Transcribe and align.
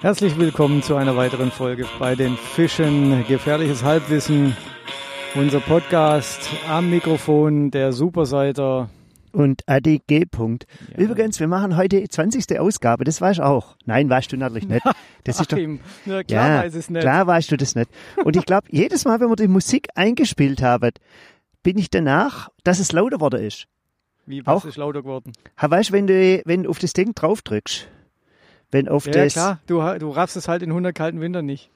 Herzlich 0.00 0.36
willkommen 0.38 0.82
zu 0.82 0.96
einer 0.96 1.16
weiteren 1.16 1.50
Folge 1.50 1.86
bei 1.98 2.14
den 2.14 2.36
Fischen. 2.36 3.24
Gefährliches 3.26 3.82
Halbwissen. 3.82 4.56
Unser 5.34 5.60
Podcast 5.60 6.40
am 6.68 6.90
Mikrofon 6.90 7.70
der 7.70 7.92
Superseiter. 7.92 8.88
Und 9.32 9.62
Adi 9.66 10.00
G. 10.06 10.22
-Punkt. 10.24 10.62
Ja. 10.92 10.98
Übrigens, 11.04 11.40
wir 11.40 11.48
machen 11.48 11.76
heute 11.76 12.00
die 12.00 12.08
20. 12.08 12.58
Ausgabe, 12.58 13.04
das 13.04 13.20
weißt 13.20 13.40
du 13.40 13.44
auch. 13.44 13.76
Nein, 13.84 14.08
weißt 14.08 14.32
du 14.32 14.36
natürlich 14.38 14.66
nicht. 14.68 14.82
Das 15.24 15.40
ist 15.40 15.52
doch, 15.52 15.58
na 16.06 16.22
klar 16.22 16.48
ja, 16.48 16.62
weiß 16.62 16.74
es 16.74 16.88
nicht. 16.88 17.02
klar 17.02 17.26
weißt 17.26 17.50
du 17.50 17.56
das 17.56 17.74
nicht. 17.74 17.90
Und 18.24 18.36
ich 18.36 18.46
glaube, 18.46 18.68
jedes 18.70 19.04
Mal, 19.04 19.20
wenn 19.20 19.28
wir 19.28 19.36
die 19.36 19.48
Musik 19.48 19.88
eingespielt 19.94 20.62
haben, 20.62 20.92
bin 21.62 21.76
ich 21.76 21.90
danach, 21.90 22.48
dass 22.64 22.78
es 22.78 22.92
lauter 22.92 23.20
worden 23.20 23.44
ist. 23.44 23.66
Wie 24.24 24.46
was 24.46 24.62
auch- 24.62 24.64
ist 24.68 24.76
lauter 24.76 25.02
geworden? 25.02 25.32
Ha, 25.60 25.70
weißt 25.70 25.90
du, 25.90 25.92
wenn 25.92 26.06
du, 26.06 26.42
wenn 26.46 26.62
du 26.62 26.70
auf 26.70 26.78
das 26.78 26.92
Ding 26.94 27.14
drauf 27.14 27.42
drückst, 27.42 27.88
wenn 28.70 28.88
auf 28.88 29.06
Ja, 29.06 29.12
das, 29.12 29.32
klar, 29.34 29.60
du, 29.66 29.80
du 29.98 30.10
raffst 30.10 30.36
es 30.36 30.48
halt 30.48 30.62
in 30.62 30.70
100 30.70 30.94
kalten 30.94 31.20
Wintern 31.20 31.46
nicht. 31.46 31.70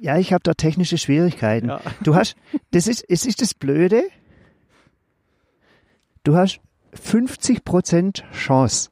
ja, 0.00 0.16
ich 0.18 0.32
habe 0.32 0.42
da 0.42 0.54
technische 0.54 0.98
Schwierigkeiten. 0.98 1.68
Ja. 1.68 1.80
Du 2.02 2.14
hast, 2.14 2.36
das 2.72 2.86
ist, 2.86 3.04
es 3.08 3.26
ist 3.26 3.40
das 3.42 3.54
Blöde, 3.54 4.02
du 6.24 6.34
hast 6.36 6.60
50 6.94 7.64
Prozent 7.64 8.24
Chance. 8.32 8.90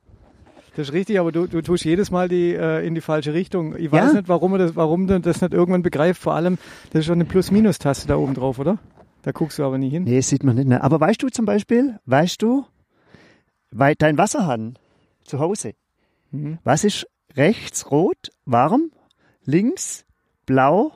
Das 0.77 0.89
ist 0.89 0.93
richtig, 0.95 1.19
aber 1.19 1.33
du, 1.33 1.49
du 1.49 1.61
tust 1.61 1.85
jedes 1.85 2.13
Mal 2.13 2.29
die, 2.29 2.55
äh, 2.55 2.87
in 2.87 2.95
die 2.95 3.01
falsche 3.01 3.35
Richtung. 3.35 3.75
Ich 3.77 3.91
weiß 3.91 4.13
Ja. 4.13 4.19
nicht, 4.19 4.29
warum, 4.29 4.53
er 4.53 4.59
das, 4.59 4.77
warum 4.77 5.09
du 5.09 5.19
das 5.19 5.41
nicht 5.41 5.53
irgendwann 5.53 5.83
begreift. 5.83 6.23
Vor 6.23 6.35
allem, 6.35 6.57
das 6.91 7.01
ist 7.01 7.07
schon 7.07 7.15
eine 7.15 7.25
Plus-Minus-Taste 7.25 8.07
da 8.07 8.17
oben 8.17 8.35
drauf, 8.35 8.61
oder? 8.61 8.79
Da 9.23 9.33
guckst 9.33 9.59
du 9.59 9.65
aber 9.65 9.77
nie 9.77 9.91
hin. 9.91 10.05
Nee, 10.05 10.17
das 10.17 10.29
sieht 10.29 10.45
man 10.45 10.55
nicht. 10.55 10.69
Ne? 10.69 10.81
Aber 10.81 11.01
weißt 11.01 11.21
du 11.21 11.29
zum 11.31 11.47
Beispiel, 11.47 11.99
weißt 12.07 12.41
du, 12.41 12.65
weil 13.73 13.97
dein 13.97 14.17
Wasserhahn 14.19 14.79
zu 15.25 15.41
Hause, 15.41 15.73
Mhm. 16.31 16.59
was 16.65 16.85
ist 16.85 17.07
rechts 17.37 17.91
rot, 17.91 18.31
warm, 18.45 18.91
links 19.45 20.05
blau, 20.47 20.93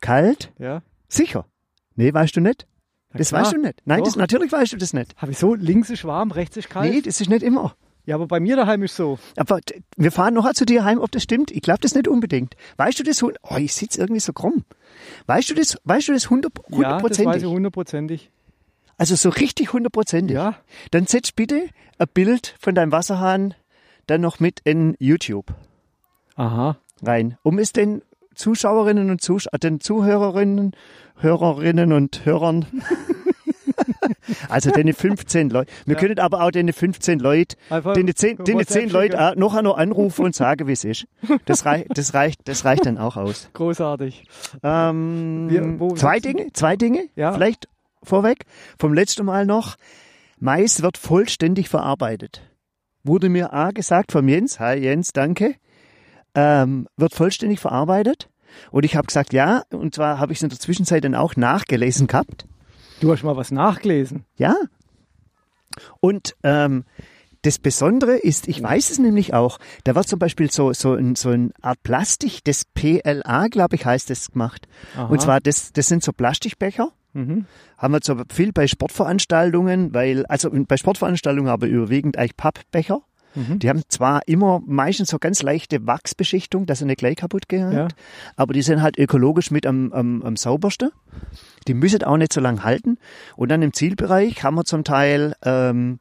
kalt, 0.00 0.52
Ja. 0.58 0.82
sicher? 1.08 1.46
Nee, 1.94 2.12
weißt 2.12 2.36
du 2.36 2.40
nicht? 2.40 2.66
Na 3.12 3.18
Das 3.18 3.28
klar. 3.28 3.42
weißt 3.42 3.52
du 3.54 3.58
nicht. 3.58 3.80
Nein, 3.84 4.02
das, 4.04 4.16
natürlich 4.16 4.52
weißt 4.52 4.72
du 4.72 4.76
das 4.76 4.92
nicht. 4.92 5.14
Hab 5.16 5.28
ich 5.30 5.38
so, 5.38 5.54
links 5.54 5.90
ist 5.90 6.04
warm, 6.04 6.30
rechts 6.30 6.56
ist 6.56 6.68
kalt? 6.70 6.92
Nee, 6.92 7.00
das 7.00 7.20
ist 7.20 7.28
nicht 7.30 7.42
immer. 7.42 7.74
Ja, 8.04 8.14
aber 8.14 8.26
bei 8.28 8.38
mir 8.38 8.54
daheim 8.56 8.82
ist 8.84 8.94
so. 8.94 9.18
Aber 9.36 9.58
wir 9.96 10.12
fahren 10.12 10.34
noch 10.34 10.52
zu 10.52 10.64
dir 10.64 10.84
heim, 10.84 11.00
ob 11.00 11.10
das 11.10 11.24
stimmt. 11.24 11.50
Ich 11.50 11.60
glaube 11.62 11.80
das 11.80 11.94
nicht 11.94 12.06
unbedingt. 12.06 12.54
Weißt 12.76 12.98
du 13.00 13.02
das? 13.02 13.20
Oh, 13.22 13.32
ich 13.58 13.74
sitze 13.74 13.98
irgendwie 14.00 14.20
so 14.20 14.32
krumm. 14.32 14.64
Weißt 15.26 15.50
du 15.50 15.54
das? 15.54 15.76
Weißt 15.82 16.06
du 16.08 16.12
das 16.12 16.30
hundert- 16.30 16.52
Ja, 16.56 17.00
das 17.00 17.18
weiß 17.18 17.18
hundertprozentig? 17.18 17.42
ich 17.42 17.48
hundertprozentig. 17.48 18.30
also 18.96 19.16
so 19.16 19.28
richtig 19.30 19.72
hundertprozentig. 19.72 20.34
Ja. 20.36 20.56
Dann 20.92 21.06
setz 21.06 21.32
bitte 21.32 21.68
ein 21.98 22.06
Bild 22.14 22.54
von 22.60 22.74
deinem 22.76 22.92
Wasserhahn 22.92 23.54
dann 24.06 24.20
noch 24.20 24.40
mit 24.40 24.60
in 24.64 24.94
YouTube 24.98 25.46
Aha. 26.36 26.76
rein, 27.02 27.36
um 27.42 27.58
es 27.58 27.72
den 27.72 28.02
Zuschauerinnen 28.34 29.10
und 29.10 29.20
Zusch 29.22 29.46
äh, 29.52 29.58
den 29.58 29.80
Zuhörerinnen, 29.80 30.72
Hörerinnen 31.18 31.92
und 31.92 32.24
Hörern, 32.26 32.66
also 34.48 34.70
den 34.70 34.92
15 34.92 35.50
Leute. 35.50 35.72
Wir 35.86 35.94
Ja. 35.94 36.00
können 36.00 36.18
aber 36.18 36.42
auch 36.42 36.50
den 36.50 36.72
15 36.72 37.18
Leute, 37.18 37.56
Einfach 37.70 37.94
den 37.94 38.14
10, 38.14 38.38
den 38.44 38.58
WhatsApp 38.58 38.82
10 38.82 38.90
Leute 38.90 39.34
noch 39.36 39.54
einmal 39.54 39.80
anrufen 39.80 40.24
und 40.26 40.34
sagen, 40.34 40.66
wie 40.66 40.72
es 40.72 40.84
ist. 40.84 41.06
Das, 41.46 41.64
rei 41.64 41.86
das 41.88 42.14
reicht, 42.14 42.46
das 42.48 42.64
reicht 42.64 42.86
dann 42.86 42.98
auch 42.98 43.16
aus. 43.16 43.48
Großartig. 43.54 44.24
Ähm, 44.62 45.46
Wir- 45.48 45.96
zwei 45.96 46.20
Dinge, 46.20 46.52
zwei 46.52 46.76
Dinge, 46.76 47.08
Ja. 47.16 47.32
vielleicht 47.32 47.68
vorweg. 48.02 48.44
Vom 48.78 48.92
letzten 48.94 49.24
Mal 49.24 49.46
noch. 49.46 49.76
Mais 50.38 50.82
wird 50.82 50.98
vollständig 50.98 51.68
verarbeitet. 51.70 52.42
Wurde 53.06 53.28
mir 53.28 53.52
A 53.52 53.70
gesagt 53.70 54.10
vom 54.10 54.26
Jens. 54.26 54.58
Hi 54.58 54.76
Jens, 54.76 55.12
danke. 55.12 55.54
Ähm, 56.34 56.88
wird 56.96 57.14
vollständig 57.14 57.60
verarbeitet. 57.60 58.28
Und 58.72 58.84
ich 58.84 58.96
habe 58.96 59.06
gesagt, 59.06 59.32
ja. 59.32 59.62
Und 59.70 59.94
zwar 59.94 60.18
habe 60.18 60.32
ich 60.32 60.38
es 60.38 60.42
in 60.42 60.48
der 60.48 60.58
Zwischenzeit 60.58 61.04
dann 61.04 61.14
auch 61.14 61.36
nachgelesen 61.36 62.08
gehabt. 62.08 62.46
Du 63.00 63.12
hast 63.12 63.22
mal 63.22 63.36
was 63.36 63.52
nachgelesen. 63.52 64.24
Ja. 64.36 64.56
Und 66.00 66.34
ähm, 66.42 66.84
das 67.42 67.60
Besondere 67.60 68.16
ist, 68.16 68.48
ich 68.48 68.60
weiß 68.60 68.90
es 68.90 68.98
nämlich 68.98 69.34
auch, 69.34 69.58
da 69.84 69.94
wird 69.94 70.08
zum 70.08 70.18
Beispiel 70.18 70.50
so, 70.50 70.72
so, 70.72 70.94
ein, 70.94 71.14
so 71.14 71.28
eine 71.28 71.50
Art 71.62 71.82
Plastik, 71.84 72.42
das 72.42 72.64
PLA, 72.64 73.46
glaube 73.48 73.76
ich, 73.76 73.86
heißt 73.86 74.10
das 74.10 74.32
gemacht. 74.32 74.66
Aha. 74.96 75.04
Und 75.04 75.20
zwar, 75.20 75.40
das, 75.40 75.72
das 75.72 75.86
sind 75.86 76.02
so 76.02 76.12
Plastikbecher. 76.12 76.90
Mhm. 77.16 77.46
Haben 77.78 77.94
wir 77.94 78.00
so 78.02 78.16
viel 78.32 78.52
bei 78.52 78.66
Sportveranstaltungen, 78.66 79.94
weil, 79.94 80.26
also 80.26 80.50
bei 80.52 80.76
Sportveranstaltungen 80.76 81.50
aber 81.50 81.66
überwiegend 81.66 82.16
eigentlich 82.18 82.36
Pappbecher. 82.36 83.00
Mhm. 83.34 83.58
Die 83.58 83.68
haben 83.68 83.82
zwar 83.88 84.26
immer 84.26 84.62
meistens 84.66 85.10
so 85.10 85.18
ganz 85.18 85.42
leichte 85.42 85.86
Wachsbeschichtung, 85.86 86.64
dass 86.66 86.78
sie 86.78 86.86
nicht 86.86 86.98
gleich 86.98 87.16
kaputt 87.16 87.48
gehen, 87.48 87.70
Ja. 87.72 87.88
aber 88.36 88.54
die 88.54 88.62
sind 88.62 88.80
halt 88.82 88.98
ökologisch 88.98 89.50
mit 89.50 89.66
am, 89.66 89.92
am, 89.92 90.22
am 90.22 90.36
saubersten. 90.36 90.90
Die 91.68 91.74
müssen 91.74 92.02
auch 92.04 92.16
nicht 92.16 92.32
so 92.32 92.40
lang 92.40 92.64
halten. 92.64 92.98
Und 93.36 93.50
dann 93.50 93.60
im 93.62 93.72
Zielbereich 93.74 94.42
haben 94.42 94.54
wir 94.56 94.64
zum 94.64 94.84
Teil 94.84 95.34
ähm, 95.42 95.98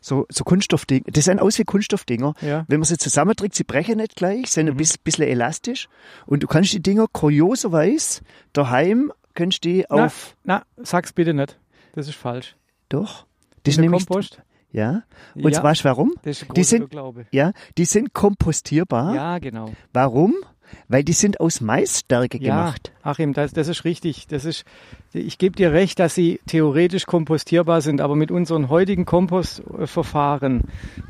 so, 0.00 0.26
so 0.28 0.42
Kunststoffdinger. 0.42 1.04
Die 1.08 1.20
sehen 1.20 1.38
aus 1.38 1.56
wie 1.60 1.64
Kunststoffdinger. 1.64 2.34
Ja. 2.40 2.64
Wenn 2.66 2.80
man 2.80 2.84
sie 2.86 2.98
zusammendrückt, 2.98 3.54
sie 3.54 3.62
brechen 3.62 3.98
nicht 3.98 4.16
gleich, 4.16 4.50
sind 4.50 4.66
Mhm. 4.66 4.72
ein 4.72 4.76
bisschen, 4.78 4.98
bisschen 5.04 5.28
elastisch. 5.28 5.88
Und 6.26 6.42
du 6.42 6.48
kannst 6.48 6.72
die 6.72 6.82
Dinger 6.82 7.06
kurioserweise 7.12 8.22
daheim, 8.52 9.12
kannst 9.34 9.64
die 9.64 9.84
Na, 9.88 10.06
auf... 10.06 10.36
na, 10.44 10.62
sag's 10.76 11.12
bitte 11.12 11.34
nicht. 11.34 11.58
Das 11.94 12.08
ist 12.08 12.16
falsch. 12.16 12.56
Doch. 12.88 13.26
Das 13.64 13.74
ist 13.74 13.80
nämlich... 13.80 14.06
Kompost? 14.06 14.40
Ja. 14.70 15.02
Und 15.34 15.52
ja, 15.52 15.62
weißt 15.62 15.82
du 15.82 15.84
warum? 15.84 16.14
das 16.22 16.42
ist 16.42 16.56
die 16.56 16.64
sind- 16.64 16.90
Glaube. 16.90 17.26
Ja, 17.30 17.52
die 17.76 17.84
sind 17.84 18.14
kompostierbar. 18.14 19.14
Ja, 19.14 19.38
genau. 19.38 19.72
Warum? 19.92 20.34
Weil 20.88 21.04
die 21.04 21.12
sind 21.12 21.38
aus 21.40 21.60
Maisstärke 21.60 22.38
Ja, 22.38 22.56
gemacht. 22.64 22.92
Achim, 23.02 23.34
das, 23.34 23.52
das 23.52 23.68
ist 23.68 23.84
richtig. 23.84 24.26
Das 24.28 24.46
ist, 24.46 24.64
ich 25.12 25.36
gebe 25.36 25.54
dir 25.54 25.72
recht, 25.72 25.98
dass 25.98 26.14
sie 26.14 26.40
theoretisch 26.46 27.04
kompostierbar 27.04 27.82
sind, 27.82 28.00
aber 28.00 28.16
mit 28.16 28.30
unseren 28.30 28.70
heutigen 28.70 29.04
Kompostverfahren 29.04 30.62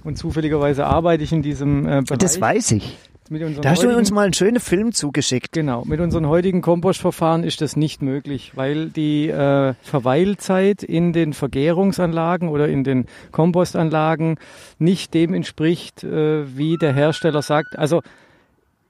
und 0.03 0.19
zufälligerweise 0.19 0.87
arbeite 0.87 1.23
ich 1.23 1.33
in 1.33 1.43
diesem 1.43 1.87
äh, 1.87 2.03
Bereich. 2.03 2.19
Das 2.19 2.41
weiß 2.41 2.73
ich. 2.73 2.99
Mit 3.33 3.43
unseren 3.43 3.63
Da 3.63 3.71
hast 3.71 3.83
du 3.83 3.87
heutigen- 3.87 3.99
uns 3.99 4.11
mal 4.13 4.23
einen 4.25 4.33
schönen 4.35 4.61
Film 4.61 4.93
zugeschickt. 4.93 5.53
Genau, 5.53 5.85
mit 5.85 5.99
unseren 6.01 6.27
heutigen 6.29 6.61
Kompostverfahren 6.61 7.43
ist 7.43 7.61
das 7.61 7.75
nicht 7.77 8.03
möglich, 8.03 8.53
weil 8.55 8.91
die 8.91 9.29
äh, 9.29 9.75
Verweilzeit 9.83 10.83
in 10.83 11.13
den 11.13 11.33
Vergärungsanlagen 11.33 12.49
oder 12.49 12.69
in 12.69 12.85
den 12.85 13.07
Kompostanlagen 13.33 14.39
nicht 14.79 15.15
dem 15.15 15.35
entspricht, 15.35 16.05
äh, 16.05 16.57
wie 16.57 16.77
der 16.77 16.93
Hersteller 16.95 17.43
sagt. 17.43 17.79
Also 17.79 18.03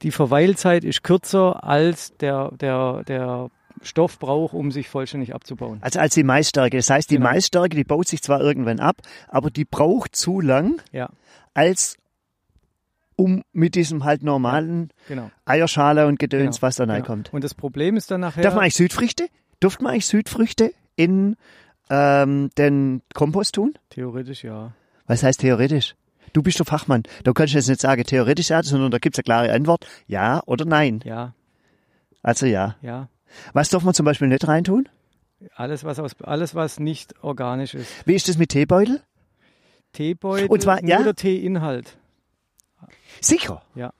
die 0.01 0.11
Verweilzeit 0.11 0.83
ist 0.83 1.03
kürzer 1.03 1.63
als 1.63 2.15
der, 2.17 2.51
der, 2.59 3.03
der 3.07 3.49
Stoff 3.81 4.19
braucht, 4.19 4.53
um 4.53 4.71
sich 4.71 4.87
vollständig 4.89 5.33
abzubauen. 5.35 5.79
Also 5.81 5.99
als 5.99 6.13
die 6.13 6.23
Maisstärke. 6.23 6.77
Das 6.77 6.89
heißt, 6.89 7.09
die 7.09 7.15
Genau. 7.15 7.29
Maisstärke, 7.29 7.75
die 7.75 7.83
baut 7.83 8.07
sich 8.07 8.21
zwar 8.21 8.39
irgendwann 8.41 8.79
ab, 8.79 8.97
aber 9.27 9.49
die 9.49 9.65
braucht 9.65 10.15
zu 10.15 10.39
lang, 10.41 10.81
Ja, 10.91 11.09
als 11.53 11.97
um 13.15 13.43
mit 13.51 13.75
diesem 13.75 14.03
halt 14.03 14.23
normalen 14.23 14.89
genau. 15.07 15.29
Eierschale 15.45 16.07
und 16.07 16.19
Gedöns, 16.19 16.57
Genau, 16.57 16.67
was 16.67 16.75
da 16.75 16.83
genau. 16.85 16.93
reinkommt. 16.95 17.33
Und 17.33 17.43
das 17.43 17.53
Problem 17.53 17.97
ist 17.97 18.11
dann 18.11 18.21
nachher. 18.21 18.41
Darf 18.43 18.53
man 18.55 18.63
eigentlich 18.63 18.75
Südfrüchte? 18.75 19.27
Durft 19.59 19.81
man 19.81 19.93
eigentlich 19.93 20.07
Südfrüchte 20.07 20.73
in 20.95 21.35
ähm, 21.89 22.49
den 22.57 23.01
Kompost 23.13 23.55
tun? 23.55 23.73
Theoretisch 23.89 24.43
ja. 24.43 24.73
Was 25.07 25.23
heißt 25.23 25.41
theoretisch? 25.41 25.95
Du 26.33 26.41
bist 26.41 26.57
der 26.57 26.65
Fachmann. 26.65 27.03
Da 27.23 27.31
kannst 27.33 27.53
du 27.53 27.57
jetzt 27.59 27.67
nicht 27.69 27.81
sagen 27.81 28.03
theoretisch 28.03 28.49
ja, 28.49 28.63
sondern 28.63 28.89
da 28.91 28.97
gibt's 28.97 29.19
eine 29.19 29.23
klare 29.23 29.51
Antwort. 29.53 29.85
Ja 30.07 30.41
oder 30.45 30.65
nein. 30.65 31.01
Ja, 31.05 31.33
Also 32.23 32.45
ja. 32.45 32.75
ja. 32.81 33.09
Was 33.53 33.69
darf 33.69 33.83
man 33.83 33.93
zum 33.93 34.05
Beispiel 34.05 34.27
nicht 34.27 34.47
reintun? 34.47 34.89
Alles, 35.55 35.83
was 35.83 35.99
aus, 35.99 36.19
alles, 36.21 36.55
was 36.55 36.79
nicht 36.79 37.13
organisch 37.21 37.73
ist. 37.73 38.07
Wie 38.07 38.15
ist 38.15 38.27
das 38.29 38.37
mit 38.37 38.49
Teebeutel? 38.49 39.01
Teebeutel, 39.91 40.47
Und 40.47 40.61
zwar, 40.61 40.81
nur 40.81 40.89
ja? 40.89 41.03
der 41.03 41.15
Teeinhalt. 41.15 41.97
Sicher. 43.21 43.61
Ja. 43.75 43.93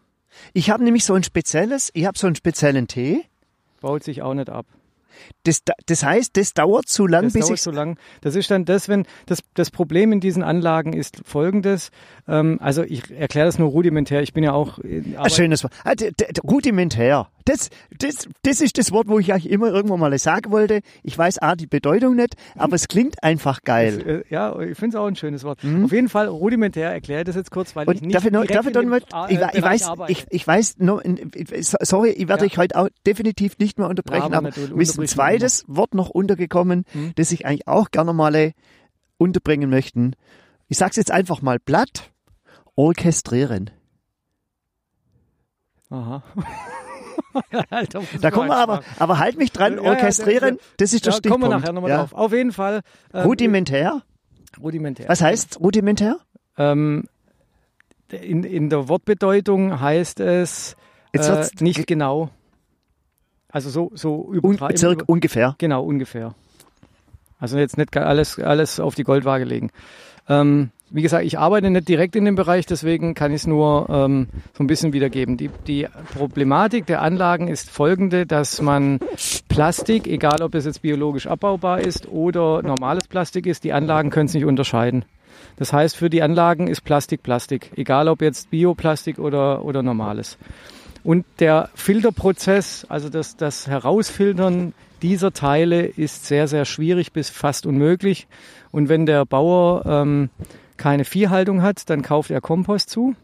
Ich 0.54 0.70
habe 0.70 0.84
nämlich 0.84 1.06
so 1.06 1.14
ein 1.14 1.24
spezielles, 1.24 1.92
ich 1.94 2.06
habe 2.06 2.18
so 2.18 2.28
einen 2.28 2.36
speziellen 2.36 2.88
Tee. 2.88 3.24
Baut 3.82 4.04
sich 4.04 4.22
auch 4.22 4.34
nicht 4.34 4.50
ab. 4.50 4.66
Das, 5.44 5.64
da- 5.64 5.74
das 5.86 6.04
heißt, 6.04 6.36
das 6.38 6.54
dauert 6.54 6.88
zu 6.88 7.06
lang, 7.06 7.26
Das 7.26 7.34
bis 7.34 7.46
dauert 7.46 7.58
ich 7.58 7.62
so 7.62 7.70
lang. 7.72 8.00
Das 8.22 8.36
ist 8.36 8.50
dann 8.50 8.66
das, 8.66 8.90
wenn 8.90 9.06
das, 9.28 9.40
das 9.54 9.70
Problem 9.70 10.12
in 10.12 10.20
diesen 10.20 10.42
Anlagen 10.42 10.94
ist 10.94 11.22
folgendes. 11.24 11.92
Ähm, 12.28 12.58
also 12.62 12.82
ich 12.84 13.12
erkläre 13.12 13.46
das 13.46 13.60
nur 13.60 13.70
rudimentär. 13.70 14.22
Ich 14.24 14.34
bin 14.34 14.44
ja 14.44 14.54
auch 14.54 14.80
äh, 14.80 15.04
Ein 15.16 15.30
schönes 15.30 15.64
Wort. 15.64 15.74
Ah, 15.84 15.94
rudimentär. 16.44 17.28
Das, 17.46 17.70
das, 18.00 18.28
das 18.44 18.62
ist 18.62 18.78
das 18.78 18.92
Wort, 18.92 19.08
wo 19.08 19.20
ich 19.20 19.34
eigentlich 19.34 19.50
immer 19.52 19.68
irgendwann 19.68 20.00
mal 20.00 20.18
sagen 20.18 20.52
wollte. 20.52 20.82
Ich 21.04 21.18
weiß 21.18 21.40
A, 21.40 21.56
die 21.56 21.68
Bedeutung 21.68 22.16
nicht, 22.16 22.36
aber 22.56 22.76
es 22.76 22.88
klingt 22.88 23.22
einfach 23.24 23.62
geil. 23.64 24.24
Äh, 24.30 24.34
Ja, 24.34 24.58
ich 24.60 24.78
finde 24.78 24.96
es 24.98 25.02
auch 25.02 25.08
ein 25.08 25.16
schönes 25.16 25.44
Wort. 25.44 25.60
Auf 25.84 25.92
jeden 25.92 26.10
Fall 26.10 26.28
rudimentär 26.28 26.92
erkläre 26.92 27.22
ich 27.22 27.26
das 27.26 27.36
jetzt 27.36 27.52
kurz, 27.52 27.76
weil 27.76 27.84
ich 27.84 27.88
Und 27.90 28.02
nicht 28.04 28.16
darf 28.16 28.26
ich, 28.26 28.32
noch, 28.32 28.46
darf 28.46 28.66
ich 28.66 28.74
dann 28.74 28.92
A- 29.12 29.30
ich, 29.30 29.38
äh, 29.40 29.48
ich 29.54 29.62
weiß, 29.62 29.92
ich, 30.08 30.26
ich 30.30 30.48
weiß, 30.48 30.76
no, 30.80 31.02
sorry, 31.82 32.10
ich 32.12 32.28
werde 32.28 32.44
Ja. 32.46 32.50
dich 32.50 32.58
heute 32.58 32.78
auch 32.78 32.90
definitiv 33.06 33.58
nicht 33.58 33.78
mehr 33.78 33.88
unterbrechen, 33.90 34.32
Ja, 34.32 34.38
aber 34.38 34.50
aber 34.50 34.76
mir 34.76 34.82
ist 34.82 35.00
ein 35.00 35.08
zweites 35.08 35.64
Wort 35.68 35.94
noch 35.94 36.10
untergekommen, 36.10 36.86
Hm? 36.92 37.12
das 37.16 37.32
ich 37.32 37.46
eigentlich 37.46 37.68
auch 37.68 37.92
gerne 37.92 38.14
mal 38.14 38.34
äh, 38.36 38.54
unterbringen 39.18 39.70
möchten. 39.70 40.14
Ich 40.70 40.78
sag's 40.78 40.96
jetzt 40.96 41.12
einfach 41.12 41.42
mal 41.42 41.60
platt, 41.60 42.12
orchestrieren. 42.76 43.70
Aha. 45.90 46.24
Da 47.62 48.02
man 48.22 48.32
kommen 48.32 48.50
wir 48.50 48.58
aber, 48.58 48.82
aber 49.00 49.20
halt 49.20 49.38
mich 49.38 49.52
dran, 49.52 49.78
Ja, 49.78 49.84
ja, 49.84 49.90
orchestrieren, 49.92 50.58
das 50.78 50.94
ist 50.94 51.06
der 51.06 51.14
Da 51.14 51.18
kommen 51.30 51.42
Stichpunkt. 51.42 51.44
wir 51.44 51.50
nachher 51.60 51.74
nochmal 51.74 51.90
ja. 51.92 51.98
drauf. 51.98 52.14
Auf 52.14 52.32
jeden 52.34 52.52
Fall. 52.52 52.82
ähm, 53.14 53.22
Rudimentär? 53.26 54.02
rudimentär. 54.62 55.10
Was 55.10 55.22
heißt 55.22 55.60
rudimentär? 55.60 56.18
Ähm, 56.58 57.06
in, 58.12 58.44
in 58.44 58.70
der 58.70 58.88
Wortbedeutung 58.88 59.80
heißt 59.80 60.20
es 60.20 60.76
äh, 61.14 61.46
nicht 61.60 61.88
genau. 61.88 62.30
Also 63.50 63.70
so, 63.70 63.92
so 63.96 64.26
Un 64.28 64.40
übertra- 64.58 64.78
circa, 64.78 65.04
ungefähr. 65.08 65.56
Genau, 65.58 65.84
ungefähr. 65.84 66.36
Also 67.40 67.58
jetzt 67.58 67.78
nicht 67.78 67.96
alles, 67.98 68.40
alles 68.40 68.80
auf 68.80 68.96
die 68.96 69.04
Goldwaage 69.04 69.44
legen. 69.44 69.72
Ähm, 70.30 70.70
wie 70.94 71.02
gesagt, 71.02 71.26
ich 71.26 71.40
arbeite 71.40 71.72
nicht 71.72 71.90
direkt 71.90 72.16
in 72.16 72.24
dem 72.24 72.36
Bereich, 72.36 72.68
deswegen 72.68 73.16
kann 73.16 73.32
ich 73.32 73.42
es 73.42 73.48
nur 73.48 73.88
ähm, 73.90 74.28
so 74.56 74.64
ein 74.64 74.68
bisschen 74.68 74.94
wiedergeben. 74.94 75.38
Die, 75.38 75.50
die 75.66 75.88
Problematik 76.16 76.86
der 76.86 77.02
Anlagen 77.02 77.48
ist 77.48 77.72
folgende, 77.72 78.28
dass 78.28 78.62
man 78.62 79.00
Plastik, 79.50 80.06
egal 80.06 80.44
ob 80.44 80.54
es 80.54 80.66
jetzt 80.66 80.84
biologisch 80.84 81.26
abbaubar 81.26 81.82
ist 81.82 82.08
oder 82.08 82.62
normales 82.62 83.08
Plastik 83.08 83.48
ist, 83.48 83.64
die 83.64 83.74
Anlagen 83.74 84.12
können 84.12 84.28
es 84.28 84.36
nicht 84.36 84.46
unterscheiden. 84.46 85.04
Das 85.58 85.74
heißt, 85.74 85.96
für 85.96 86.12
die 86.12 86.22
Anlagen 86.22 86.68
ist 86.68 86.82
Plastik 86.82 87.24
Plastik, 87.24 87.72
egal 87.76 88.08
ob 88.08 88.22
jetzt 88.22 88.52
Bioplastik 88.52 89.18
oder, 89.18 89.66
oder 89.66 89.82
normales. 89.82 90.38
Und 91.04 91.26
der 91.40 91.70
Filterprozess, 91.74 92.86
also 92.88 93.10
das, 93.10 93.36
das 93.36 93.68
Herausfiltern 93.68 94.74
dieser 95.02 95.34
Teile 95.34 95.86
ist 95.86 96.28
sehr, 96.28 96.48
sehr 96.48 96.66
schwierig 96.66 97.12
bis 97.14 97.30
fast 97.30 97.66
unmöglich. 97.66 98.28
Und 98.72 98.90
wenn 98.90 99.08
der 99.08 99.26
Bauer 99.26 99.86
ähm, 99.86 100.30
keine 100.78 101.06
Viehhaltung 101.06 101.62
hat, 101.62 101.90
dann 101.90 102.02
kauft 102.02 102.32
er 102.32 102.42
Kompost 102.42 102.90
zu. 102.90 103.16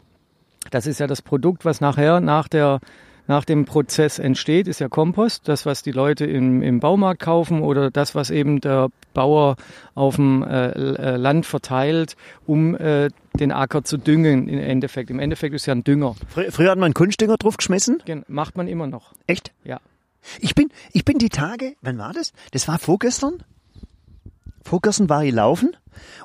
Das 0.71 0.85
ist 0.85 0.99
ja 0.99 1.07
das 1.07 1.21
Produkt, 1.21 1.65
was 1.65 1.81
nachher 1.81 2.19
nach, 2.19 2.47
der, 2.47 2.79
nach 3.27 3.45
dem 3.45 3.65
Prozess 3.65 4.19
entsteht, 4.19 4.67
ist 4.67 4.79
ja 4.79 4.89
Kompost. 4.89 5.47
Das, 5.47 5.65
was 5.65 5.81
die 5.83 5.91
Leute 5.91 6.25
im, 6.25 6.61
im 6.61 6.79
Baumarkt 6.79 7.21
kaufen 7.21 7.61
oder 7.61 7.89
das, 7.91 8.13
was 8.13 8.29
eben 8.29 8.59
der 8.61 8.89
Bauer 9.13 9.55
auf 9.95 10.17
dem 10.17 10.43
äh, 10.43 10.69
äh, 10.69 11.15
Land 11.15 11.45
verteilt, 11.45 12.15
um 12.45 12.75
äh, 12.75 13.09
den 13.39 13.51
Acker 13.51 13.83
zu 13.83 13.97
düngen 13.97 14.47
im 14.47 14.59
Endeffekt. 14.59 15.09
Im 15.09 15.19
Endeffekt 15.19 15.55
ist 15.55 15.65
ja 15.65 15.73
ein 15.73 15.83
Dünger. 15.83 16.15
Frü 16.27 16.51
früher 16.51 16.71
hat 16.71 16.77
man 16.77 16.85
einen 16.87 16.93
Kunstdünger 16.93 17.37
draufgeschmissen. 17.37 18.01
Gen- 18.05 18.25
Macht 18.27 18.57
man 18.57 18.67
immer 18.67 18.85
noch. 18.87 19.13
Echt? 19.27 19.51
Ja. 19.63 19.79
Ich 20.39 20.53
bin, 20.53 20.69
ich 20.91 21.05
bin 21.05 21.17
die 21.17 21.29
Tage, 21.29 21.75
wann 21.81 21.97
war 21.97 22.11
das? 22.13 22.33
Das 22.51 22.67
war 22.67 22.77
vorgestern. 22.77 23.41
Vorgestern 24.63 25.09
war 25.09 25.23
ich 25.23 25.33
laufen 25.33 25.71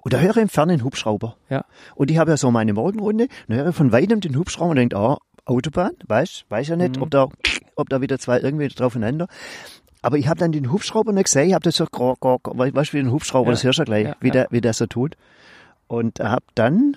und 0.03 0.13
da 0.13 0.19
höre 0.19 0.31
ich 0.31 0.37
im 0.43 0.49
Fernen 0.49 0.73
einen 0.73 0.85
Hubschrauber. 0.85 1.37
Ja. 1.51 1.65
Und 1.95 2.11
ich 2.11 2.19
habe 2.19 2.31
ja 2.31 2.37
so 2.37 2.51
meine 2.51 2.73
Morgenrunde, 2.73 3.29
dann 3.49 3.57
höre 3.59 3.69
ich 3.71 3.75
von 3.77 3.93
weitem 3.93 4.21
den 4.21 4.37
Hubschrauber 4.37 4.71
und 4.71 4.77
denke, 4.77 4.97
ah, 4.97 5.19
Autobahn, 5.47 5.93
weiß, 6.07 6.45
weiß 6.49 6.69
ja 6.69 6.77
Mhm. 6.77 6.83
nicht, 6.83 7.01
ob 7.01 7.11
da, 7.11 7.29
ob 7.77 7.89
da 7.89 8.01
wieder 8.01 8.19
zwei 8.19 8.41
irgendwie 8.41 8.69
draufeinander. 8.69 9.27
Aber 10.03 10.19
ich 10.19 10.29
habe 10.29 10.39
dann 10.39 10.53
den 10.53 10.71
Hubschrauber 10.73 11.13
nicht 11.13 11.25
gesehen, 11.25 11.49
ich 11.49 11.55
habe 11.55 11.63
das 11.65 11.77
so, 11.77 11.87
grrr, 11.87 12.15
grrr, 12.21 12.39
weißt 12.45 12.93
du, 12.93 12.97
wie 12.97 13.01
ein 13.01 13.11
Hubschrauber, 13.13 13.49
Ja. 13.49 13.53
das 13.53 13.65
hörst 13.65 13.79
du 13.79 13.83
ja 13.83 13.85
gleich, 13.85 14.07
Ja, 14.07 14.17
wie. 14.21 14.31
Der, 14.31 14.49
wie 14.51 14.61
der 14.61 14.73
so 14.75 14.87
tut. 14.87 15.17
Und 15.87 16.21
habe 16.21 16.45
dann, 16.55 16.97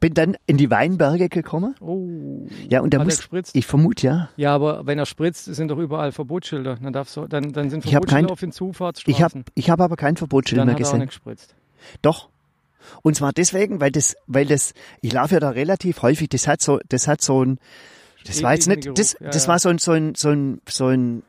bin 0.00 0.12
dann 0.14 0.36
in 0.46 0.56
die 0.58 0.70
Weinberge 0.70 1.28
gekommen. 1.28 1.74
Oh. 1.80 2.46
Ja, 2.68 2.80
und 2.80 2.92
da 2.94 2.98
muss, 3.04 3.16
gespritzt? 3.18 3.56
ich 3.56 3.66
vermute 3.66 4.06
ja, 4.06 4.28
Ja, 4.36 4.54
aber 4.54 4.86
wenn 4.86 4.98
er 4.98 5.06
spritzt, 5.06 5.44
sind 5.46 5.70
doch 5.70 5.78
überall 5.78 6.12
Verbotsschilder. 6.12 6.76
Dann, 6.82 6.92
darfst 6.92 7.16
du, 7.16 7.26
dann, 7.26 7.52
dann 7.52 7.70
sind 7.70 7.82
Verbotsschilder 7.82 8.22
kein- 8.26 8.30
auf 8.30 8.40
den 8.40 8.50
ich 8.50 8.56
habe 8.60 8.72
Zufahrtsstraßen. 8.72 9.44
ich 9.54 9.70
hab 9.70 9.80
aber 9.80 9.96
kein 9.96 10.16
Verbotsschild 10.16 10.58
dann 10.60 10.66
mehr 10.66 10.74
hat 10.74 10.80
er 10.80 10.86
auch 10.86 10.90
gesehen. 10.92 11.00
nicht 11.00 11.08
gespritzt. 11.10 11.54
Doch. 12.02 12.28
Und 13.02 13.16
zwar 13.16 13.32
deswegen, 13.32 13.80
weil 13.80 13.90
das, 13.90 14.16
weil 14.26 14.46
das, 14.46 14.72
ich 15.00 15.12
laufe 15.12 15.34
ja 15.34 15.40
da 15.40 15.50
relativ 15.50 16.02
häufig, 16.02 16.28
das 16.28 16.46
hat 16.46 16.60
so, 16.62 16.78
das 16.88 17.08
hat 17.08 17.20
so 17.20 17.44
ein, 17.44 17.58
das 18.26 18.42
war 18.42 18.54
jetzt 18.54 18.68
nicht, 18.68 18.88
das, 18.98 19.16
das 19.20 19.48
war 19.48 19.58
so 19.58 19.68
ein, 19.68 19.78
so 19.78 19.92
ein, 19.92 20.14
so 20.14 20.30
ein, 20.30 20.60
so 20.68 20.86
ein, 20.88 21.22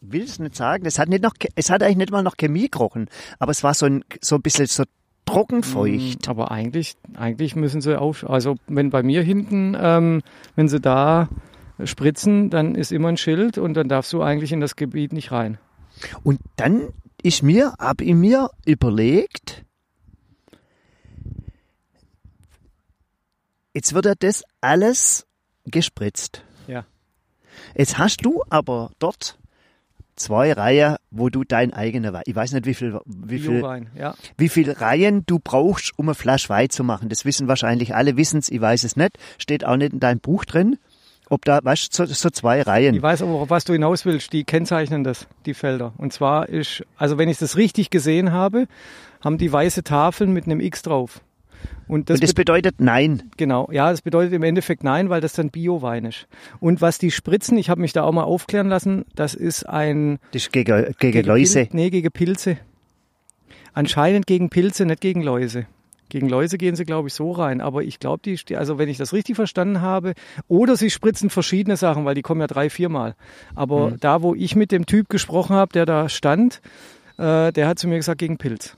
ich 0.00 0.12
will 0.12 0.22
es 0.22 0.38
nicht 0.38 0.56
sagen, 0.56 0.84
das 0.84 0.98
hat 0.98 1.08
nicht 1.08 1.22
noch, 1.22 1.34
es 1.54 1.70
hat 1.70 1.82
eigentlich 1.82 1.96
nicht 1.98 2.12
mal 2.12 2.22
noch 2.22 2.36
Chemie 2.36 2.68
gerochen, 2.68 3.08
aber 3.38 3.50
es 3.50 3.62
war 3.62 3.74
so 3.74 3.86
ein, 3.86 4.04
so 4.20 4.36
ein 4.36 4.42
bisschen 4.42 4.66
so 4.66 4.84
trockenfeucht. 5.24 6.26
Mm, 6.26 6.30
Aber 6.30 6.50
eigentlich, 6.50 6.94
eigentlich 7.14 7.54
müssen 7.54 7.80
sie 7.80 7.98
auf, 8.00 8.28
also 8.28 8.56
wenn 8.66 8.90
bei 8.90 9.02
mir 9.02 9.22
hinten, 9.22 9.76
ähm, 9.78 10.22
wenn 10.56 10.68
sie 10.68 10.80
da 10.80 11.28
spritzen, 11.84 12.50
dann 12.50 12.74
ist 12.74 12.92
immer 12.92 13.08
ein 13.08 13.16
Schild 13.16 13.58
und 13.58 13.74
dann 13.74 13.88
darfst 13.88 14.12
du 14.12 14.22
eigentlich 14.22 14.52
in 14.52 14.60
das 14.60 14.76
Gebiet 14.76 15.12
nicht 15.12 15.32
rein. 15.32 15.58
Und 16.22 16.40
dann 16.56 16.88
ist 17.22 17.42
mir, 17.42 17.74
habe 17.78 18.04
ich 18.04 18.14
mir 18.14 18.50
überlegt, 18.64 19.64
jetzt 23.78 23.94
wird 23.94 24.06
ja 24.06 24.14
das 24.18 24.42
alles 24.60 25.24
gespritzt. 25.64 26.42
Ja. 26.66 26.84
Jetzt 27.76 27.96
hast 27.96 28.24
du 28.24 28.42
aber 28.50 28.90
dort 28.98 29.38
zwei 30.16 30.52
Reihen, 30.52 30.96
wo 31.12 31.28
du 31.28 31.44
dein 31.44 31.72
eigener 31.72 32.12
Wein, 32.12 32.24
ich 32.26 32.34
weiß 32.34 32.54
nicht, 32.54 32.66
wie 32.66 32.74
viel, 32.74 32.98
wie 33.06 33.38
viel, 33.38 33.62
ja. 33.94 34.16
wie 34.36 34.48
viel 34.48 34.72
Reihen 34.72 35.22
du 35.26 35.38
brauchst, 35.38 35.96
um 35.96 36.08
eine 36.08 36.16
Flasche 36.16 36.48
Wein 36.48 36.70
zu 36.70 36.82
machen. 36.82 37.08
Das 37.08 37.24
wissen 37.24 37.46
wahrscheinlich 37.46 37.94
alle, 37.94 38.16
wissen's, 38.16 38.48
ich 38.48 38.60
weiß 38.60 38.82
es 38.82 38.96
nicht. 38.96 39.16
Steht 39.38 39.64
auch 39.64 39.76
nicht 39.76 39.92
in 39.92 40.00
deinem 40.00 40.18
Buch 40.18 40.44
drin. 40.44 40.78
Ob 41.30 41.44
da, 41.44 41.60
weißt 41.62 41.96
du, 41.96 42.06
so, 42.06 42.12
so 42.12 42.30
zwei 42.30 42.62
Reihen. 42.62 42.96
Ich 42.96 43.02
weiß 43.02 43.22
aber, 43.22 43.48
was 43.48 43.62
du 43.64 43.74
hinaus 43.74 44.04
willst. 44.06 44.32
Die 44.32 44.42
kennzeichnen 44.42 45.04
das, 45.04 45.28
die 45.46 45.54
Felder. 45.54 45.92
Und 45.98 46.12
zwar 46.12 46.48
ist, 46.48 46.82
also 46.96 47.16
wenn 47.16 47.28
ich 47.28 47.38
das 47.38 47.56
richtig 47.56 47.90
gesehen 47.90 48.32
habe, 48.32 48.66
haben 49.20 49.38
die 49.38 49.52
weiße 49.52 49.84
Tafeln 49.84 50.32
mit 50.32 50.46
einem 50.46 50.58
X 50.58 50.82
drauf. 50.82 51.20
Und 51.86 52.10
das, 52.10 52.16
Und 52.16 52.22
das 52.24 52.34
be- 52.34 52.40
bedeutet 52.42 52.74
nein. 52.78 53.22
genau, 53.36 53.68
ja, 53.72 53.90
das 53.90 54.02
bedeutet 54.02 54.32
im 54.34 54.42
Endeffekt 54.42 54.84
nein, 54.84 55.08
weil 55.08 55.20
das 55.20 55.32
dann 55.32 55.50
Biowein 55.50 56.04
ist. 56.04 56.26
Und 56.60 56.80
was 56.82 56.98
die 56.98 57.10
spritzen, 57.10 57.56
ich 57.56 57.70
habe 57.70 57.80
mich 57.80 57.92
da 57.92 58.02
auch 58.02 58.12
mal 58.12 58.24
aufklären 58.24 58.68
lassen, 58.68 59.04
das 59.14 59.34
ist 59.34 59.64
ein 59.68 60.18
Das 60.32 60.42
ist 60.42 60.52
gegen, 60.52 60.94
gegen 60.98 61.22
Läuse. 61.26 61.60
Pil 61.66 61.68
nee, 61.72 61.90
gegen 61.90 62.10
Pilze. 62.10 62.58
Anscheinend 63.72 64.26
gegen 64.26 64.50
Pilze, 64.50 64.84
nicht 64.86 65.00
gegen 65.00 65.22
Läuse. 65.22 65.66
Gegen 66.10 66.28
Läuse 66.28 66.56
gehen 66.56 66.74
sie, 66.74 66.84
glaube 66.84 67.08
ich, 67.08 67.14
so 67.14 67.32
rein. 67.32 67.60
Aber 67.60 67.82
ich 67.82 68.00
glaube, 68.00 68.22
die- 68.24 68.56
also 68.56 68.78
wenn 68.78 68.88
ich 68.88 68.96
das 68.96 69.12
richtig 69.12 69.36
verstanden 69.36 69.82
habe, 69.82 70.14
oder 70.48 70.74
sie 70.76 70.90
spritzen 70.90 71.28
verschiedene 71.28 71.76
Sachen, 71.76 72.04
weil 72.06 72.14
die 72.14 72.22
kommen 72.22 72.40
ja 72.40 72.46
drei, 72.46 72.70
viermal. 72.70 73.14
Aber 73.54 73.90
Mhm. 73.90 74.00
da, 74.00 74.22
wo 74.22 74.34
ich 74.34 74.56
mit 74.56 74.72
dem 74.72 74.86
Typ 74.86 75.08
gesprochen 75.10 75.54
habe, 75.54 75.72
der 75.72 75.84
da 75.84 76.08
stand, 76.08 76.60
äh, 77.18 77.52
der 77.52 77.68
hat 77.68 77.78
zu 77.78 77.88
mir 77.88 77.96
gesagt, 77.96 78.18
gegen 78.18 78.38
Pilz. 78.38 78.76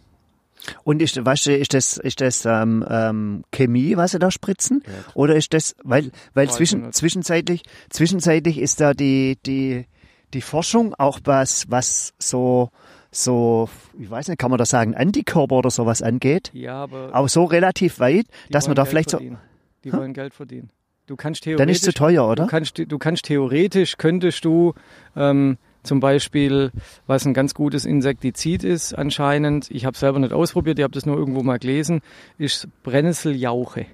Und 0.84 1.00
ist, 1.02 1.24
weißt 1.24 1.46
du, 1.46 1.56
ist 1.56 1.74
das, 1.74 1.96
ist 1.96 2.20
das 2.20 2.44
ähm, 2.44 2.84
ähm, 2.88 3.44
Chemie, 3.52 3.96
was 3.96 4.12
sie 4.12 4.18
da 4.18 4.30
spritzen? 4.30 4.82
Oder 5.14 5.36
ist 5.36 5.54
das, 5.54 5.74
weil, 5.82 6.10
weil 6.34 6.50
zwischen, 6.50 6.92
zwischenzeitlich, 6.92 7.62
zwischenzeitlich 7.88 8.58
ist 8.58 8.80
da 8.80 8.92
die, 8.94 9.38
die, 9.46 9.86
die 10.34 10.40
Forschung 10.40 10.94
auch 10.94 11.20
was, 11.24 11.70
was 11.70 12.12
so, 12.18 12.70
so, 13.10 13.68
ich 13.98 14.10
weiß 14.10 14.28
nicht, 14.28 14.38
kann 14.38 14.50
man 14.50 14.58
da 14.58 14.66
sagen, 14.66 14.94
Antikörper 14.94 15.56
oder 15.56 15.70
sowas 15.70 16.02
angeht? 16.02 16.50
Ja, 16.52 16.74
aber 16.74 17.10
Auch 17.14 17.28
so 17.28 17.44
relativ 17.44 17.98
weit, 17.98 18.26
dass 18.50 18.66
man 18.66 18.76
da 18.76 18.82
Geld 18.82 18.90
vielleicht 18.90 19.10
so, 19.10 19.16
verdienen. 19.18 19.38
Die 19.84 19.92
wollen 19.92 20.12
Geld 20.12 20.34
verdienen. 20.34 20.70
Du 21.06 21.16
kannst 21.16 21.44
dann 21.44 21.56
theoretisch 21.56 21.76
ist 21.76 21.82
es 21.82 21.86
zu 21.86 21.92
teuer, 21.94 22.22
Du 22.26 22.42
oder? 22.42 22.46
kannst, 22.46 22.78
du 22.78 22.98
kannst 22.98 23.24
theoretisch, 23.24 23.96
könntest 23.96 24.44
du 24.44 24.74
ähm, 25.16 25.58
zum 25.82 26.00
Beispiel, 26.00 26.70
was 27.06 27.26
ein 27.26 27.34
ganz 27.34 27.54
gutes 27.54 27.84
Insektizid 27.84 28.64
ist 28.64 28.92
anscheinend, 28.94 29.70
ich 29.70 29.84
habe 29.84 29.96
selber 29.96 30.18
nicht 30.18 30.32
ausprobiert, 30.32 30.78
ich 30.78 30.82
habe 30.82 30.94
das 30.94 31.06
nur 31.06 31.16
irgendwo 31.16 31.42
mal 31.42 31.58
gelesen, 31.58 32.00
ist 32.38 32.68
Brennnesseljauche. 32.82 33.86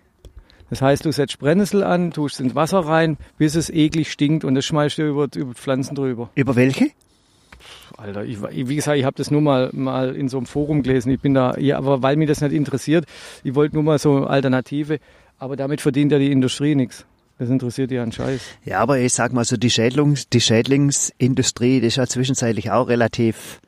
Das 0.69 0.83
heißt, 0.83 1.05
du 1.05 1.13
setzt 1.13 1.39
Brennnessel 1.39 1.85
an, 1.85 2.11
tust 2.11 2.41
ins 2.41 2.55
Wasser 2.55 2.81
rein, 2.81 3.19
bis 3.39 3.55
es 3.55 3.71
eklig 3.71 4.11
stinkt 4.11 4.45
und 4.45 4.55
das 4.55 4.65
schmeißt 4.65 4.99
du 4.99 5.09
über, 5.09 5.29
über 5.35 5.55
Pflanzen 5.55 5.95
drüber. 5.95 6.31
Über 6.35 6.57
welche? 6.57 6.91
Alter, 7.97 8.25
ich, 8.25 8.39
wie 8.43 8.77
gesagt, 8.77 8.99
ich 8.99 9.05
habe 9.05 9.17
das 9.17 9.31
nur 9.31 9.41
mal, 9.41 9.71
mal 9.73 10.15
in 10.15 10.29
so 10.29 10.37
einem 10.37 10.47
Forum 10.47 10.83
gelesen. 10.83 11.11
Ich 11.11 11.21
bin 11.21 11.35
da, 11.35 11.57
ja, 11.57 11.79
aber 11.79 12.03
weil 12.03 12.17
mich 12.17 12.29
das 12.29 12.41
nicht 12.41 12.53
interessiert, 12.53 13.07
ich 13.45 13.55
wollte 13.55 13.77
nur 13.77 13.85
mal 13.85 13.99
so 13.99 14.27
Alternative, 14.27 14.99
aber 15.39 15.57
damit 15.57 15.81
verdient 15.81 16.13
ja 16.13 16.19
die 16.19 16.33
Industrie 16.33 16.75
nichts. 16.75 17.07
Das 17.39 17.51
interessiert 17.51 17.91
die 17.91 17.99
einen 17.99 18.13
Scheiß. 18.13 18.41
Ja, 18.65 18.81
aber 18.81 18.99
ich 18.99 19.13
sag 19.13 19.33
mal 19.33 19.45
so, 19.45 19.57
die, 19.57 19.71
Schädlungs, 19.71 20.29
die 20.31 20.41
Schädlingsindustrie, 20.41 21.81
die 21.81 21.87
ist 21.89 21.97
ja 21.97 22.07
zwischenzeitlich 22.07 22.71
auch 22.71 22.89
relativ, 22.89 23.61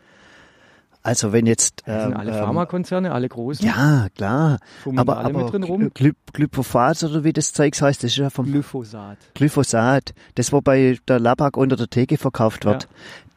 also 1.02 1.32
wenn 1.32 1.46
jetzt, 1.46 1.82
Das 1.86 2.02
sind 2.04 2.12
ähm, 2.12 2.16
alle 2.18 2.32
ähm, 2.32 2.38
Pharmakonzerne, 2.38 3.12
alle 3.12 3.28
großen. 3.28 3.66
ja, 3.66 4.06
klar, 4.16 4.58
Fummeln 4.82 5.00
aber, 5.00 5.18
alle 5.18 5.28
aber 5.28 5.44
mit 5.44 5.52
drin 5.52 5.62
rum. 5.64 5.90
Gly 5.94 6.12
Glyphosat 6.32 7.04
oder 7.10 7.24
wie 7.24 7.32
das 7.32 7.52
Zeugs 7.52 7.82
heißt, 7.82 8.02
das 8.02 8.12
ist 8.12 8.16
ja 8.16 8.30
vom 8.30 8.46
Glyphosat. 8.46 9.18
Glyphosat, 9.34 10.14
das 10.34 10.52
wo 10.52 10.60
bei 10.60 10.98
der 11.06 11.20
Labak 11.20 11.56
unter 11.56 11.76
der 11.76 11.88
Theke 11.88 12.16
verkauft 12.16 12.64
wird, 12.64 12.84
Ja. 12.84 12.88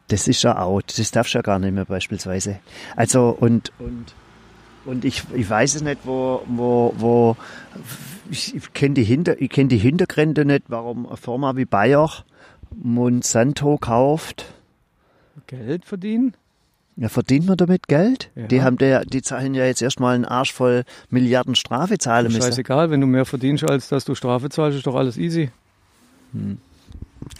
das 0.08 0.28
ist 0.28 0.42
ja 0.42 0.58
out, 0.58 0.98
das 0.98 1.10
darfst 1.10 1.34
du 1.34 1.38
ja 1.38 1.42
gar 1.42 1.58
nicht 1.58 1.72
mehr 1.74 1.84
beispielsweise. 1.84 2.58
Also 2.96 3.36
und 3.38 3.70
und 3.78 4.14
und 4.84 5.04
ich, 5.04 5.24
ich 5.34 5.48
weiß 5.48 5.76
es 5.76 5.82
nicht, 5.82 6.00
wo 6.04 6.42
wo 6.46 6.94
wo 6.96 7.36
ich, 8.30 8.54
ich 8.54 8.72
kenne 8.72 8.94
die 8.94 9.04
Hinter 9.04 9.40
ich 9.40 9.50
kenne 9.50 9.68
die 9.68 9.78
Hintergründe 9.78 10.44
nicht, 10.44 10.64
warum 10.68 11.06
eine 11.06 11.16
Firma 11.16 11.56
wie 11.56 11.64
Bayer 11.64 12.10
Monsanto 12.74 13.78
kauft. 13.78 14.46
Geld 15.46 15.84
verdienen? 15.84 16.34
Ja, 16.96 17.08
verdient 17.08 17.46
man 17.46 17.56
damit 17.56 17.88
Geld? 17.88 18.30
Ja. 18.34 18.46
Die 18.46 18.62
haben 18.62 18.76
der, 18.76 19.04
die 19.04 19.22
zahlen 19.22 19.54
ja 19.54 19.64
jetzt 19.64 19.80
erstmal 19.80 20.14
einen 20.14 20.26
Arsch 20.26 20.52
voll 20.52 20.84
Milliarden 21.08 21.54
Strafe 21.54 21.96
zahlen 21.98 22.26
müssen. 22.26 22.42
Scheißegal, 22.42 22.90
wenn 22.90 23.00
du 23.00 23.06
mehr 23.06 23.24
verdienst, 23.24 23.68
als 23.68 23.88
dass 23.88 24.04
du 24.04 24.14
Strafe 24.14 24.50
zahlst, 24.50 24.76
ist 24.78 24.86
doch 24.86 24.94
alles 24.94 25.16
easy. 25.16 25.50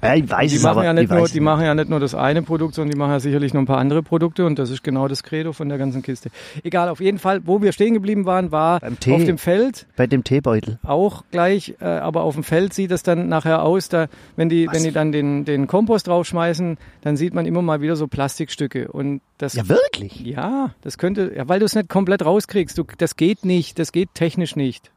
Ja, 0.03 0.15
ich 0.15 0.29
weiß 0.31 0.51
Die 0.51 0.57
es 0.57 0.63
machen, 0.63 0.79
aber. 0.79 0.85
ja 0.85 0.93
ich 0.93 0.99
nicht 1.09 1.11
nur, 1.11 1.29
die 1.29 1.41
machen 1.41 1.65
ja 1.65 1.75
nicht 1.75 1.89
nur 1.91 2.01
das 2.01 2.15
eine 2.15 2.43
Produkt, 2.43 2.75
sondern 2.75 2.93
die 2.93 2.99
machen 2.99 3.13
ja 3.13 3.21
sicherlich 3.21 3.53
noch 3.55 3.61
ein 3.63 3.67
paar 3.67 3.79
andere 3.79 4.03
Produkte 4.03 4.45
und 4.47 4.59
das 4.59 4.71
ist 4.71 4.83
genau 4.83 5.09
das 5.09 5.23
Credo 5.23 5.53
von 5.53 5.69
der 5.69 5.79
ganzen 5.79 6.03
Kiste. 6.03 6.31
Egal, 6.65 6.89
auf 6.89 7.01
jeden 7.01 7.19
Fall, 7.19 7.41
wo 7.47 7.63
wir 7.63 7.73
stehen 7.73 7.95
geblieben 7.95 8.25
waren, 8.27 8.53
war 8.53 8.81
Beim 8.81 8.99
Tee. 9.01 9.13
auf 9.15 9.25
dem 9.25 9.39
Feld 9.39 9.87
bei 9.97 10.07
dem 10.07 10.25
Teebeutel. 10.25 10.79
auch 10.85 11.25
gleich, 11.31 11.75
äh, 11.81 11.85
aber 11.85 12.23
auf 12.23 12.35
dem 12.35 12.45
Feld 12.45 12.73
sieht 12.75 12.91
es 12.91 13.03
dann 13.03 13.29
nachher 13.29 13.63
aus, 13.63 13.89
da, 13.89 14.07
wenn 14.37 14.49
die, 14.49 14.67
Was? 14.67 14.75
wenn 14.75 14.85
die 14.85 14.93
dann 14.93 15.13
den, 15.13 15.45
den 15.45 15.67
Kompost 15.67 16.07
draufschmeißen, 16.09 16.79
dann 17.03 17.17
sieht 17.17 17.35
man 17.35 17.47
immer 17.47 17.63
mal 17.63 17.81
wieder 17.81 17.97
so 17.97 18.07
Plastikstücke 18.09 18.89
und 18.89 19.21
das 19.39 19.55
Ja, 19.55 19.69
wirklich? 19.69 20.21
ja, 20.21 20.71
das 20.83 20.99
könnte, 20.99 21.33
ja, 21.37 21.49
weil 21.49 21.59
du 21.59 21.67
es 21.67 21.75
nicht 21.75 21.89
komplett 21.89 22.25
rauskriegst. 22.25 22.79
Du, 22.79 22.85
das 22.99 23.17
geht 23.17 23.45
nicht, 23.45 23.79
das 23.79 23.93
geht 23.93 24.11
technisch 24.15 24.57
nicht. 24.57 24.91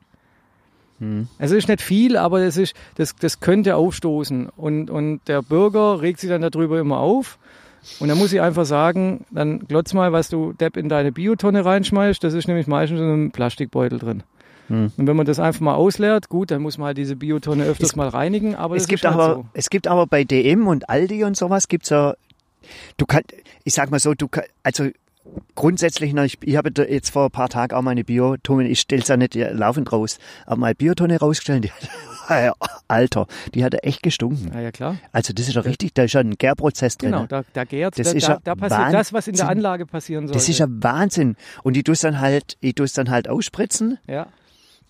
Hm. 0.99 1.27
Es 1.39 1.51
ist 1.51 1.67
nicht 1.67 1.81
viel, 1.81 2.15
aber 2.17 2.43
das, 2.43 2.57
ist, 2.57 2.73
das, 2.95 3.15
das 3.15 3.39
könnte 3.39 3.75
aufstoßen. 3.75 4.49
Und, 4.55 4.89
und 4.89 5.21
der 5.27 5.41
Bürger 5.41 6.01
regt 6.01 6.19
sich 6.19 6.29
dann 6.29 6.41
darüber 6.41 6.79
immer 6.79 6.99
auf. 6.99 7.37
Und 7.99 8.07
dann 8.07 8.17
muss 8.17 8.33
ich 8.33 8.41
einfach 8.41 8.65
sagen, 8.65 9.25
dann 9.29 9.59
glotz 9.67 9.93
mal, 9.93 10.11
was 10.11 10.29
du 10.29 10.53
Depp 10.53 10.77
in 10.77 10.89
deine 10.89 11.11
Biotonne 11.11 11.63
reinschmeißt. 11.65 12.23
Das 12.23 12.33
ist 12.33 12.47
nämlich 12.47 12.65
meistens 12.67 12.99
in 12.99 13.05
einem 13.05 13.31
Plastikbeutel 13.31 13.99
drin. 13.99 14.23
Hm. 14.69 14.91
Und 14.97 15.05
wenn 15.05 15.15
man 15.15 15.27
das 15.27 15.39
einfach 15.39 15.61
mal 15.61 15.75
ausleert, 15.75 16.27
gut, 16.29 16.49
dann 16.49 16.61
muss 16.63 16.77
man 16.79 16.87
halt 16.87 16.97
diese 16.97 17.15
Biotonne 17.15 17.65
öfters 17.65 17.89
Es- 17.89 17.95
mal 17.95 18.07
reinigen. 18.07 18.55
Aber 18.55 18.75
Es 18.75 18.87
gibt, 18.87 19.03
ist 19.03 19.05
halt 19.05 19.13
aber, 19.15 19.33
so. 19.35 19.45
es 19.53 19.69
gibt 19.69 19.87
aber 19.87 20.07
bei 20.07 20.23
DM 20.23 20.65
und 20.67 20.89
Aldi 20.89 21.23
und 21.25 21.37
sowas 21.37 21.67
gibt's 21.67 21.89
ja, 21.89 22.15
du 22.97 23.05
kannst, 23.05 23.33
ich 23.63 23.73
sag 23.75 23.91
mal 23.91 23.99
so, 23.99 24.15
du 24.15 24.27
kann, 24.27 24.45
also 24.63 24.85
grundsätzlich, 25.55 26.13
noch, 26.13 26.23
ich, 26.23 26.37
ich 26.43 26.55
habe 26.55 26.71
jetzt 26.89 27.09
vor 27.09 27.25
ein 27.25 27.31
paar 27.31 27.49
Tagen 27.49 27.75
auch 27.75 27.81
meine 27.81 28.03
Biotonne, 28.03 28.67
ich 28.67 28.79
stell's 28.81 29.07
ja 29.07 29.17
nicht 29.17 29.35
laufend 29.35 29.91
raus, 29.91 30.17
aber 30.45 30.57
meine 30.57 30.75
Biotonne 30.75 31.17
rausgestellt, 31.19 31.65
die 31.65 31.71
hat, 31.71 32.55
Alter, 32.87 33.27
die 33.53 33.63
hat 33.63 33.75
echt 33.83 34.01
gestunken. 34.03 34.51
Ja, 34.53 34.61
ja, 34.61 34.71
klar. 34.71 34.97
Also 35.11 35.33
das 35.33 35.47
ist 35.47 35.53
ja 35.55 35.61
richtig, 35.61 35.93
da 35.93 36.03
ist 36.03 36.13
ja 36.13 36.21
ein 36.21 36.35
Gärprozess 36.37 36.97
drin. 36.97 37.11
Genau, 37.11 37.25
da, 37.27 37.43
da 37.53 37.63
gärt, 37.63 37.97
Das 37.99 38.09
da, 38.09 38.13
ist 38.17 38.27
da, 38.27 38.33
ja 38.33 38.39
da 38.43 38.55
passiert 38.55 38.93
das, 38.93 39.13
was 39.13 39.27
in 39.27 39.35
der 39.35 39.45
Wahnsinn. 39.45 39.57
Anlage 39.57 39.85
passieren 39.85 40.27
soll. 40.27 40.33
Das 40.33 40.49
ist 40.49 40.59
ja 40.59 40.65
Wahnsinn. 40.69 41.35
Und 41.63 41.77
ich 41.77 41.83
tue 41.83 41.95
dann 42.01 42.19
halt, 42.19 42.57
ich 42.61 42.75
tue 42.75 42.87
dann 42.93 43.09
halt 43.09 43.27
ausspritzen. 43.29 43.99
Ja, 44.07 44.27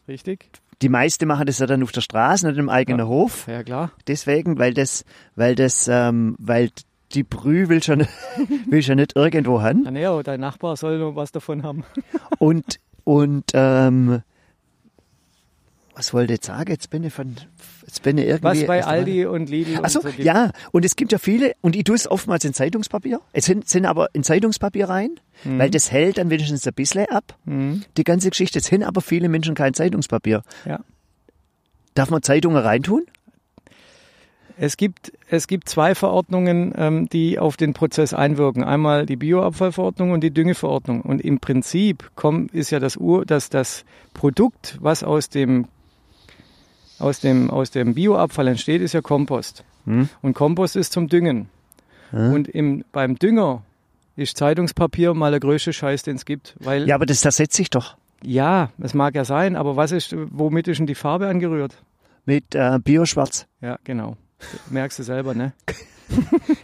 richtig. 0.08 0.50
Die 0.82 0.90
meisten 0.90 1.26
machen 1.28 1.46
das 1.46 1.60
ja 1.60 1.68
dann 1.68 1.84
auf 1.84 1.92
der 1.94 2.02
Straße, 2.02 2.48
nicht 2.48 2.58
im 2.58 2.70
eigenen 2.70 3.00
Ja. 3.00 3.06
Hof. 3.08 3.48
Ja, 3.48 3.64
klar. 3.64 3.92
Deswegen, 4.08 4.58
weil 4.60 4.74
das, 4.74 5.06
weil 5.36 5.56
das, 5.56 5.88
ähm, 5.90 6.36
weil 6.38 6.70
die 7.16 7.24
Brühe 7.24 7.70
will 7.70 7.82
schon, 7.82 8.06
will 8.68 8.84
schon 8.84 8.98
nicht 8.98 9.16
irgendwo 9.16 9.62
haben. 9.62 9.96
Ja, 9.96 10.12
aber 10.12 10.24
dein 10.24 10.40
Nachbar 10.40 10.76
soll 10.78 11.00
noch 11.00 11.16
was 11.16 11.32
davon 11.32 11.64
haben. 11.64 11.84
Und, 12.40 12.80
und, 13.04 13.46
ähm, 13.54 14.22
was 15.98 16.14
wollte 16.14 16.34
ich 16.34 16.44
sagen? 16.44 16.70
Jetzt 16.72 16.90
bin 16.90 17.06
ich 17.06 17.14
von, 17.14 17.36
jetzt 17.86 18.04
bin 18.04 18.18
ich 18.18 18.26
irgendwie. 18.26 18.44
Was 18.44 18.66
bei 18.68 18.84
Aldi 18.84 19.28
und 19.28 19.50
Lidl 19.50 19.78
und 19.78 19.86
Ach 19.86 19.90
so, 19.90 20.02
ja, 20.18 20.52
und 20.74 20.84
es 20.84 20.98
gibt 20.98 21.14
ja 21.14 21.18
viele, 21.20 21.54
und 21.62 21.74
ich 21.76 21.86
tue 21.86 21.96
es 21.96 22.06
oftmals 22.12 22.44
in 22.44 22.54
Zeitungspapier. 22.54 23.22
Es 23.32 23.46
sind, 23.46 23.70
sind 23.70 23.86
aber 23.86 24.10
in 24.14 24.24
Zeitungspapier 24.24 24.90
rein, 24.90 25.12
weil 25.46 25.70
das 25.70 25.92
hält 25.94 26.18
dann 26.18 26.30
wenigstens 26.30 26.68
ein 26.68 26.74
bisschen 26.74 27.06
ab, 27.10 27.38
Mhm. 27.46 27.84
die 27.96 28.04
ganze 28.04 28.30
Geschichte. 28.30 28.60
Es 28.60 28.66
sind 28.66 28.84
aber 28.84 29.00
viele 29.00 29.30
Menschen 29.30 29.56
kein 29.56 29.74
Zeitungspapier. 29.74 30.42
Ja. 30.66 30.82
Darf 31.94 32.10
man 32.10 32.22
Zeitungen 32.24 32.58
reintun? 32.58 33.04
Es 34.58 34.78
gibt, 34.78 35.12
es 35.30 35.48
gibt 35.48 35.68
zwei 35.68 35.96
Verordnungen, 35.96 36.74
ähm, 36.78 37.10
die 37.10 37.40
auf 37.40 37.58
den 37.58 37.74
Prozess 37.74 38.14
einwirken. 38.14 38.64
Einmal 38.64 39.06
die 39.06 39.16
Bioabfallverordnung 39.16 40.12
und 40.12 40.22
die 40.22 40.32
Düngeverordnung. 40.32 41.02
Und 41.02 41.22
im 41.22 41.40
Prinzip 41.40 42.12
kommt, 42.16 42.54
ist 42.54 42.72
ja 42.72 42.80
das 42.80 42.98
Ur, 42.98 43.26
dass 43.26 43.50
das 43.50 43.86
Produkt, 44.14 44.78
was 44.82 45.04
aus 45.04 45.30
dem, 45.30 45.68
aus 47.00 47.20
dem, 47.20 47.50
aus 47.50 47.72
dem 47.72 47.96
Bioabfall 47.96 48.48
entsteht, 48.48 48.82
ist 48.82 48.94
ja 48.94 49.02
Kompost. 49.02 49.64
Hm? 49.86 50.10
Und 50.22 50.34
Kompost 50.34 50.76
ist 50.76 50.94
zum 50.94 51.10
Düngen. 51.10 51.50
Hm? 52.12 52.34
Und 52.34 52.48
im, 52.48 52.86
beim 52.92 53.20
Dünger 53.20 53.64
ist 54.16 54.38
Zeitungspapier 54.38 55.14
mal 55.14 55.32
der 55.32 55.42
größte 55.42 55.74
Scheiß, 55.74 56.04
den 56.04 56.16
es 56.16 56.26
gibt. 56.26 56.56
Weil, 56.60 56.88
Ja, 56.88 56.96
aber 56.96 57.06
das 57.06 57.22
zersetzt 57.22 57.56
sich 57.56 57.70
doch 57.70 57.98
ja, 58.24 58.70
das 58.80 58.96
mag 58.96 59.14
ja 59.14 59.24
sein, 59.24 59.56
aber 59.56 59.76
was 59.76 59.92
ist, 59.92 60.16
womit 60.18 60.68
ist 60.68 60.80
denn 60.80 60.88
die 60.88 60.96
Farbe 60.96 61.28
angerührt? 61.28 61.76
mit 62.26 62.56
äh, 62.56 62.80
Bioschwarz. 62.84 63.48
Ja, 63.62 63.78
genau. 63.84 64.18
Merkst 64.70 65.00
du 65.00 65.04
selber, 65.04 65.34
ne? 65.34 65.54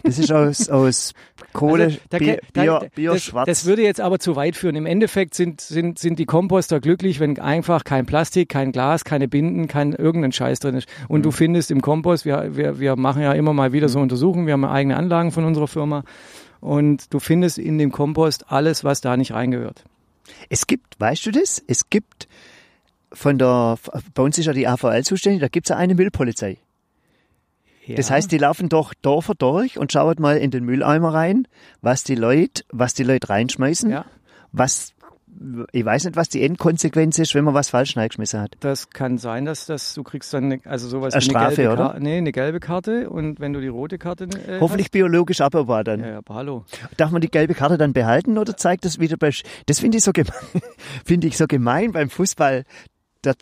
Das 0.04 0.20
ist 0.20 0.30
aus, 0.30 0.68
aus 0.68 1.14
Kohle, 1.52 1.84
Also, 1.86 1.98
da 2.10 2.18
Bi 2.18 2.24
ke- 2.26 2.40
da- 2.52 2.62
Bio, 2.62 2.78
das, 2.78 2.90
Bioschwarz. 2.90 3.46
das 3.46 3.64
würde 3.66 3.82
jetzt 3.82 4.00
aber 4.00 4.20
zu 4.20 4.36
weit 4.36 4.54
führen. 4.54 4.76
Im 4.76 4.86
Endeffekt 4.86 5.34
sind, 5.34 5.60
sind, 5.60 5.98
sind 5.98 6.20
die 6.20 6.26
Komposter 6.26 6.78
glücklich, 6.78 7.18
wenn 7.18 7.40
einfach 7.40 7.82
kein 7.82 8.06
Plastik, 8.06 8.48
kein 8.50 8.70
Glas, 8.70 9.02
keine 9.04 9.26
Binden, 9.26 9.66
kein 9.66 9.94
irgendein 9.94 10.30
Scheiß 10.30 10.60
drin 10.60 10.76
ist. 10.76 10.86
Und 11.08 11.18
Mhm. 11.18 11.22
du 11.24 11.30
findest 11.32 11.72
im 11.72 11.80
Kompost, 11.82 12.24
wir, 12.24 12.54
wir, 12.56 12.78
wir 12.78 12.94
machen 12.94 13.20
ja 13.20 13.32
immer 13.32 13.52
mal 13.52 13.72
wieder 13.72 13.88
so 13.88 13.98
Untersuchungen, 13.98 14.46
wir 14.46 14.52
haben 14.52 14.64
eigene 14.64 14.96
Anlagen 14.96 15.32
von 15.32 15.44
unserer 15.44 15.66
Firma. 15.66 16.04
Und 16.60 17.12
du 17.12 17.18
findest 17.18 17.58
in 17.58 17.78
dem 17.78 17.90
Kompost 17.90 18.44
alles, 18.52 18.84
was 18.84 19.00
da 19.00 19.16
nicht 19.16 19.32
reingehört. 19.32 19.82
Es 20.50 20.68
gibt, 20.68 21.00
weißt 21.00 21.26
du 21.26 21.32
das? 21.32 21.60
Es 21.66 21.90
gibt 21.90 22.28
von 23.12 23.38
der, 23.38 23.76
bei 24.14 24.22
uns 24.22 24.38
ist 24.38 24.46
ja 24.46 24.52
die 24.52 24.68
AVL 24.68 25.02
zuständig, 25.02 25.40
da 25.40 25.48
gibt's 25.48 25.70
ja 25.70 25.76
eine 25.76 25.96
Müllpolizei. 25.96 26.58
Das 27.96 28.08
Ja. 28.08 28.14
heißt, 28.16 28.30
die 28.30 28.38
laufen 28.38 28.68
doch 28.68 28.94
Dörfer 28.94 29.34
durch 29.34 29.78
und 29.78 29.92
schauen 29.92 30.16
mal 30.18 30.36
in 30.36 30.50
den 30.50 30.64
Mülleimer 30.64 31.12
rein, 31.12 31.48
was 31.80 32.04
die 32.04 32.14
Leute, 32.14 32.62
was 32.70 32.94
die 32.94 33.02
Leute 33.02 33.28
reinschmeißen, 33.28 33.90
ja, 33.90 34.04
was, 34.52 34.92
ich 35.72 35.84
weiß 35.84 36.04
nicht, 36.04 36.14
was 36.16 36.28
die 36.28 36.42
Endkonsequenz 36.44 37.18
ist, 37.18 37.34
wenn 37.34 37.42
man 37.44 37.54
was 37.54 37.70
falsch 37.70 37.96
reingeschmissen 37.96 38.40
hat. 38.40 38.54
das 38.60 38.90
kann 38.90 39.18
sein, 39.18 39.44
dass, 39.46 39.66
dass 39.66 39.94
du 39.94 40.02
kriegst 40.02 40.32
dann, 40.34 40.44
eine, 40.44 40.60
also 40.64 40.88
sowas 40.88 41.14
Eine 41.14 41.24
wie 41.24 41.28
eine 41.30 41.38
Strafe, 41.40 41.56
gelbe 41.56 41.72
oder? 41.72 41.82
Karte. 41.84 42.02
Nee, 42.02 42.16
eine 42.18 42.32
gelbe 42.32 42.60
Karte. 42.60 43.10
Und 43.10 43.40
wenn 43.40 43.52
du 43.52 43.60
die 43.60 43.68
rote 43.68 43.98
Karte 43.98 44.24
äh, 44.46 44.60
Hoffentlich 44.60 44.90
biologisch 44.90 45.40
abbaubar 45.40 45.82
dann. 45.84 46.00
Hast, 46.00 46.06
ja, 46.06 46.12
ja, 46.12 46.18
aber 46.18 46.34
hallo. 46.34 46.64
Darf 46.98 47.10
man 47.10 47.20
die 47.22 47.30
gelbe 47.30 47.54
Karte 47.54 47.78
dann 47.78 47.92
behalten 47.94 48.36
oder 48.38 48.56
zeigt 48.56 48.84
das 48.84 49.00
wieder 49.00 49.16
bei, 49.16 49.30
das 49.66 49.80
finde 49.80 49.98
ich 49.98 50.04
so 50.04 50.12
gemein, 50.12 50.32
finde 51.04 51.26
ich 51.26 51.36
so 51.36 51.46
gemein 51.46 51.92
beim 51.92 52.10
Fußball, 52.10 52.64
der, 53.24 53.34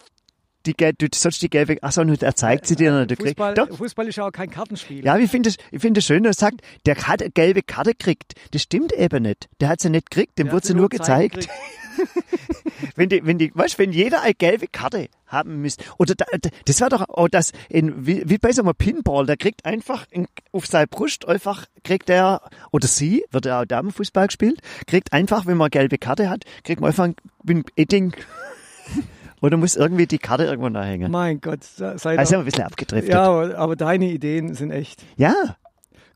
die, 0.66 0.74
du 0.74 1.06
sollst 1.14 1.40
die 1.42 1.48
gelbe, 1.50 1.78
ach 1.82 1.92
so, 1.92 2.04
nur 2.04 2.20
er 2.22 2.34
zeigt 2.34 2.66
sie 2.66 2.76
dir 2.76 2.92
nicht. 2.92 3.10
du 3.12 3.16
kriegst- 3.16 3.30
Fußball, 3.38 3.54
Doch, 3.54 3.76
Fußball 3.76 4.08
ist 4.08 4.16
ja 4.16 4.26
auch 4.26 4.32
kein 4.32 4.50
Kartenspiel. 4.50 5.04
Ja, 5.04 5.16
ich 5.16 5.30
finde 5.30 5.48
es, 5.48 5.56
ich 5.70 5.80
finde 5.80 5.98
es 6.00 6.04
schön, 6.06 6.22
dass 6.22 6.36
er 6.38 6.40
sagt, 6.50 6.60
der 6.86 6.96
hat 6.96 7.22
eine 7.22 7.30
gelbe 7.30 7.62
Karte 7.62 7.90
gekriegt. 7.92 8.34
Das 8.52 8.62
stimmt 8.62 8.92
eben 8.92 9.22
nicht. 9.22 9.48
Der 9.60 9.68
hat 9.68 9.80
sie 9.80 9.90
nicht 9.90 10.10
gekriegt, 10.10 10.38
dem 10.38 10.48
Der 10.48 10.56
hat 10.56 10.64
sie 10.64 10.72
nur 10.74 10.80
nur 10.82 10.88
gezeigt. 10.90 11.48
wenn 12.96 13.08
die, 13.08 13.24
wenn 13.24 13.38
die, 13.38 13.52
weißt, 13.54 13.78
wenn 13.78 13.92
jeder 13.92 14.22
eine 14.22 14.34
gelbe 14.34 14.66
Karte 14.68 15.08
haben 15.26 15.60
müsste, 15.60 15.84
oder 15.98 16.14
da, 16.14 16.24
da- 16.40 16.50
das 16.64 16.80
war 16.80 16.88
doch 16.88 17.08
auch 17.08 17.28
das, 17.28 17.52
in, 17.68 18.06
wie, 18.06 18.22
wie 18.28 18.38
bei 18.38 18.52
so 18.52 18.62
einem 18.62 18.74
Pinball, 18.74 19.26
der 19.26 19.36
kriegt 19.36 19.64
einfach 19.64 20.06
in, 20.10 20.26
auf 20.52 20.66
seine 20.66 20.86
Brust 20.86 21.26
einfach, 21.26 21.66
kriegt 21.84 22.10
er, 22.10 22.42
oder 22.72 22.86
sie, 22.88 23.24
wird 23.30 23.46
ja 23.46 23.60
auch 23.60 23.64
Damenfußball 23.64 24.26
gespielt, 24.26 24.60
kriegt 24.86 25.12
einfach, 25.12 25.46
wenn 25.46 25.56
man 25.56 25.66
eine 25.66 25.70
gelbe 25.70 25.98
Karte 25.98 26.28
hat, 26.30 26.44
kriegt 26.64 26.80
man 26.80 26.88
einfach 26.88 27.04
ein, 27.04 27.14
ein 27.48 28.12
Edding, 29.40 29.46
oder 29.46 29.56
muss 29.56 29.76
irgendwie 29.76 30.06
die 30.06 30.18
Karte 30.18 30.44
irgendwo 30.44 30.68
nachhängen. 30.68 31.10
Mein 31.10 31.40
Gott, 31.40 31.64
sei 31.64 32.18
Also 32.18 32.38
ein 32.38 32.44
bisschen 32.44 32.64
abgedriftet. 32.64 33.12
Ja, 33.12 33.24
aber, 33.24 33.56
aber 33.58 33.76
deine 33.76 34.06
Ideen 34.10 34.54
sind 34.54 34.70
echt. 34.70 35.02
ja. 35.16 35.34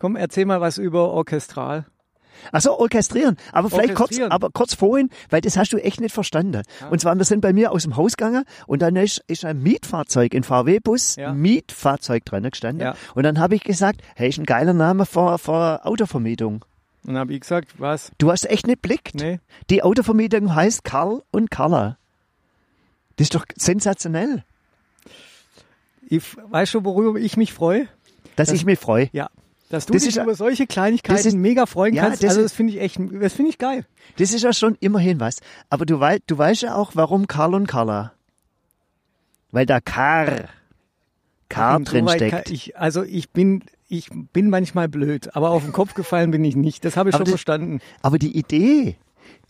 Komm, 0.01 0.17
erzähl 0.17 0.45
mal 0.45 0.61
was 0.61 0.77
über 0.77 1.13
Orchestral. 1.13 1.87
Ach 2.53 2.61
so, 2.61 2.79
orchestrieren. 2.79 3.37
Aber 3.53 3.71
vielleicht 3.71 3.95
kurz, 3.95 4.01
Orchestrieren. 4.11 4.33
aber 4.33 4.51
kurz 4.51 4.75
vorhin, 4.75 5.09
weil 5.31 5.41
das 5.41 5.57
hast 5.57 5.73
du 5.73 5.79
echt 5.79 6.01
nicht 6.01 6.13
verstanden. 6.13 6.63
Ah. 6.83 6.89
Und 6.91 7.01
zwar, 7.01 7.15
wir 7.17 7.25
sind 7.25 7.41
bei 7.41 7.53
mir 7.55 7.73
aus 7.73 7.85
dem 7.85 7.97
Haus 7.97 8.17
gegangen 8.17 8.45
und 8.67 8.83
dann 8.83 8.97
ist, 8.97 9.23
ist 9.29 9.45
ein 9.47 9.63
Mietfahrzeug, 9.63 10.35
ein 10.35 10.43
VW-Bus, 10.43 11.17
Ja. 11.17 11.33
Mietfahrzeug 11.33 12.25
dran 12.27 12.43
gestanden. 12.43 12.85
Ja. 12.85 12.95
Und 13.15 13.23
dann 13.23 13.39
habe 13.39 13.55
ich 13.55 13.63
gesagt, 13.65 14.03
hey, 14.17 14.29
ist 14.29 14.39
ein 14.39 14.45
geiler 14.45 14.75
Name 14.75 15.07
für, 15.07 15.39
für 15.39 15.87
Autovermietung. 15.87 16.65
Und 17.07 17.15
dann 17.15 17.19
habe 17.19 17.33
ich 17.33 17.41
gesagt, 17.41 17.69
was? 17.79 18.11
Du 18.19 18.31
hast 18.31 18.45
echt 18.51 18.67
nicht 18.67 18.83
blickt. 18.83 19.15
Nee. 19.15 19.39
Die 19.71 19.83
Autovermietung 19.83 20.55
heißt 20.55 20.85
Karl 20.85 21.23
und 21.31 21.51
Carla. 21.51 21.97
Das 23.17 23.27
ist 23.27 23.35
doch 23.35 23.45
sensationell, 23.57 24.45
Ich, 26.07 26.23
weißt 26.37 26.75
du, 26.75 26.85
worüber 26.85 27.19
ich 27.19 27.37
mich 27.37 27.53
freue? 27.53 27.89
dass 28.37 28.49
Das- 28.49 28.57
ich 28.59 28.65
mich 28.65 28.79
freue. 28.79 29.09
Ja. 29.13 29.31
Dass 29.71 29.87
du 29.87 29.93
Das 29.95 30.03
dich 30.03 30.17
ist 30.17 30.23
über 30.23 30.35
solche 30.35 30.67
Kleinigkeiten 30.67 31.27
ist- 31.27 31.35
mega 31.37 31.67
freuen 31.67 31.95
Ja, 31.95 32.05
kannst. 32.05 32.23
das 32.23 32.31
Also 32.31 32.43
das 32.43 32.53
finde 32.53 32.75
ich 32.75 32.81
echt, 32.81 32.99
das 33.21 33.33
finde 33.33 33.51
ich 33.51 33.59
geil. 33.59 33.87
Das 34.19 34.33
ist 34.33 34.43
ja 34.43 34.53
schon 34.53 34.77
immerhin 34.81 35.19
was. 35.21 35.41
Aber 35.71 35.87
du, 35.87 36.01
wei 36.01 36.19
du 36.27 36.37
weißt 36.37 36.63
ja 36.63 36.75
auch, 36.75 36.93
warum 36.95 37.27
Karl 37.27 37.55
und 37.55 37.67
Carla. 37.67 38.13
Weil 39.51 39.67
da 39.67 39.81
Kar, 39.81 40.49
Kar 41.49 41.81
drin 41.81 42.09
steckt. 42.09 42.51
Ich, 42.51 42.77
also 42.77 43.03
ich 43.05 43.31
bin, 43.31 43.63
ich 43.89 44.11
bin 44.33 44.51
manchmal 44.51 44.89
blöd, 44.89 45.35
aber 45.35 45.51
auf 45.51 45.63
den 45.65 45.73
Kopf 45.73 45.95
gefallen 45.95 46.31
bin 46.31 46.45
ich 46.45 46.57
nicht. 46.57 46.85
Das 46.85 46.97
habe 46.97 47.09
ich 47.09 47.15
Aber 47.15 47.21
schon 47.25 47.33
das- 47.33 47.33
verstanden. 47.33 47.81
Aber 48.03 48.19
die 48.19 48.37
Idee, 48.37 48.97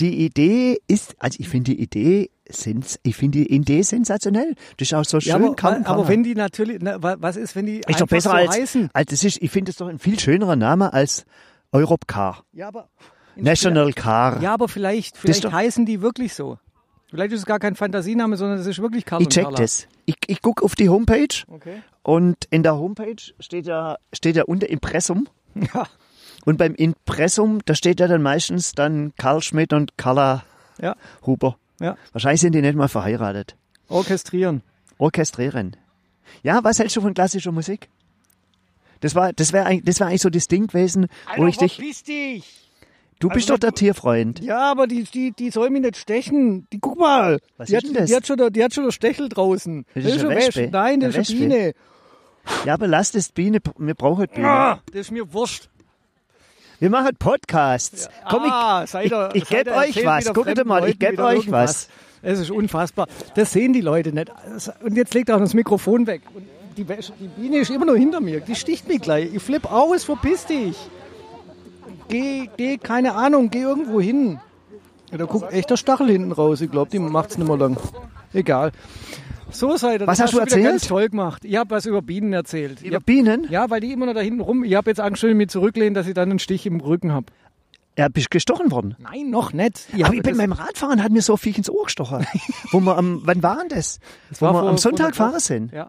die 0.01 0.25
Idee 0.25 0.81
ist, 0.89 1.15
also 1.19 1.37
ich 1.41 1.49
finde 1.49 1.73
die 1.75 1.81
Idee, 1.83 2.31
sens- 2.49 2.99
ich 3.03 3.17
finde 3.17 3.39
die 3.39 3.53
Idee 3.55 3.83
sensationell. 3.83 4.55
Das 4.77 4.89
ist 4.89 4.95
auch 4.95 5.05
so 5.05 5.21
schön. 5.21 5.31
Ja, 5.31 5.37
aber, 5.37 5.55
Karl 5.57 5.77
und 5.79 5.87
aber 5.87 6.09
wenn 6.09 6.23
die 6.25 6.35
natürlich, 6.35 6.79
na, 6.81 7.03
wa- 7.03 7.17
was 7.19 7.37
ist, 7.37 7.55
wenn 7.57 7.67
die 7.67 7.81
ist 7.87 8.01
doch 8.01 8.07
besser 8.07 8.31
so 8.31 8.37
als, 8.37 8.51
heißen? 8.51 8.91
als 8.93 9.11
das 9.11 9.25
ist, 9.25 9.41
ich 9.43 9.51
finde 9.51 9.71
es 9.71 9.77
doch 9.77 9.89
ein 9.89 9.99
viel 9.99 10.19
schönerer 10.19 10.57
Name 10.57 10.93
als 10.93 11.25
Europcar. 11.73 12.45
Ja, 12.53 12.69
aber 12.69 12.89
National 13.37 13.93
Car. 13.93 14.41
Ja, 14.43 14.55
aber 14.55 14.69
vielleicht, 14.69 15.17
vielleicht 15.17 15.51
heißen 15.51 15.87
die 15.87 16.01
wirklich 16.03 16.35
so. 16.35 16.59
Vielleicht 17.11 17.33
ist 17.33 17.41
es 17.41 17.47
gar 17.47 17.59
kein 17.61 17.77
Fantasiename, 17.77 18.37
sondern 18.37 18.59
es 18.59 18.67
ist 18.67 18.81
wirklich 18.81 19.05
Karl 19.05 19.23
Ich 19.23 19.29
check 19.29 19.45
Carla. 19.45 19.59
das. 19.59 19.87
Ich, 20.05 20.17
ich 20.27 20.43
gucke 20.43 20.65
auf 20.65 20.75
die 20.75 20.89
Homepage 20.89 21.29
Okay. 21.49 21.83
und 22.03 22.37
in 22.51 22.63
der 22.63 22.77
Homepage 22.77 23.17
steht 23.41 23.67
ja, 23.67 23.97
steht 24.13 24.37
ja 24.37 24.45
unter 24.45 24.69
Impressum. 24.69 25.29
Ja. 25.73 25.87
Und 26.45 26.59
beim 26.59 26.75
Impressum, 26.75 27.61
da 27.65 27.75
steht 27.75 28.01
ja 28.01 28.07
dann 28.09 28.23
meistens 28.23 28.73
dann 28.73 29.13
Karl 29.17 29.43
Schmidt 29.43 29.73
und 29.73 29.97
Carla 29.97 30.45
Ja. 30.81 30.97
Huber. 31.27 31.57
Ja. 31.81 31.97
Wahrscheinlich 32.13 32.41
sind 32.41 32.55
die 32.55 32.61
nicht 32.63 32.77
mal 32.77 32.89
verheiratet. 32.89 33.57
Orchestrieren. 33.89 34.63
Orchestrieren. 34.99 35.77
Ja, 36.43 36.63
was 36.63 36.79
hältst 36.79 36.97
du 36.97 37.01
von 37.01 37.15
klassischer 37.15 37.53
Musik? 37.53 37.89
Das 39.01 39.15
war, 39.15 39.33
das 39.33 39.53
wäre 39.53 39.67
eigentlich, 39.67 39.85
das 39.85 40.01
wäre 40.01 40.09
eigentlich 40.11 40.23
so 40.23 40.31
das 40.31 40.49
Ding 40.49 40.67
gewesen, 40.69 41.07
wo 41.37 41.47
ich 41.47 41.59
dich, 41.59 41.75
verpiss 41.77 42.03
dich! 42.05 42.71
du 43.19 43.29
bist 43.29 43.51
Also 43.51 43.55
doch 43.55 43.61
der 43.61 43.73
Tierfreund. 43.73 44.41
Ja, 44.41 44.71
aber 44.71 44.87
die, 44.87 45.05
die, 45.05 45.33
die 45.33 45.51
soll 45.51 45.71
mich 45.71 45.83
nicht 45.83 45.97
stechen. 45.97 46.67
Die, 46.73 46.79
guck 46.79 46.99
mal. 46.99 47.39
Was 47.57 47.69
die, 47.69 47.75
ist 47.75 47.83
hat, 47.83 47.89
denn 47.89 47.95
das? 47.95 48.07
die 48.11 48.17
hat 48.17 48.27
schon, 48.27 48.37
der- 48.39 48.51
die 48.51 48.65
hat 48.65 48.73
schon 48.73 48.85
der 48.85 48.93
Stechel 48.93 49.29
draußen. 49.29 49.85
Das 49.95 50.05
ist 50.05 50.21
eine 50.21 50.29
eine 50.31 50.37
Wespe. 50.41 50.69
Nein, 50.73 51.01
das 51.01 51.15
Eine 51.15 51.23
ist 51.23 51.31
eine 51.31 51.39
Biene. 51.41 51.73
Ja, 52.65 52.75
aber 52.75 52.87
lass 52.87 53.13
das 53.13 53.31
Biene, 53.31 53.59
wir 53.79 53.95
brauchen 53.95 54.27
Biene. 54.33 54.49
Ah, 54.49 54.81
das 54.93 55.03
ist 55.03 55.11
mir 55.11 55.33
wurscht. 55.33 55.69
Wir 56.85 56.91
machen 56.91 57.17
Podcasts. 57.19 58.11
Komm, 58.29 58.43
ah, 58.43 58.87
seid 58.87 59.11
ihr, 59.11 59.31
ich, 59.33 59.45
ich 59.45 59.49
seid 59.49 59.65
gebe 59.65 59.75
euch 59.75 60.05
was. 60.05 60.31
Guckt 60.35 60.67
mal, 60.67 60.87
ich 60.87 60.99
gebe 60.99 61.25
euch 61.25 61.37
irgendwas. 61.37 61.89
was. 62.21 62.31
Es 62.31 62.41
ist 62.41 62.51
unfassbar. 62.51 63.07
Das 63.37 63.53
sehen 63.53 63.73
die 63.73 63.81
Leute 63.81 64.13
nicht. 64.13 64.31
Und 64.83 64.95
jetzt 64.95 65.15
legt 65.15 65.31
er 65.31 65.37
auch 65.37 65.41
das 65.41 65.55
Mikrofon 65.55 66.07
weg. 66.07 66.21
Und 66.35 66.45
die, 66.77 66.85
die 66.85 67.29
Biene 67.29 67.57
ist 67.57 67.71
immer 67.71 67.87
noch 67.87 67.95
hinter 67.95 68.21
mir. 68.21 68.41
Die 68.41 68.55
sticht 68.55 68.87
mich 68.87 69.01
gleich. 69.01 69.33
Ich 69.33 69.43
flipp 69.43 69.73
aus, 69.73 70.05
verpiss 70.05 70.45
dich. 70.45 70.77
Geh, 72.09 72.51
geh, 72.55 72.77
keine 72.77 73.15
Ahnung, 73.15 73.49
geh 73.49 73.63
irgendwo 73.63 73.99
hin. 73.99 74.39
Ja, 75.11 75.17
da 75.17 75.25
guckt 75.25 75.55
echt 75.55 75.71
der 75.71 75.79
Stachel 75.79 76.11
hinten 76.11 76.33
raus. 76.33 76.61
Ich 76.61 76.71
glaube, 76.71 76.91
die 76.91 76.99
macht's 76.99 77.39
nicht 77.39 77.49
mehr 77.49 77.57
lang. 77.57 77.79
Egal. 78.35 78.73
So 79.55 79.77
seid 79.77 80.01
ihr. 80.01 80.07
Was 80.07 80.19
Das 80.19 80.27
hast 80.27 80.35
du 80.35 80.39
erzählt? 80.41 80.65
ganz 80.65 80.87
toll 80.87 81.09
gemacht. 81.09 81.45
Ich 81.45 81.57
habe 81.57 81.71
was 81.71 81.87
über 81.87 82.03
Bienen 82.03 82.33
erzählt. 82.33 82.81
Ich 82.81 82.89
Über 82.89 82.97
hab, 82.97 83.07
Bienen? 83.07 83.47
ja, 83.51 83.71
weil 83.71 83.81
die 83.81 83.93
immer 83.93 84.07
noch 84.07 84.15
da 84.15 84.21
hinten 84.21 84.41
rum. 84.41 84.65
Ich 84.65 84.75
habe 84.75 84.91
jetzt 84.91 85.01
Angst, 85.01 85.23
wenn 85.23 85.31
ich 85.31 85.37
mich 85.37 85.49
zurücklehnen, 85.49 85.95
dass 85.95 86.07
ich 86.07 86.15
dann 86.15 86.31
einen 86.31 86.39
Stich 86.39 86.67
im 86.67 86.81
Rücken 86.81 87.13
habe. 87.13 87.27
Ja, 87.97 88.09
bist 88.09 88.31
gestochen 88.33 88.73
worden. 88.73 88.97
Nein, 88.99 89.31
noch 89.31 89.53
nicht. 89.53 89.87
aber 89.95 90.05
hab 90.07 90.13
ich 90.15 90.23
bin 90.23 90.33
das- 90.37 90.39
beim 90.39 90.53
Radfahren, 90.53 91.03
hat 91.03 91.13
mir 91.13 91.23
so 91.23 91.37
Viech 91.37 91.57
ins 91.59 91.71
Ohr 91.71 91.85
gestochen. 91.85 92.27
wo 92.73 92.81
wir 92.81 92.97
am, 92.99 93.23
wann 93.25 93.43
war 93.45 93.59
denn 93.59 93.69
das? 93.69 94.01
Wo 94.39 94.47
war 94.47 94.55
wir 94.55 94.61
vor- 94.61 94.69
am 94.71 94.79
Sonntag 94.79 95.15
fahren 95.15 95.39
sind. 95.39 95.73
Ja. 95.73 95.89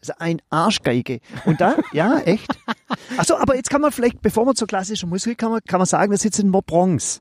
Also 0.00 0.12
ein 0.18 0.42
Arschgeige. 0.50 1.20
Und 1.44 1.60
da, 1.60 1.76
ja, 1.92 2.18
echt. 2.18 2.48
Achso, 3.16 3.36
aber 3.36 3.54
jetzt 3.54 3.70
kann 3.70 3.80
man 3.80 3.92
vielleicht, 3.92 4.20
bevor 4.22 4.44
wir 4.46 4.54
zur 4.56 4.66
klassischen 4.66 5.08
Musik 5.08 5.38
kommen, 5.38 5.60
kann 5.68 5.78
man 5.78 5.86
sagen, 5.86 6.10
wir 6.10 6.18
sitzen 6.18 6.46
in 6.46 6.50
Bronx. 6.52 7.20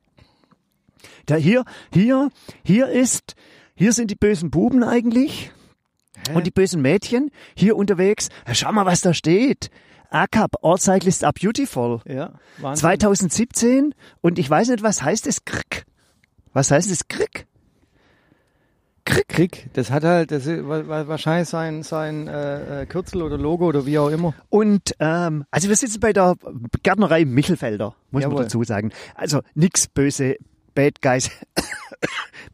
Da 1.27 1.35
hier, 1.35 1.63
hier, 1.93 2.29
hier 2.63 2.87
ist, 2.89 3.35
hier 3.75 3.93
sind 3.93 4.09
die 4.09 4.15
bösen 4.15 4.49
Buben 4.49 4.83
eigentlich. 4.83 5.51
Und 6.33 6.45
die 6.47 6.51
bösen 6.51 6.81
Mädchen 6.81 7.29
hier 7.55 7.75
unterwegs. 7.75 8.29
Schau 8.53 8.71
mal, 8.71 8.85
was 8.85 9.01
da 9.01 9.13
steht. 9.13 9.69
ACAP, 10.09 10.53
All 10.61 10.77
Cyclists 10.79 11.23
are 11.23 11.33
Beautiful. 11.33 11.99
Ja, 12.07 12.33
Wahnsinn. 12.59 12.81
2017 12.81 13.95
und 14.21 14.39
ich 14.39 14.49
weiß 14.49 14.69
nicht, 14.69 14.83
was 14.83 15.01
heißt 15.01 15.27
es 15.27 15.43
Krieg? 15.45 15.85
Was 16.53 16.71
heißt 16.71 16.89
es 16.89 17.07
Krieg? 17.07 17.47
Krieg. 19.07 19.27
Krieg, 19.27 19.69
das 19.73 19.91
hat 19.91 20.03
halt, 20.03 20.31
das 20.31 20.47
ist 20.47 20.67
wa- 20.67 20.87
wa- 20.87 21.07
wahrscheinlich 21.07 21.47
sein, 21.47 21.83
sein 21.83 22.27
äh, 22.27 22.81
äh, 22.81 22.85
Kürzel 22.87 23.21
oder 23.21 23.37
Logo 23.37 23.67
oder 23.67 23.85
wie 23.85 23.99
auch 23.99 24.09
immer. 24.09 24.33
Und 24.49 24.95
ähm, 24.99 25.45
also 25.51 25.69
wir 25.69 25.75
sitzen 25.75 25.99
bei 25.99 26.11
der 26.11 26.35
Gärtnerei 26.81 27.23
Michelfelder, 27.23 27.95
muss 28.09 28.23
man 28.23 28.31
Jawohl. 28.31 28.43
dazu 28.43 28.63
sagen. 28.63 28.91
Also 29.13 29.41
nix 29.53 29.87
böse 29.87 30.37
Bad 30.73 31.01
Guys, 31.03 31.29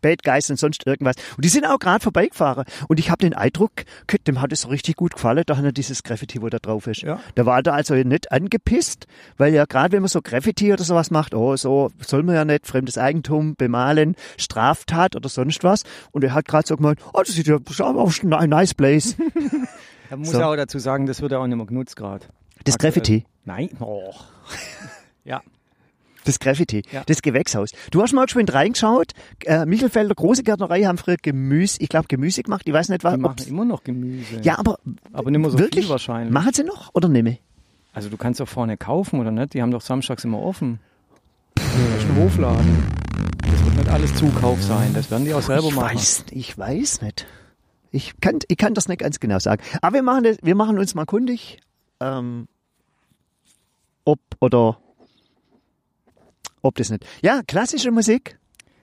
Bad 0.02 0.24
Guys 0.24 0.50
und 0.50 0.58
sonst 0.58 0.86
irgendwas. 0.88 1.16
Und 1.36 1.46
die 1.46 1.50
sind 1.50 1.66
auch 1.66 1.80
gerade 1.80 2.02
vorbeigefahren. 2.04 2.66
Und 2.88 3.00
ich 3.00 3.10
habe 3.10 3.20
den 3.20 3.34
Eindruck, 3.34 3.72
dem 4.28 4.42
hat 4.42 4.52
es 4.52 4.70
richtig 4.70 4.96
gut 4.96 5.14
gefallen, 5.16 5.44
da 5.46 5.58
hat 5.58 5.64
er 5.64 5.72
dieses 5.72 6.04
Graffiti, 6.04 6.42
wo 6.42 6.50
da 6.50 6.60
drauf 6.60 6.88
ist. 6.88 7.02
Ja. 7.02 7.20
Da 7.36 7.46
war 7.46 7.66
er 7.66 7.74
also 7.74 7.94
nicht 7.96 8.32
angepisst, 8.32 9.08
weil 9.38 9.54
ja 9.54 9.66
gerade 9.66 9.94
wenn 9.94 10.02
man 10.02 10.10
so 10.10 10.22
Graffiti 10.22 10.74
oder 10.74 10.84
sowas 10.84 11.12
macht, 11.12 11.34
oh, 11.34 11.56
so 11.56 11.92
soll 12.00 12.24
man 12.24 12.36
ja 12.36 12.46
nicht 12.46 12.68
fremdes 12.68 12.98
Eigentum 12.98 13.56
bemalen, 13.56 14.16
Straftat 14.38 15.16
oder 15.16 15.30
sonst 15.30 15.64
was. 15.64 15.84
Und 16.12 16.24
er 16.24 16.34
hat 16.34 16.48
gerade 16.48 16.68
so 16.68 16.76
gemeint, 16.76 17.00
oh, 17.14 17.20
das 17.20 17.36
sieht 17.36 17.48
ja 17.48 17.58
auch 17.58 18.12
ein 18.22 18.50
nice 18.50 18.74
place. 18.74 19.16
Da 20.12 20.18
muss 20.18 20.32
So. 20.32 20.40
er 20.40 20.50
auch 20.50 20.56
dazu 20.58 20.78
sagen, 20.78 21.06
das 21.06 21.22
wird 21.22 21.32
ja 21.32 21.40
auch 21.40 21.48
nicht 21.48 21.56
mehr 21.56 21.66
genutzt 21.66 21.96
gerade. 21.96 22.26
Das. 22.66 22.78
Graffiti. 22.78 23.26
Nein. 23.46 23.70
Oh. 23.80 24.14
ja. 25.24 25.42
Das 26.32 26.40
Graffiti, 26.40 26.82
Ja. 26.92 27.04
das 27.06 27.22
Gewächshaus. 27.22 27.72
Du 27.92 28.02
hast 28.02 28.14
mal 28.14 28.26
geschwind 28.26 28.54
reingeschaut. 28.54 29.12
Äh, 29.46 29.66
Michelfelder 29.66 30.16
große 30.16 30.44
Gärtnerei 30.44 30.84
haben 30.84 30.98
früher 30.98 31.18
Gemüse, 31.22 31.78
ich 31.82 31.90
glaube 31.90 32.08
Gemüse 32.08 32.42
gemacht. 32.44 32.62
Ich 32.66 32.74
weiß 32.74 32.90
nicht, 32.90 33.04
was. 33.04 33.14
Die 33.16 33.20
machen 33.20 33.36
immer 33.48 33.66
noch 33.66 33.84
Gemüse. 33.84 34.40
Ja, 34.44 34.58
aber 34.60 34.78
Aber 35.12 35.30
nicht 35.30 35.42
mehr 35.42 35.50
so 35.50 35.60
wirklich? 35.60 35.86
viel 35.86 35.92
wahrscheinlich. 35.92 36.34
Machen 36.34 36.54
sie 36.54 36.64
noch 36.64 36.90
oder 36.94 37.10
nicht 37.10 37.24
mehr? 37.24 37.38
Also 37.94 38.08
du 38.08 38.16
kannst 38.16 38.40
doch 38.40 38.48
vorne 38.48 38.78
kaufen, 38.78 39.20
oder 39.20 39.32
nicht? 39.32 39.54
Die 39.54 39.62
haben 39.62 39.72
doch 39.72 39.82
samstags 39.82 40.24
immer 40.24 40.40
offen. 40.42 40.80
Das 41.56 41.66
ist 41.66 42.10
ein 42.10 42.16
Hofladen. 42.24 42.84
Das 43.42 43.66
wird 43.66 43.76
nicht 43.76 43.90
alles 43.90 44.16
Zukauf 44.16 44.64
sein. 44.64 44.94
Das 44.94 45.12
werden 45.12 45.26
die 45.26 45.34
auch 45.34 45.42
selber 45.42 45.68
ich 45.68 45.76
machen. 45.76 45.96
weiß, 45.96 46.26
ich 46.32 46.58
weiß 46.58 47.02
nicht. 47.02 47.26
Ich 47.92 48.14
kann, 48.22 48.40
ich 48.48 48.58
kann 48.58 48.74
das 48.74 48.88
nicht 48.88 49.00
ganz 49.00 49.20
genau 49.20 49.40
sagen. 49.40 49.62
Aber 49.82 49.96
wir 49.96 50.04
machen, 50.04 50.24
das, 50.24 50.38
wir 50.42 50.56
machen 50.56 50.80
uns 50.80 50.96
mal 50.96 51.06
kundig, 51.06 51.60
ähm, 52.00 52.48
ob 54.06 54.20
oder 54.40 54.78
ob 56.62 56.76
das 56.76 56.90
nicht. 56.90 57.06
Ja, 57.22 57.42
klassische 57.46 57.92
Musik. 57.92 58.38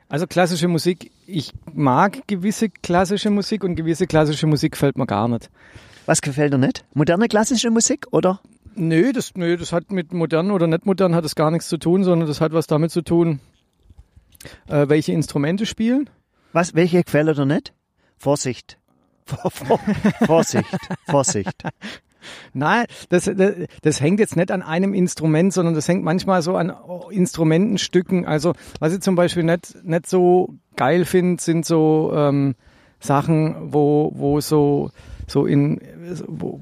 Also 0.09 0.27
klassische 0.27 0.69
Musik, 0.69 1.11
ich 1.27 1.53
mag 1.73 2.27
gewisse 2.27 2.71
klassische 2.71 3.29
Musik 3.31 3.63
und 3.63 3.75
gewisse 3.75 4.07
klassische 4.07 4.47
Musik 4.47 4.77
fällt 4.77 4.97
mir 4.97 5.07
gar 5.07 5.29
nicht. 5.29 5.51
Was 6.07 6.23
gefällt 6.23 6.55
dir 6.55 6.59
nicht? 6.59 6.87
Moderne 6.95 7.29
klassische 7.29 7.71
Musik 7.71 8.07
oder? 8.11 8.41
Nö, 8.75 9.13
das, 9.13 9.35
nö, 9.35 9.57
das 9.57 9.73
hat 9.73 9.91
mit 9.91 10.15
modern 10.15 10.51
oder 10.51 10.67
nicht 10.67 10.87
modern 10.87 11.15
hat 11.15 11.25
es 11.25 11.35
gar 11.35 11.51
nichts 11.51 11.69
zu 11.69 11.77
tun, 11.77 12.05
sondern 12.05 12.27
das 12.27 12.41
hat 12.41 12.53
was 12.53 12.67
damit 12.67 12.91
zu 12.91 13.03
tun, 13.03 13.41
äh, 14.69 14.89
welche 14.89 15.13
Instrumente 15.13 15.67
spielen. 15.67 16.09
Was, 16.53 16.75
welche 16.75 17.03
gefällt 17.03 17.37
dir 17.37 17.45
nicht? 17.45 17.75
Vorsicht. 18.17 18.79
Vor, 19.27 19.51
vor, 19.51 19.81
Vorsicht, 20.25 20.79
Vorsicht. 21.07 21.63
Nein, 22.53 22.85
das, 23.09 23.25
das, 23.35 23.53
das 23.83 24.01
hängt 24.01 24.21
jetzt 24.21 24.37
nicht 24.37 24.51
an 24.51 24.63
einem 24.63 24.95
Instrument, 24.95 25.53
sondern 25.53 25.75
das 25.75 25.87
hängt 25.89 26.05
manchmal 26.05 26.43
so 26.43 26.57
an 26.57 26.71
oh, 26.71 27.09
Instrumentenstücken. 27.11 28.27
Also 28.27 28.53
was 28.81 28.93
ich 28.95 29.01
zum 29.01 29.15
Beispiel 29.15 29.43
nicht, 29.45 29.85
nicht 29.85 30.07
so 30.07 30.55
geil 30.77 31.05
finde, 31.05 31.43
sind 31.43 31.65
so 31.67 32.13
ähm, 32.15 32.55
Sachen, 33.01 33.73
wo, 33.73 34.13
wo 34.15 34.41
so, 34.41 34.91
so 35.27 35.47
in 35.47 35.81
wo, 36.27 36.61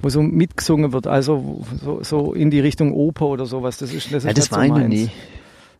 wo 0.00 0.08
so 0.08 0.22
mitgesungen 0.22 0.92
wird, 0.92 1.06
also 1.06 1.62
so, 1.82 2.02
so 2.02 2.32
in 2.32 2.50
die 2.50 2.60
Richtung 2.60 2.92
Oper 2.92 3.26
oder 3.26 3.46
sowas. 3.46 3.78
Das 3.78 3.92
ist, 3.92 4.12
das 4.12 4.24
ist 4.24 4.24
Ja, 4.24 4.32
das 4.32 4.44
nicht 4.44 4.50
so 4.50 4.56
war 4.56 4.66
noch 4.68 4.76
meins. 4.78 4.88
nie. 4.94 5.10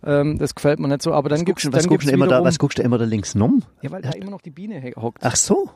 Ähm, 0.04 0.38
das 0.38 0.54
gefällt 0.54 0.78
mir 0.78 0.88
nicht 0.88 1.02
so. 1.02 1.12
Aber 1.12 1.28
dann 1.28 1.38
Was 1.40 1.44
gibt's 1.46 1.62
guckst, 1.64 1.74
du- 1.74 1.76
was, 1.76 1.82
dann 1.84 1.88
guckst 1.90 2.06
gibt's 2.06 2.10
du 2.10 2.14
immer 2.14 2.26
da, 2.26 2.44
was 2.44 2.58
guckst 2.58 2.78
du 2.78 2.82
immer 2.82 2.98
da 2.98 3.04
links 3.04 3.34
nom? 3.34 3.62
ja, 3.82 3.90
weil 3.90 4.02
da 4.02 4.10
immer 4.10 4.30
noch 4.30 4.40
die 4.42 4.50
Biene 4.50 4.82
hockt. 4.96 5.24
Ach 5.24 5.36
so. 5.36 5.70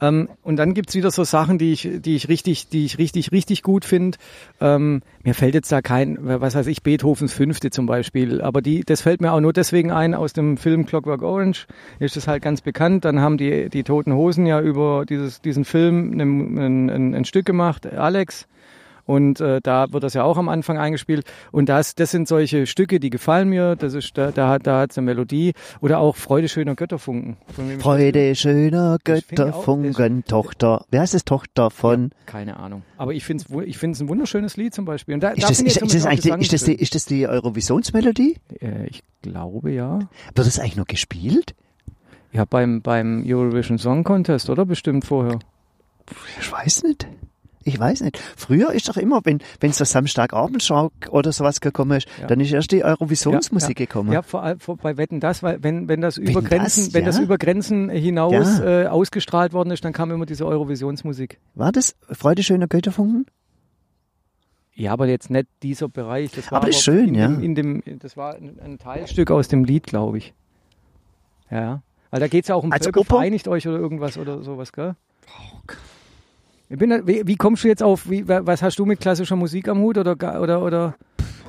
Ähm, 0.00 0.28
und 0.42 0.56
dann 0.56 0.74
gibt's 0.74 0.94
wieder 0.94 1.10
so 1.10 1.24
Sachen, 1.24 1.58
die 1.58 1.72
ich, 1.72 1.88
die 2.00 2.16
ich 2.16 2.28
richtig, 2.28 2.68
die 2.68 2.84
ich 2.84 2.98
richtig, 2.98 3.32
richtig 3.32 3.62
gut 3.62 3.84
finde. 3.84 4.18
Ähm, 4.60 5.02
mir 5.24 5.34
fällt 5.34 5.54
jetzt 5.54 5.72
da 5.72 5.82
kein, 5.82 6.18
was 6.20 6.54
weiß 6.54 6.66
ich, 6.66 6.82
Beethovens 6.82 7.32
Fünfte 7.32 7.70
zum 7.70 7.86
Beispiel, 7.86 8.40
aber 8.40 8.62
die, 8.62 8.84
das 8.84 9.02
fällt 9.02 9.20
mir 9.20 9.32
auch 9.32 9.40
nur 9.40 9.52
deswegen 9.52 9.90
ein, 9.90 10.14
aus 10.14 10.32
dem 10.32 10.56
Film 10.56 10.86
Clockwork 10.86 11.22
Orange 11.22 11.66
ist 11.98 12.16
das 12.16 12.28
halt 12.28 12.42
ganz 12.42 12.60
bekannt. 12.60 13.04
Dann 13.04 13.20
haben 13.20 13.38
die, 13.38 13.68
die 13.70 13.84
Toten 13.84 14.12
Hosen 14.12 14.46
ja 14.46 14.60
über 14.60 15.04
dieses, 15.06 15.40
diesen 15.40 15.64
Film 15.64 16.12
ein, 16.12 16.58
ein, 16.58 16.90
ein, 16.90 17.14
ein 17.14 17.24
Stück 17.24 17.46
gemacht, 17.46 17.86
Alex. 17.86 18.46
Und 19.06 19.40
äh, 19.40 19.60
da 19.62 19.92
wird 19.92 20.02
das 20.02 20.14
ja 20.14 20.24
auch 20.24 20.36
am 20.36 20.48
Anfang 20.48 20.78
eingespielt. 20.78 21.24
Und 21.52 21.68
das, 21.68 21.94
das 21.94 22.10
sind 22.10 22.26
solche 22.28 22.66
Stücke, 22.66 22.98
die 23.00 23.10
gefallen 23.10 23.48
mir. 23.48 23.76
Das 23.76 23.94
ist, 23.94 24.18
da, 24.18 24.32
da, 24.32 24.48
hat- 24.48 24.66
da 24.66 24.80
hat's 24.80 24.98
eine 24.98 25.04
Melodie. 25.04 25.52
Oder 25.80 26.00
auch 26.00 26.16
Freude 26.16 26.48
schöner 26.48 26.74
Götterfunken. 26.74 27.36
Ist? 27.48 27.82
Freude 27.82 28.34
schöner 28.34 28.96
ich 28.96 29.00
auch- 29.00 29.04
Götterfunken, 29.28 30.24
Tochter. 30.24 30.84
Wer 30.90 31.02
heißt 31.02 31.14
es? 31.14 31.24
Tochter 31.24 31.70
von? 31.70 32.10
Keine 32.26 32.56
Ahnung. 32.58 32.82
Aber 32.98 33.14
ich 33.14 33.24
finde 33.24 33.44
es 33.48 33.66
ich 33.66 33.78
find's 33.78 34.00
ein 34.00 34.08
wunderschönes 34.08 34.56
Lied 34.56 34.74
zum 34.74 34.84
Beispiel. 34.84 35.14
Und 35.14 35.20
da, 35.22 35.30
Ist 35.30 35.44
da 35.44 35.48
das, 35.48 35.60
ist, 35.60 35.76
ist, 35.80 35.94
das 35.94 36.04
eigentlich, 36.06 36.32
ist, 36.42 36.52
das 36.52 36.64
die, 36.64 36.74
ist 36.74 36.94
das 36.94 37.04
die 37.04 37.28
Eurovisionsmelodie? 37.28 38.36
Äh, 38.60 38.86
ich 38.88 39.02
glaube 39.22 39.70
ja. 39.70 40.00
Wird 40.34 40.46
das 40.46 40.58
eigentlich 40.58 40.76
noch 40.76 40.86
gespielt? 40.86 41.54
Ja, 42.32 42.44
beim, 42.44 42.82
beim 42.82 43.22
Eurovision 43.26 43.78
Song 43.78 44.02
Contest, 44.04 44.50
oder? 44.50 44.66
Bestimmt 44.66 45.04
vorher. 45.04 45.38
Ich 46.40 46.50
weiß 46.50 46.82
nicht. 46.82 47.06
Ich 47.66 47.80
weiß 47.80 48.02
nicht. 48.02 48.18
Früher 48.36 48.72
ist 48.72 48.88
doch 48.88 48.96
immer, 48.96 49.20
wenn 49.24 49.40
wenn 49.58 49.72
so 49.72 49.84
Samstagabendschau 49.84 50.92
oder 51.10 51.32
sowas 51.32 51.60
gekommen 51.60 51.98
ist, 51.98 52.06
Ja. 52.20 52.28
dann 52.28 52.38
ist 52.38 52.52
erst 52.52 52.70
die 52.70 52.84
Eurovisionsmusik 52.84 53.80
ja, 53.80 53.86
gekommen. 53.86 54.12
Ja, 54.12 54.22
vor 54.22 54.44
allem 54.44 54.60
vor, 54.60 54.76
bei 54.76 54.96
Wetten 54.96 55.18
das, 55.18 55.42
weil 55.42 55.62
wenn, 55.64 55.88
wenn 55.88 56.00
das 56.00 56.16
Wenn 56.18 56.28
über 56.28 56.40
das, 56.42 56.48
Grenzen, 56.48 56.94
wenn 56.94 57.04
das 57.04 57.16
ja. 57.18 57.24
über 57.24 57.38
Grenzen 57.38 57.90
hinaus 57.90 58.60
Ja. 58.60 58.82
äh, 58.82 58.86
ausgestrahlt 58.86 59.52
worden 59.52 59.72
ist, 59.72 59.84
dann 59.84 59.92
kam 59.92 60.12
immer 60.12 60.26
diese 60.26 60.46
Eurovisionsmusik. 60.46 61.40
War 61.56 61.72
das 61.72 61.96
Freude 62.12 62.44
schöner 62.44 62.68
Götterfunken? 62.68 63.26
Ja, 64.74 64.92
aber 64.92 65.08
jetzt 65.08 65.30
nicht 65.30 65.48
dieser 65.62 65.88
Bereich. 65.88 66.30
Das 66.32 66.52
war 66.52 66.58
Aber 66.58 66.66
das 66.68 66.76
ist 66.76 66.82
schön, 66.84 67.08
in 67.08 67.14
ja. 67.14 67.26
In 67.26 67.54
dem, 67.56 67.82
das 67.98 68.16
war 68.16 68.36
ein, 68.36 68.78
Teilstück 68.78 69.30
aus 69.32 69.48
dem 69.48 69.64
Lied, 69.64 69.86
glaube 69.86 70.18
ich. 70.18 70.34
Ja. 71.50 71.82
Weil 72.10 72.20
da 72.20 72.28
geht's 72.28 72.46
ja 72.48 72.54
auch 72.54 72.62
um 72.62 72.70
Als 72.70 72.84
Völker 72.84 73.00
Oper? 73.00 73.16
vereinigt 73.16 73.48
euch 73.48 73.66
oder 73.66 73.78
irgendwas 73.78 74.18
oder 74.18 74.42
sowas, 74.42 74.72
gell? 74.72 74.94
Ich 75.26 75.74
bin, 76.68 76.90
wie, 77.06 77.36
kommst 77.36 77.62
du 77.64 77.68
jetzt 77.68 77.82
auf, 77.82 78.10
wie, 78.10 78.26
wa- 78.26 78.40
was 78.44 78.62
hast 78.62 78.78
du 78.78 78.84
mit 78.86 79.00
klassischer 79.00 79.36
Musik 79.36 79.68
am 79.68 79.78
Hut 79.78 79.98
oder, 79.98 80.12
oder, 80.40 80.62
oder? 80.62 80.94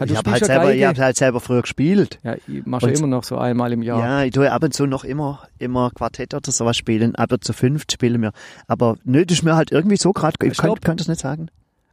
Ich 0.06 0.16
habe 0.16 0.30
halt, 0.30 0.42
ja 0.42 0.46
selber, 0.46 0.66
Geige. 0.66 0.78
ich 0.80 0.86
hab 0.86 0.98
halt 1.00 1.18
selber 1.18 1.40
früher 1.40 1.62
gespielt. 1.64 2.20
Ja, 2.24 2.36
ich 2.36 2.64
mach 2.66 2.84
ja 2.84 2.90
immer 2.90 3.08
noch 3.08 3.24
so 3.24 3.36
einmal 3.40 3.74
im 3.74 3.82
Jahr. 3.82 4.00
Ja. 4.00 4.24
ich 4.24 4.32
tue 4.32 4.52
ab 4.52 4.62
und 4.64 4.72
zu 4.72 4.86
noch 4.86 5.04
immer, 5.04 5.42
immer 5.58 5.90
Quartett 5.90 6.36
oder 6.36 6.52
sowas 6.52 6.78
spielen, 6.78 7.16
aber 7.16 7.42
zu 7.42 7.52
fünft 7.54 7.92
spielen 7.92 8.22
wir. 8.22 8.32
Aber 8.68 8.98
nö, 9.06 9.26
das 9.26 9.40
ist 9.40 9.44
mir 9.44 9.56
halt 9.56 9.72
irgendwie 9.72 9.98
so 9.98 10.14
gerade, 10.14 10.36
ich 10.46 10.56
kann, 10.56 10.68
Stopp. 10.70 10.82
kann 10.82 10.98
das 10.98 11.08
nicht 11.08 11.20
sagen. 11.20 11.48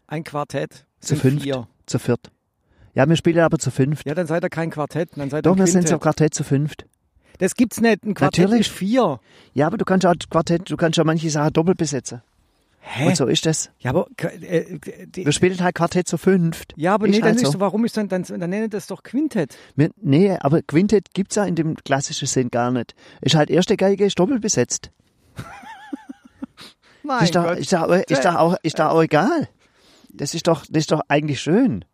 Ein 0.07 0.23
Quartett 0.23 0.85
Zu 1.01 1.17
fünft. 1.17 1.45
vier. 1.45 1.67
Zu 1.87 1.99
viert. 1.99 2.31
Ja, 2.95 3.09
wir 3.09 3.17
spielen 3.17 3.39
aber 3.41 3.59
zu 3.59 3.71
fünft. 3.71 4.07
Ja, 4.07 4.15
dann 4.15 4.27
seid 4.27 4.45
ihr 4.45 4.51
kein 4.51 4.69
Quartett, 4.71 5.09
dann 5.17 5.31
seid 5.31 5.39
ihr 5.47 5.51
Doch, 5.51 5.57
wir 5.57 5.67
sind 5.67 5.89
so. 5.89 5.99
Quartett 5.99 6.35
zu 6.35 6.45
fünft. 6.45 6.85
Das 7.39 7.55
gibt's 7.55 7.81
nicht. 7.81 8.05
Ein 8.05 8.13
Quartett 8.13 8.45
Natürlich. 8.45 8.69
ist 8.69 8.77
vier. 8.77 9.19
Ja, 9.55 9.67
aber 9.67 9.79
du 9.79 9.87
kannst 9.87 10.05
auch 10.07 10.15
Quartett, 10.29 10.71
du 10.71 10.77
kannst 10.77 10.99
ja 10.99 11.05
manche 11.05 11.31
Sachen 11.31 11.55
doppelt 11.55 11.79
besetzen. 11.79 12.21
Hä? 12.87 13.07
Und 13.07 13.17
so 13.17 13.27
ist 13.27 13.47
das. 13.47 13.71
Ja, 13.79 13.91
aber 13.91 14.09
äh, 14.21 14.79
die, 15.07 15.25
Wir 15.25 15.33
spielen 15.33 15.59
halt 15.61 15.75
Quartett 15.75 16.07
zu 16.07 16.19
fünft. 16.19 16.75
ja, 16.77 16.95
aber 16.95 17.07
ist 17.07 17.13
nee, 17.13 17.21
dann 17.21 17.31
halt 17.31 17.43
ist 17.43 17.53
so. 17.53 17.61
warum 17.61 17.87
ist 17.87 17.97
dann 17.97 18.09
dann 18.09 18.25
dann 18.25 18.51
nennt 18.51 18.75
das 18.75 18.87
doch 18.89 19.03
Quintett. 19.03 19.57
Wir, 19.75 19.91
nee, 20.03 20.37
aber 20.39 20.61
Quintett 20.61 21.15
gibt's 21.15 21.37
ja 21.37 21.45
in 21.45 21.55
dem 21.55 21.77
klassischen 21.77 22.27
Sinn 22.29 22.51
gar 22.51 22.71
nicht. 22.71 22.95
Ist 23.23 23.37
halt 23.37 23.49
erste 23.49 23.79
Geige 23.79 24.05
ist 24.05 24.19
doppelt 24.19 24.43
besetzt. 24.43 24.91
Mein 27.03 27.25
ist, 27.25 27.35
doch, 27.35 27.57
ist, 27.57 27.73
doch, 27.73 27.89
ist, 27.89 28.25
doch 28.25 28.35
auch, 28.35 28.57
ist 28.63 28.79
doch 28.79 28.91
auch 28.91 29.03
egal. 29.03 29.49
Das 30.11 30.35
ist 30.35 30.47
doch, 30.47 30.67
das 30.69 30.83
ist 30.83 30.93
doch 30.93 31.01
eigentlich 31.09 31.41
schön. 31.41 31.87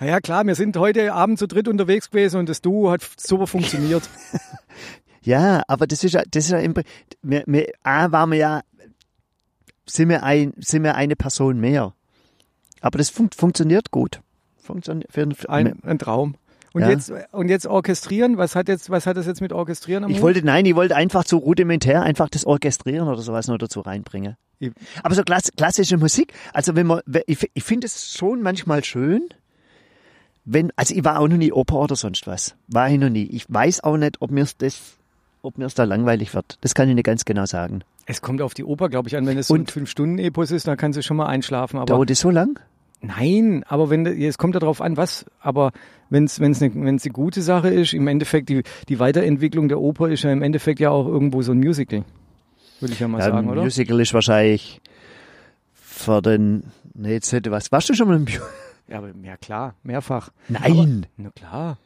Na 0.00 0.06
ja, 0.06 0.20
klar, 0.20 0.46
wir 0.46 0.54
sind 0.54 0.76
heute 0.78 1.12
Abend 1.12 1.38
zu 1.38 1.46
dritt 1.46 1.68
unterwegs 1.68 2.10
gewesen 2.10 2.40
und 2.40 2.48
das 2.48 2.62
Duo 2.62 2.90
hat 2.90 3.02
super 3.18 3.46
funktioniert. 3.46 4.08
Ja, 5.24 5.62
aber 5.68 5.86
das 5.86 6.04
ist 6.04 6.12
ja, 6.12 6.22
das 6.30 6.44
ist 6.44 6.50
ja 6.50 6.58
im, 6.58 6.74
wir, 7.22 7.44
wir, 7.46 7.72
A, 7.82 8.12
waren 8.12 8.30
wir 8.30 8.38
ja, 8.38 8.60
sind 9.86 10.08
wir 10.08 10.22
ein, 10.22 10.52
sind 10.58 10.82
wir 10.84 10.94
eine 10.94 11.16
Person 11.16 11.60
mehr. 11.60 11.92
Aber 12.80 12.98
das 12.98 13.10
fun 13.10 13.30
funktioniert 13.34 13.90
gut. 13.90 14.20
Funktioniert 14.62 15.08
Ein, 15.48 15.78
ein 15.82 15.98
Traum. 15.98 16.36
Und 16.72 16.82
Ja. 16.82 16.90
jetzt 16.90 17.12
und 17.30 17.48
jetzt 17.48 17.66
orchestrieren, 17.66 18.36
was 18.36 18.56
hat 18.56 18.66
jetzt 18.68 18.90
was 18.90 19.06
hat 19.06 19.16
das 19.16 19.26
jetzt 19.26 19.40
mit 19.40 19.52
orchestrieren 19.52 20.04
am 20.04 20.10
Ich 20.10 20.16
Hut? 20.16 20.22
wollte, 20.24 20.42
nein, 20.44 20.66
ich 20.66 20.74
wollte 20.74 20.96
einfach 20.96 21.22
zu 21.24 21.36
rudimentär 21.36 22.02
einfach 22.02 22.28
das 22.28 22.44
Orchestrieren 22.44 23.06
oder 23.08 23.22
sowas 23.22 23.46
noch 23.46 23.58
dazu 23.58 23.80
reinbringen. 23.80 24.36
Aber 25.02 25.14
so 25.14 25.22
klass 25.22 25.50
klassische 25.56 25.98
Musik, 25.98 26.32
also 26.52 26.74
wenn 26.74 26.86
man, 26.88 27.00
ich, 27.26 27.48
ich 27.54 27.62
finde 27.62 27.86
es 27.86 28.12
schon 28.12 28.42
manchmal 28.42 28.82
schön, 28.82 29.28
wenn, 30.44 30.72
also 30.76 30.94
ich 30.94 31.04
war 31.04 31.20
auch 31.20 31.28
noch 31.28 31.36
nie 31.36 31.52
Oper 31.52 31.76
oder 31.80 31.96
sonst 31.96 32.26
was. 32.26 32.54
War 32.68 32.90
ich 32.90 32.98
noch 32.98 33.08
nie. 33.10 33.24
Ich 33.24 33.44
weiß 33.48 33.84
auch 33.84 33.96
nicht, 33.96 34.20
ob 34.20 34.30
mir 34.30 34.46
das, 34.58 34.80
ob 35.42 35.58
mir 35.58 35.68
da 35.68 35.84
langweilig 35.84 36.34
wird. 36.34 36.58
Das 36.60 36.74
kann 36.74 36.88
ich 36.88 36.94
nicht 36.94 37.04
ganz 37.06 37.24
genau 37.24 37.46
sagen. 37.46 37.82
Es 38.06 38.20
kommt 38.22 38.42
auf 38.42 38.54
die 38.54 38.64
Oper, 38.64 38.88
glaube 38.88 39.08
ich, 39.08 39.16
an. 39.16 39.26
Wenn 39.26 39.38
es 39.38 39.48
so 39.48 39.54
ein 39.54 39.60
Und- 39.60 39.70
Fünf-Stunden-Epos 39.70 40.50
ist, 40.50 40.66
dann 40.66 40.76
kannst 40.76 40.98
du 40.98 41.02
schon 41.02 41.16
mal 41.16 41.26
einschlafen. 41.26 41.76
Aber 41.78 41.86
Dauert 41.86 42.10
das 42.10 42.20
so 42.20 42.30
lang? 42.30 42.58
nein, 43.00 43.64
aber 43.68 43.90
wenn 43.90 44.06
es 44.06 44.38
kommt 44.38 44.54
darauf 44.54 44.80
an, 44.80 44.96
was. 44.96 45.26
Aber 45.40 45.72
wenn 46.10 46.24
es 46.24 46.40
wenn 46.40 46.52
es 46.52 46.62
eine 46.62 46.74
wenn 46.74 46.96
es 46.96 47.04
eine 47.04 47.12
gute 47.12 47.42
Sache 47.42 47.68
ist, 47.68 47.92
im 47.92 48.06
Endeffekt 48.08 48.48
die 48.48 48.62
die 48.88 48.98
Weiterentwicklung 48.98 49.68
der 49.68 49.80
Oper 49.80 50.08
ist 50.08 50.22
ja 50.22 50.32
im 50.32 50.42
Endeffekt 50.42 50.80
ja 50.80 50.90
auch 50.90 51.06
irgendwo 51.06 51.42
so 51.42 51.52
ein 51.52 51.58
Musical, 51.58 52.04
würde 52.80 52.94
ich 52.94 53.00
ja 53.00 53.08
mal 53.08 53.18
Ja, 53.18 53.24
sagen, 53.26 53.38
ein 53.38 53.48
oder? 53.48 53.62
Musical 53.62 54.00
ist 54.00 54.14
wahrscheinlich 54.14 54.80
für 55.72 56.20
den, 56.22 56.64
nee, 56.94 57.12
jetzt 57.12 57.32
hätte 57.32 57.50
was. 57.50 57.70
Warst 57.72 57.88
du 57.90 57.94
schon 57.94 58.08
mal 58.08 58.16
im 58.16 58.22
Musical? 58.24 58.46
Ja, 58.88 58.98
aber 58.98 59.10
ja 59.22 59.36
klar, 59.38 59.74
mehrfach. 59.82 60.30
Nein. 60.48 61.06
Na 61.16 61.30
klar. 61.30 61.78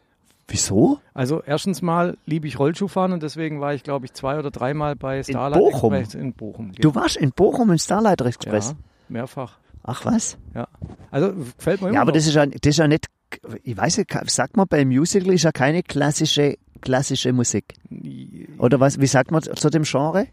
Wieso? 0.50 0.98
Also 1.12 1.42
erstens 1.44 1.82
mal 1.82 2.16
liebe 2.24 2.46
ich 2.48 2.58
Rollschuhfahren 2.58 3.12
und 3.12 3.22
deswegen 3.22 3.60
war 3.60 3.74
ich, 3.74 3.82
glaube 3.82 4.06
ich, 4.06 4.14
zwei 4.14 4.38
oder 4.38 4.50
dreimal 4.50 4.96
bei 4.96 5.22
Starlight 5.22 5.60
Bochum? 5.60 5.92
Express 5.92 6.14
in 6.20 6.32
Bochum. 6.32 6.72
Du 6.72 6.94
warst 6.94 7.16
in 7.16 7.32
Bochum 7.32 7.70
im 7.70 7.78
Starlight 7.78 8.20
Express. 8.22 8.70
ja, 8.70 8.76
mehrfach. 9.10 9.58
Ach 9.82 10.04
was? 10.06 10.38
Also 11.10 11.32
gefällt 11.34 11.80
mir 11.82 11.88
immer 11.88 11.94
Ja, 11.96 12.00
aber 12.02 12.10
noch. 12.12 12.16
das 12.16 12.26
ist 12.26 12.34
ja, 12.34 12.46
das 12.46 12.60
ist 12.64 12.78
ja 12.78 12.88
nicht, 12.88 13.06
ich 13.62 13.76
weiß 13.76 13.98
nicht, 13.98 14.10
sagt 14.30 14.56
man 14.56 14.66
beim 14.66 14.88
Musical 14.88 15.32
ist 15.34 15.42
ja 15.44 15.52
keine 15.52 15.82
klassische, 15.82 16.56
klassische 16.80 17.32
Musik. 17.34 17.74
Oder 18.58 18.80
was, 18.80 18.98
wie 19.00 19.06
sagt 19.06 19.30
man 19.30 19.42
zu 19.42 19.68
dem 19.70 19.82
Genre? 19.84 20.28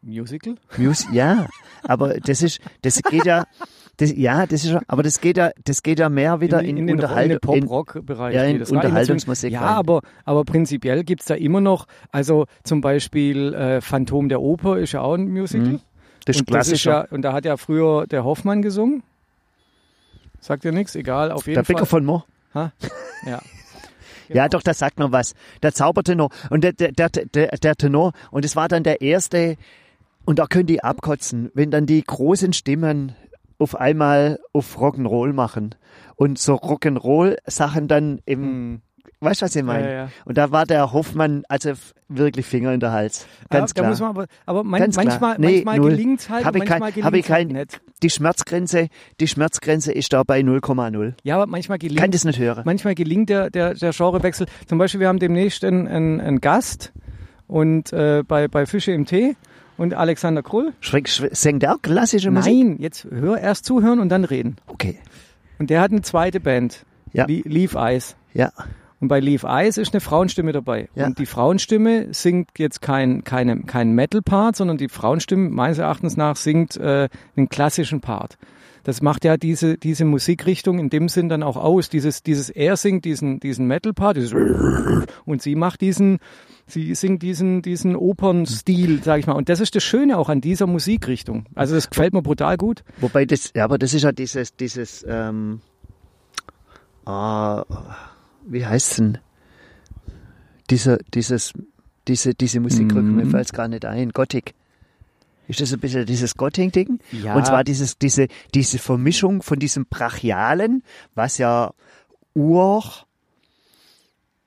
Musical? 0.00 0.56
Mus 0.78 1.06
ja, 1.12 1.46
aber 1.84 2.14
das 2.20 2.42
ist, 2.42 2.60
das 2.82 3.02
geht 3.02 3.26
ja, 3.26 3.44
das, 4.02 4.16
ja, 4.16 4.46
das 4.46 4.64
ist, 4.64 4.76
aber 4.88 5.02
das 5.02 5.20
geht 5.20 5.36
ja, 5.36 5.50
das 5.64 5.82
geht 5.82 5.98
ja 5.98 6.08
mehr 6.08 6.40
wieder 6.40 6.60
in, 6.62 6.76
in 6.76 6.86
den, 6.86 6.98
in 7.00 7.28
den 7.28 7.40
Pop-Rock-Bereich. 7.40 8.34
ja, 8.34 8.44
in 8.44 8.58
das. 8.58 8.70
Unterhaltungsmusik 8.70 9.52
Ja, 9.52 9.60
rein. 9.60 9.76
aber, 9.76 10.00
aber 10.24 10.44
prinzipiell 10.44 11.04
gibt's 11.04 11.26
da 11.26 11.34
immer 11.34 11.60
noch, 11.60 11.86
also 12.10 12.46
zum 12.64 12.80
Beispiel 12.80 13.54
äh, 13.54 13.80
Phantom 13.80 14.28
der 14.28 14.40
Oper 14.40 14.78
ist 14.78 14.92
ja 14.92 15.00
auch 15.00 15.14
ein 15.14 15.28
Musical. 15.28 15.66
Mhm. 15.66 15.80
das 16.24 16.36
ist 16.36 16.46
klassischer. 16.46 16.90
ja, 16.90 17.06
und 17.10 17.22
da 17.22 17.32
hat 17.32 17.44
ja 17.44 17.56
früher 17.56 18.06
der 18.06 18.24
Hoffmann 18.24 18.62
gesungen. 18.62 19.02
Sagt 20.40 20.64
dir 20.64 20.72
nichts? 20.72 20.94
Egal, 20.96 21.30
auf 21.30 21.46
jeden 21.46 21.54
der 21.54 21.62
Bäcker 21.62 21.80
Fall. 21.86 22.00
von 22.00 22.04
Mo. 22.04 22.24
Ha? 22.54 22.72
Ja. 23.26 23.40
Ja, 24.28 24.48
doch, 24.48 24.62
das 24.62 24.78
sagt 24.78 24.98
noch 24.98 25.12
was. 25.12 25.34
Der 25.62 25.74
Zaubertenor. 25.74 26.30
Und 26.48 26.64
der, 26.64 26.72
der, 26.72 26.92
der, 26.92 27.10
der, 27.10 27.48
der 27.48 27.74
Tenor. 27.76 28.12
Und 28.30 28.46
es 28.46 28.56
war 28.56 28.66
dann 28.66 28.82
der 28.82 29.02
erste, 29.02 29.56
und 30.24 30.38
da 30.38 30.46
können 30.46 30.64
die 30.66 30.82
abkotzen, 30.82 31.50
wenn 31.52 31.70
dann 31.70 31.84
die 31.84 32.02
großen 32.02 32.54
Stimmen 32.54 33.14
auf 33.62 33.74
einmal 33.74 34.38
auf 34.52 34.78
Rock'n'Roll 34.78 35.32
machen. 35.32 35.74
Und 36.16 36.38
so 36.38 36.54
Rock'n'Roll-Sachen 36.56 37.88
dann 37.88 38.20
im, 38.26 38.42
Hm. 38.42 38.80
weißt 39.20 39.40
du, 39.42 39.44
was 39.46 39.56
ich 39.56 39.62
meine? 39.62 39.86
Ja, 39.86 39.92
ja. 40.04 40.08
Und 40.24 40.38
da 40.38 40.50
war 40.52 40.66
der 40.66 40.92
Hoffmann, 40.92 41.42
also 41.48 41.72
wirklich 42.08 42.44
Finger 42.46 42.72
in 42.72 42.80
der 42.80 42.92
Hals. 42.92 43.26
Ganz 43.50 43.72
Da 43.72 43.80
klar. 43.80 43.90
muss 43.90 44.00
man 44.00 44.10
aber, 44.10 44.26
aber 44.46 44.64
man, 44.64 44.80
Ganz 44.80 44.96
manchmal, 44.96 45.36
Nee, 45.38 45.62
manchmal 45.64 45.78
null. 45.78 45.90
gelingt's 45.92 46.28
halt, 46.28 46.44
Hab 46.44 46.54
ich 46.56 46.64
kein- 46.64 46.80
manchmal 46.80 47.04
hab 47.04 47.14
ich 47.14 47.30
halt 47.30 47.48
kein- 47.48 47.56
nicht. 47.56 47.80
die 48.02 48.10
Schmerzgrenze, 48.10 48.88
die 49.20 49.28
Schmerzgrenze 49.28 49.92
ist 49.92 50.12
da 50.12 50.22
bei 50.22 50.40
0,0. 50.42 51.14
Ja, 51.22 51.36
aber 51.36 51.46
manchmal 51.46 51.78
gelingt 51.78 52.00
Kann 52.00 52.10
das 52.10 52.24
nicht 52.24 52.38
hören. 52.38 52.62
manchmal 52.66 52.94
gelingt 52.94 53.30
der, 53.30 53.48
der, 53.50 53.74
der 53.74 53.92
Genrewechsel. 53.92 54.46
Zum 54.66 54.78
Beispiel, 54.78 55.00
wir 55.00 55.08
haben 55.08 55.18
demnächst 55.18 55.64
einen, 55.64 55.88
einen, 55.88 56.20
einen 56.20 56.40
Gast 56.40 56.92
und 57.46 57.92
äh, 57.92 58.22
bei, 58.26 58.48
bei 58.48 58.66
Fische 58.66 58.92
im 58.92 59.06
Tee 59.06 59.36
und 59.82 59.94
Alexander 59.94 60.42
Krull. 60.42 60.72
Schreck, 60.80 61.08
singt 61.08 61.62
der 61.62 61.74
auch 61.74 61.82
klassische 61.82 62.30
Musik? 62.30 62.52
Nein, 62.54 62.76
jetzt 62.78 63.04
hör 63.10 63.38
erst 63.38 63.64
zuhören 63.64 63.98
und 64.00 64.08
dann 64.08 64.24
reden. 64.24 64.56
Okay. 64.66 64.98
Und 65.58 65.70
der 65.70 65.80
hat 65.80 65.90
eine 65.90 66.02
zweite 66.02 66.40
Band, 66.40 66.84
Ja. 67.12 67.26
Lie- 67.26 67.42
Leaf 67.46 67.74
Eyes. 67.74 68.16
Ja. 68.32 68.52
Und 69.00 69.08
bei 69.08 69.18
Leaf 69.20 69.42
Eyes 69.42 69.78
ist 69.78 69.92
eine 69.92 70.00
Frauenstimme 70.00 70.52
dabei. 70.52 70.88
Ja. 70.94 71.06
Und 71.06 71.18
die 71.18 71.26
Frauenstimme 71.26 72.14
singt 72.14 72.50
jetzt 72.58 72.80
kein, 72.80 73.24
keine, 73.24 73.62
kein 73.62 73.92
Metal-Part, 73.94 74.54
sondern 74.56 74.76
die 74.78 74.88
Frauenstimme 74.88 75.50
meines 75.50 75.78
Erachtens 75.78 76.16
nach 76.16 76.36
singt 76.36 76.76
äh, 76.76 77.08
einen 77.36 77.48
klassischen 77.48 78.00
Part. 78.00 78.38
Das 78.84 79.00
macht 79.00 79.24
ja 79.24 79.36
diese, 79.36 79.78
diese 79.78 80.04
Musikrichtung 80.04 80.78
in 80.78 80.90
dem 80.90 81.08
Sinn 81.08 81.28
dann 81.28 81.42
auch 81.42 81.56
aus. 81.56 81.88
Dieses, 81.88 82.22
dieses 82.22 82.50
er 82.50 82.76
singt 82.76 83.04
diesen, 83.04 83.38
diesen 83.40 83.66
Metal-Part, 83.66 84.16
dieses 84.16 84.34
und 85.24 85.40
sie 85.42 85.54
macht 85.54 85.80
diesen, 85.80 86.18
sie 86.66 86.94
singt 86.94 87.22
diesen, 87.22 87.62
diesen 87.62 87.94
Opernstil, 87.94 89.02
sag 89.02 89.20
ich 89.20 89.26
mal. 89.26 89.34
Und 89.34 89.48
das 89.48 89.60
ist 89.60 89.76
das 89.76 89.84
Schöne 89.84 90.18
auch 90.18 90.28
an 90.28 90.40
dieser 90.40 90.66
Musikrichtung. 90.66 91.46
Also 91.54 91.74
das 91.74 91.90
gefällt 91.90 92.12
mir 92.12 92.22
brutal 92.22 92.56
gut. 92.56 92.82
Wobei 93.00 93.24
das, 93.24 93.52
ja, 93.54 93.64
aber 93.64 93.78
das 93.78 93.94
ist 93.94 94.02
ja 94.02 94.12
dieses, 94.12 94.56
dieses, 94.56 95.04
ähm, 95.08 95.60
ah, 97.04 97.64
wie 98.46 98.66
heißt's 98.66 98.96
denn? 98.96 99.18
Dieser, 100.70 100.98
dieses, 101.14 101.52
diese, 102.08 102.34
diese 102.34 102.60
Musikrichtung, 102.60 103.10
Mhm. 103.10 103.16
mir 103.16 103.26
fällt's 103.26 103.52
gar 103.52 103.68
nicht 103.68 103.84
ein. 103.84 104.10
Gothic. 104.10 104.54
Ist 105.52 105.60
das 105.60 105.72
ein 105.74 105.80
bisschen 105.80 106.06
dieses 106.06 106.34
Gothic-Ding? 106.34 106.98
Ja. 107.12 107.34
Und 107.34 107.46
zwar 107.46 107.62
dieses, 107.62 107.98
diese, 107.98 108.28
diese 108.54 108.78
Vermischung 108.78 109.42
von 109.42 109.58
diesem 109.58 109.84
Brachialen, 109.84 110.82
was 111.14 111.36
ja 111.36 111.72
ur 112.34 112.82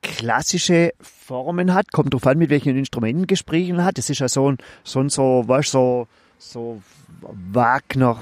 klassische 0.02 0.94
Formen 1.00 1.76
hat, 1.76 1.91
kommt 1.91 2.13
drauf 2.13 2.26
an, 2.26 2.39
mit 2.39 2.50
welchen 2.50 2.76
Instrumenten 2.76 3.28
gespielt 3.28 3.78
hat. 3.78 4.00
Das 4.00 4.10
ist 4.10 4.20
ja 4.20 4.28
so 4.28 4.52
ein, 4.52 4.58
so 4.84 5.00
ein, 5.00 5.10
so, 5.10 5.44
weißt, 5.46 5.70
so, 5.70 6.08
so 6.39 6.82
Wagner, 7.22 8.20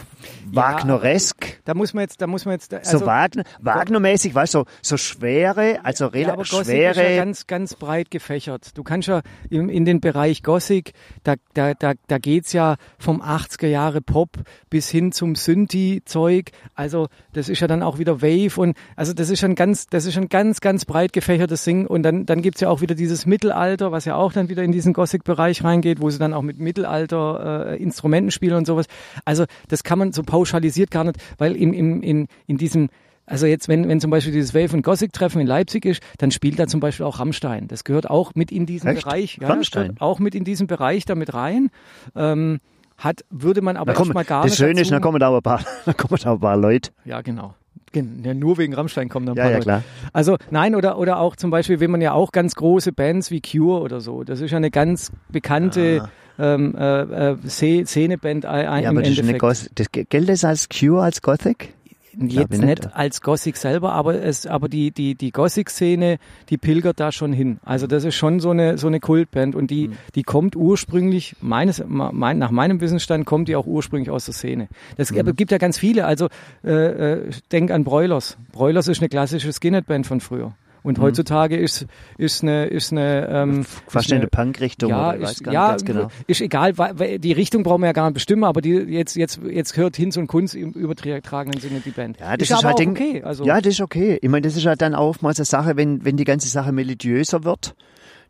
Wagneresk. 0.56 1.60
Da 1.66 1.74
muss 1.74 1.94
man 1.94 2.02
jetzt, 2.04 2.22
da 2.22 2.28
muss 2.28 2.46
man 2.46 2.54
jetzt, 2.54 2.72
So 2.72 2.78
also, 2.78 3.06
Wagner, 3.06 3.44
Wagner-mäßig, 3.62 4.34
weißt 4.34 4.54
du, 4.54 4.60
so, 4.60 4.66
so 4.82 4.98
schwere, 4.98 5.80
also 5.84 6.06
Ja, 6.06 6.10
aber 6.10 6.44
relativ 6.44 6.52
Gothic 6.52 6.68
ist 6.76 6.82
ja 6.82 6.94
schwere. 6.94 7.16
ganz, 7.18 7.48
ganz 7.48 7.76
breit 7.76 8.12
gefächert. 8.12 8.78
Du 8.78 8.84
kannst 8.84 9.08
ja 9.08 9.22
in, 9.50 9.70
in 9.70 9.86
den 9.86 10.00
Bereich 10.02 10.44
Gothic, 10.44 10.94
da, 11.24 11.36
da, 11.54 11.74
da, 11.74 11.94
da 12.08 12.18
geht's 12.18 12.54
ja 12.54 12.76
vom 12.98 13.22
80er 13.22 13.68
Jahre 13.68 14.02
Pop 14.02 14.38
bis 14.70 14.90
hin 14.90 15.12
zum 15.12 15.36
Synthi-Zeug. 15.36 16.52
Also 16.76 17.08
das 17.34 17.50
ist 17.50 17.60
ja 17.60 17.68
dann 17.68 17.84
auch 17.84 17.98
wieder 17.98 18.22
Wave 18.22 18.60
und 18.60 18.76
also 18.96 19.14
das 19.14 19.30
ist 19.30 19.40
schon 19.40 19.56
ganz, 19.56 19.88
das 19.88 20.06
ist 20.06 20.14
schon 20.14 20.30
ganz, 20.30 20.62
ganz 20.62 20.86
breit 20.86 21.14
gefächertes 21.14 21.64
Ding. 21.64 21.88
Und 21.88 22.04
dann, 22.04 22.26
dann 22.26 22.42
gibt's 22.42 22.62
ja 22.62 22.70
auch 22.70 22.82
wieder 22.82 22.96
dieses 22.96 23.26
Mittelalter, 23.26 23.92
was 23.92 24.06
ja 24.06 24.16
auch 24.16 24.34
dann 24.34 24.50
wieder 24.50 24.64
in 24.64 24.72
diesen 24.72 24.94
Gothic-Bereich 24.94 25.64
reingeht, 25.64 26.02
wo 26.02 26.10
sie 26.10 26.20
dann 26.20 26.34
auch 26.34 26.42
mit 26.42 26.60
Mittelalter 26.60 27.72
äh, 27.72 27.82
Instrumenten 27.82 28.32
spielen 28.32 28.56
und 28.56 28.66
sowas. 28.66 28.86
Also 29.26 29.46
das 29.68 29.84
kann 29.84 30.00
man 30.00 30.12
so 30.14 30.24
pauschalisiert 30.48 30.92
gar 30.92 31.04
nicht, 31.06 31.18
weil 31.38 31.56
in, 31.56 31.74
in, 31.74 32.02
in, 32.04 32.28
in 32.48 32.58
diesem 32.58 32.90
also 33.26 33.46
jetzt, 33.46 33.70
wenn, 33.70 33.88
wenn 33.88 34.02
zum 34.02 34.12
Beispiel 34.12 34.34
dieses 34.34 34.54
Wave 34.54 34.76
und 34.76 34.82
Gothic 34.84 35.14
Treffen 35.14 35.40
in 35.40 35.48
Leipzig 35.48 35.86
ist, 35.86 36.04
dann 36.18 36.30
spielt 36.30 36.60
da 36.60 36.68
zum 36.68 36.82
Beispiel 36.82 37.06
auch 37.06 37.20
Rammstein. 37.20 37.70
Das 37.70 37.86
gehört 37.86 38.10
auch 38.10 38.36
mit 38.36 38.52
in 38.52 38.66
diesen 38.66 38.90
Echt? 38.90 39.06
Bereich. 39.06 39.38
Ja, 39.42 39.48
Rammstein? 39.48 39.94
das 39.96 40.02
auch 40.02 40.20
mit 40.20 40.36
in 40.36 40.44
diesen 40.44 40.68
Bereich 40.68 41.06
damit 41.06 41.34
rein. 41.34 41.70
Ähm, 42.18 42.60
hat, 42.98 43.22
würde 43.30 43.62
man 43.62 43.78
aber 43.78 43.94
erstmal 43.96 44.26
gar 44.26 44.44
das 44.44 44.52
nicht 44.52 44.58
Schöne 44.58 44.82
ist, 44.82 44.92
dazu- 44.92 44.96
da 44.96 45.00
kommen 45.00 45.20
da 45.22 45.28
aber 45.30 45.38
ein 45.38 45.42
paar, 45.42 45.62
da 45.86 45.94
kommen 45.94 46.20
da 46.22 46.34
ein 46.34 46.40
paar 46.42 46.58
Leute. 46.58 46.92
Ja, 47.06 47.22
genau. 47.22 47.54
Gen- 47.94 48.24
Ja, 48.26 48.34
nur 48.34 48.58
wegen 48.58 48.74
Rammstein 48.74 49.08
kommen 49.08 49.26
dann 49.26 49.36
ein 49.36 49.38
Ja, 49.38 49.44
paar 49.44 49.52
ja, 49.52 49.58
Leute. 49.60 49.66
klar. 49.68 49.84
Also 50.12 50.36
nein, 50.52 50.76
oder, 50.76 50.98
oder 50.98 51.20
auch 51.20 51.38
zum 51.38 51.50
Beispiel, 51.50 51.80
wenn 51.80 51.92
man 51.92 52.02
ja 52.02 52.12
auch 52.12 52.34
ganz 52.34 52.56
große 52.56 52.92
Bands 52.92 53.32
wie 53.32 53.40
Cure 53.42 53.80
oder 53.80 54.02
so, 54.02 54.26
das 54.26 54.42
ist 54.42 54.52
ja 54.52 54.58
eine 54.58 54.70
ganz 54.70 55.14
bekannte 55.32 56.10
ähm, 56.40 56.76
äh, 56.78 57.32
äh, 57.32 57.38
Szene- 57.48 57.86
Szeneband 57.86 58.46
äh, 58.46 58.48
Ja, 58.48 58.78
im 58.80 58.86
aber 58.88 59.02
das 59.02 59.12
ist 59.12 59.20
eine. 59.20 59.38
Gos 59.38 59.70
das 59.76 59.88
gilt 59.92 60.30
das 60.30 60.44
als 60.44 60.68
Cure, 60.70 61.04
als 61.04 61.22
Gothic? 61.22 61.74
Jetzt 62.16 62.54
ich 62.54 62.60
nicht 62.60 62.62
nicht. 62.84 62.96
als 62.96 63.22
Gothic 63.22 63.58
selber, 63.58 63.92
aber 63.94 64.14
es, 64.22 64.46
aber 64.46 64.70
die, 64.70 64.92
die, 64.92 65.16
die 65.16 65.32
Gothic-Szene, 65.32 66.20
die 66.50 66.60
pilgert 66.60 67.00
da 67.00 67.12
schon 67.12 67.34
hin. 67.34 67.58
Also 67.66 67.88
das 67.88 68.04
ist 68.04 68.14
schon 68.14 68.40
so 68.40 68.52
eine, 68.52 68.78
so 68.78 68.86
eine 68.86 69.00
Kultband 69.00 69.56
und 69.56 69.64
Mhm. 69.64 69.68
die, 69.68 69.90
die 70.14 70.22
kommt 70.22 70.56
ursprünglich, 70.56 71.36
meines, 71.42 71.84
mein, 71.88 72.38
nach 72.38 72.52
meinem 72.52 72.82
Wissensstand 72.82 73.26
kommt 73.26 73.48
die 73.48 73.56
auch 73.56 73.66
ursprünglich 73.66 74.12
aus 74.12 74.26
der 74.26 74.36
Szene. 74.36 74.68
Das 74.96 75.12
Mhm. 75.12 75.36
gibt 75.36 75.52
ja 75.52 75.58
ganz 75.58 75.80
viele, 75.80 76.06
also, 76.06 76.28
äh, 76.64 76.72
äh, 76.72 77.32
denk 77.52 77.72
an 77.72 77.84
Broilers. 77.84 78.38
Broilers 78.52 78.88
ist 78.88 79.00
eine 79.02 79.10
klassische 79.10 79.52
Skinhead-Band 79.52 80.06
von 80.06 80.20
früher. 80.20 80.54
Und 80.84 81.00
heutzutage 81.00 81.56
ist, 81.58 81.86
ist 82.18 82.44
eine, 82.44 82.66
ist 82.66 82.92
eine, 82.92 83.28
ähm, 83.30 83.50
Mhm. 83.58 83.64
Fast 83.88 84.06
ist 84.08 84.12
in 84.12 84.18
eine, 84.18 84.28
der 84.28 84.38
Punk-Richtung, 84.38 84.90
ja, 84.90 85.10
oder? 85.14 85.20
Ist, 85.20 85.46
ja, 85.46 85.70
ganz 85.70 85.86
genau. 85.86 86.10
ist 86.28 86.42
egal, 86.42 86.78
weil, 86.78 87.20
die 87.20 87.32
Richtung 87.32 87.64
brauchen 87.64 87.82
wir 87.82 87.88
ja 87.88 87.94
gar 87.94 88.06
nicht 88.08 88.16
bestimmen, 88.16 88.44
aber 88.44 88.62
die 88.62 88.72
jetzt, 88.72 89.16
jetzt, 89.16 89.40
jetzt 89.50 89.78
hört 89.78 89.96
Hinz 89.96 90.18
und 90.18 90.28
Kunz 90.28 90.54
im 90.54 90.72
übertragenen 90.72 91.60
Sinne 91.60 91.80
die 91.80 91.92
Band. 91.92 92.20
Ja, 92.20 92.36
das 92.36 92.50
ist, 92.50 92.58
ist, 92.58 92.64
halt 92.64 92.80
Ding, 92.80 92.92
okay. 92.92 93.24
Also, 93.24 93.46
Ja, 93.46 93.62
das 93.62 93.74
ist 93.74 93.82
okay. 93.82 94.20
Ich 94.22 94.30
meine, 94.30 94.42
das 94.42 94.58
ist 94.58 94.66
halt 94.66 94.82
dann 94.82 94.94
auch 94.94 95.22
mal 95.22 95.34
so 95.34 95.42
eine 95.42 95.46
Sache, 95.46 95.78
wenn, 95.78 96.04
wenn 96.04 96.18
die 96.18 96.26
ganze 96.26 96.50
Sache 96.50 96.72
melodiöser 96.74 97.44
wird, 97.44 97.76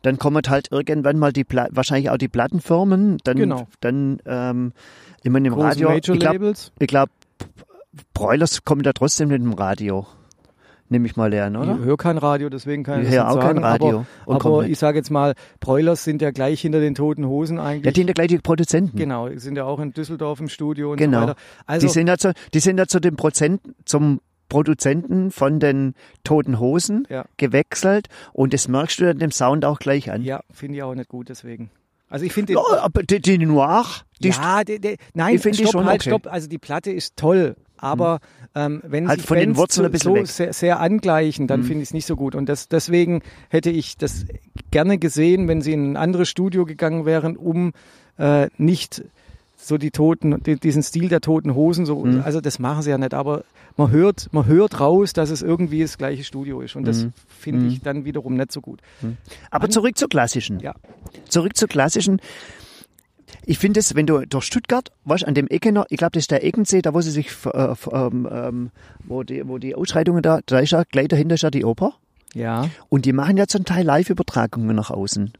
dann 0.03 0.17
kommen 0.19 0.41
halt 0.47 0.67
irgendwann 0.71 1.17
mal 1.17 1.33
die 1.33 1.43
Pla 1.45 1.69
wahrscheinlich 1.71 2.09
auch 2.09 2.17
die 2.17 2.27
Plattenfirmen, 2.27 3.17
dann, 3.23 3.37
Genau. 3.37 3.67
dann 3.79 4.19
ähm, 4.25 4.73
ich 5.23 5.31
meine 5.31 5.47
im 5.47 5.53
große 5.53 5.85
Radio. 5.85 5.91
Ich 5.93 6.19
glaube, 6.19 6.53
glaub, 6.79 7.09
Broilers 8.13 8.63
kommen 8.63 8.83
da 8.83 8.93
trotzdem 8.93 9.29
mit 9.29 9.41
dem 9.41 9.53
Radio. 9.53 10.05
Nehme 10.93 11.07
ich 11.07 11.15
mal 11.15 11.33
an, 11.33 11.55
oder? 11.55 11.75
Ich 11.79 11.85
höre 11.85 11.97
kein 11.97 12.19
Radio, 12.19 12.49
deswegen 12.49 12.83
kann 12.83 13.01
ich 13.01 13.07
Ich 13.09 13.15
das 13.15 13.23
höre 13.23 13.27
nicht 13.29 13.37
auch 13.37 13.39
kein 13.47 13.55
sagen. 13.55 13.65
Radio 13.65 14.05
Aber, 14.27 14.45
aber 14.45 14.67
ich 14.67 14.77
sage 14.77 14.99
jetzt 14.99 15.09
mal, 15.09 15.33
Broilers 15.59 16.03
sind 16.03 16.21
ja 16.21 16.29
gleich 16.29 16.61
hinter 16.61 16.79
den 16.79 16.93
toten 16.93 17.25
Hosen 17.25 17.57
Ja, 17.57 17.63
eigentlich. 17.63 17.93
die 17.95 18.01
sind 18.01 18.07
ja 18.09 18.13
gleich 18.13 18.27
die 18.27 18.37
Produzenten. 18.37 18.95
genau, 18.95 19.27
die 19.27 19.39
sind 19.39 19.55
ja 19.57 19.65
auch 19.65 19.79
in 19.79 19.91
Düsseldorf 19.91 20.39
im 20.39 20.49
Studio 20.49 20.91
und 20.91 20.97
Genau. 20.97 21.21
so 21.21 21.27
weiter. 21.29 21.35
Also, 21.65 21.87
die 21.87 21.93
sind 21.93 22.07
ja 22.07 22.17
zu, 22.19 22.31
die 22.53 22.59
sind 22.59 22.77
ja 22.77 22.85
zu 22.85 22.99
dem 22.99 23.15
Prozent, 23.15 23.61
zum 23.85 24.21
Produzenten 24.49 25.31
von 25.31 25.59
den 25.59 25.95
Toten 26.23 26.59
Hosen 26.59 27.07
Ja. 27.09 27.25
gewechselt 27.37 28.07
und 28.33 28.53
das 28.53 28.67
merkst 28.67 28.99
du 28.99 29.09
an 29.09 29.17
dem 29.17 29.31
Sound 29.31 29.65
auch 29.65 29.79
gleich 29.79 30.11
an. 30.11 30.21
ja, 30.21 30.41
finde 30.51 30.77
ich 30.77 30.83
auch 30.83 30.93
nicht 30.93 31.09
gut 31.09 31.29
deswegen. 31.29 31.71
Also 32.07 32.23
ich 32.25 32.33
finde 32.33 32.53
Ja, 32.53 32.61
aber 32.81 33.01
die, 33.01 33.19
die 33.19 33.39
Noir, 33.39 33.83
die 34.21 34.29
ja, 34.29 34.63
die, 34.63 34.79
die, 34.79 34.97
nein, 35.15 35.33
ich 35.35 35.41
finde 35.41 35.57
die 35.57 35.65
schon 35.67 35.85
halt, 35.87 36.01
okay. 36.01 36.11
stopp. 36.11 36.31
Also 36.31 36.47
die 36.47 36.59
Platte 36.59 36.91
ist 36.91 37.17
toll, 37.17 37.55
aber 37.83 38.19
ähm, 38.55 38.81
wenn 38.85 39.07
Halt 39.07 39.19
sich 39.19 39.27
von 39.27 39.37
den 39.37 39.55
Wurzeln 39.57 39.91
so, 39.93 39.97
so. 39.97 40.15
Mhm. 40.15 40.25
sehr, 40.25 40.53
sehr 40.53 40.79
angleichen, 40.79 41.47
dann 41.47 41.63
finde 41.63 41.83
ich 41.83 41.89
es 41.89 41.93
nicht 41.93 42.05
so 42.07 42.15
gut. 42.15 42.35
Und 42.35 42.47
das, 42.49 42.67
deswegen 42.67 43.21
hätte 43.49 43.69
ich 43.69 43.97
das 43.97 44.25
gerne 44.71 44.97
gesehen, 44.97 45.47
wenn 45.47 45.61
sie 45.61 45.73
in 45.73 45.91
ein 45.93 45.97
anderes 45.97 46.29
Studio 46.29 46.65
gegangen 46.65 47.05
wären, 47.05 47.35
um 47.37 47.73
äh, 48.17 48.47
nicht 48.57 49.03
so 49.57 49.77
die 49.77 49.91
toten, 49.91 50.41
die, 50.43 50.59
diesen 50.59 50.83
Stil 50.83 51.07
der 51.09 51.21
toten 51.21 51.55
Hosen 51.55 51.85
so, 51.85 52.03
Mhm. 52.03 52.21
also 52.23 52.41
das 52.41 52.59
machen 52.59 52.81
sie 52.83 52.89
ja 52.89 52.97
nicht, 52.97 53.13
aber 53.13 53.43
man 53.77 53.91
hört, 53.91 54.27
man 54.31 54.45
hört 54.45 54.79
raus, 54.79 55.13
dass 55.13 55.29
es 55.29 55.41
irgendwie 55.41 55.81
das 55.81 55.97
gleiche 55.97 56.23
Studio 56.23 56.61
ist 56.61 56.75
und 56.75 56.81
Mhm. 56.83 56.85
das 56.87 57.07
finde 57.39 57.67
ich 57.67 57.81
dann 57.81 58.03
wiederum 58.05 58.35
nicht 58.35 58.51
so 58.51 58.61
gut. 58.61 58.81
Aber 59.51 59.69
zurück 59.69 59.97
zur 59.97 60.09
klassischen. 60.09 60.59
Ja. 60.59 60.73
Zurück 61.29 61.55
zur 61.55 61.69
klassischen. 61.69 62.19
Ich 63.45 63.59
finde 63.59 63.79
es, 63.79 63.95
wenn 63.95 64.05
du 64.05 64.25
durch 64.25 64.45
Stuttgart, 64.45 64.91
weißt, 65.05 65.25
an 65.25 65.33
dem 65.33 65.47
Eckener, 65.47 65.85
ich 65.89 65.97
glaube, 65.97 66.11
das 66.11 66.23
ist 66.23 66.31
der 66.31 66.43
Eckensee, 66.43 66.81
da 66.81 66.93
wo 66.93 67.01
sie 67.01 67.11
sich, 67.11 67.29
äh, 67.45 67.73
ähm, 67.91 68.27
ähm, 68.31 68.71
wo 69.03 69.23
die, 69.23 69.47
wo 69.47 69.57
die 69.57 69.75
Ausschreitungen 69.75 70.21
da, 70.21 70.39
da 70.45 70.59
ist 70.59 70.71
ja, 70.71 70.83
gleich 70.83 71.07
dahinter 71.07 71.35
ist 71.35 71.43
ja 71.43 71.51
die 71.51 71.65
Oper. 71.65 71.93
Ja, 72.33 72.69
Und 72.89 73.05
die 73.05 73.13
machen 73.13 73.37
ja 73.37 73.47
zum 73.47 73.63
Teil 73.63 73.85
Live-Übertragungen 73.85 74.75
nach 74.75 74.89
außen. 74.89 75.33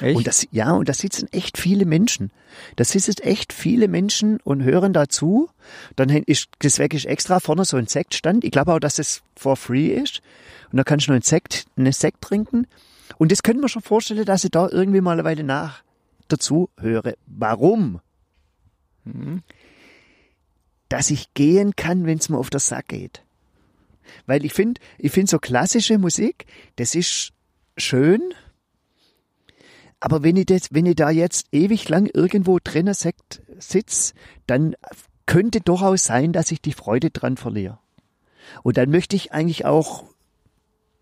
echt? 0.00 0.16
Und 0.16 0.26
das, 0.26 0.46
ja, 0.52 0.72
und 0.72 0.88
da 0.88 0.94
sitzen 0.94 1.28
echt 1.32 1.58
viele 1.58 1.84
Menschen. 1.84 2.30
Da 2.76 2.84
sitzen 2.84 3.22
echt 3.22 3.52
viele 3.52 3.88
Menschen 3.88 4.38
und 4.42 4.62
hören 4.62 4.92
dazu. 4.92 5.50
Dann 5.96 6.08
ist, 6.08 6.48
deswegen 6.62 6.96
ist 6.96 7.04
extra 7.04 7.40
vorne 7.40 7.64
so 7.64 7.76
ein 7.76 7.86
Sektstand. 7.86 8.44
Ich 8.44 8.50
glaube 8.50 8.72
auch, 8.72 8.78
dass 8.78 8.98
es 8.98 9.22
for 9.36 9.56
free 9.56 9.88
ist. 9.88 10.22
Und 10.72 10.78
da 10.78 10.84
kannst 10.84 11.06
du 11.06 11.10
noch 11.10 11.16
einen 11.16 11.22
Sekt, 11.22 11.66
einen 11.76 11.92
Sekt 11.92 12.22
trinken. 12.22 12.66
Und 13.18 13.32
das 13.32 13.42
könnte 13.42 13.60
man 13.60 13.68
schon 13.68 13.82
vorstellen, 13.82 14.24
dass 14.24 14.44
ich 14.44 14.50
da 14.50 14.68
irgendwie 14.70 15.00
mal 15.00 15.12
eine 15.12 15.24
Weile 15.24 15.44
nach 15.44 15.82
dazu 16.28 16.70
höre. 16.78 17.14
Warum? 17.26 18.00
Dass 20.88 21.10
ich 21.10 21.34
gehen 21.34 21.74
kann, 21.76 22.06
wenn 22.06 22.18
es 22.18 22.28
mir 22.28 22.38
auf 22.38 22.50
der 22.50 22.60
Sack 22.60 22.88
geht. 22.88 23.24
Weil 24.26 24.44
ich 24.44 24.52
finde, 24.54 24.80
ich 24.98 25.12
finde 25.12 25.30
so 25.30 25.38
klassische 25.38 25.98
Musik, 25.98 26.46
das 26.76 26.94
ist 26.94 27.32
schön, 27.76 28.22
aber 30.00 30.22
wenn 30.22 30.36
ich, 30.36 30.46
das, 30.46 30.68
wenn 30.70 30.86
ich 30.86 30.96
da 30.96 31.10
jetzt 31.10 31.46
ewig 31.52 31.88
lang 31.88 32.06
irgendwo 32.06 32.58
drinnen 32.62 32.94
sekt- 32.94 33.42
sitz, 33.58 34.14
dann 34.46 34.76
könnte 35.26 35.60
durchaus 35.60 36.04
sein, 36.04 36.32
dass 36.32 36.52
ich 36.52 36.62
die 36.62 36.72
Freude 36.72 37.10
dran 37.10 37.36
verliere. 37.36 37.78
Und 38.62 38.76
dann 38.76 38.90
möchte 38.90 39.16
ich 39.16 39.32
eigentlich 39.32 39.66
auch 39.66 40.04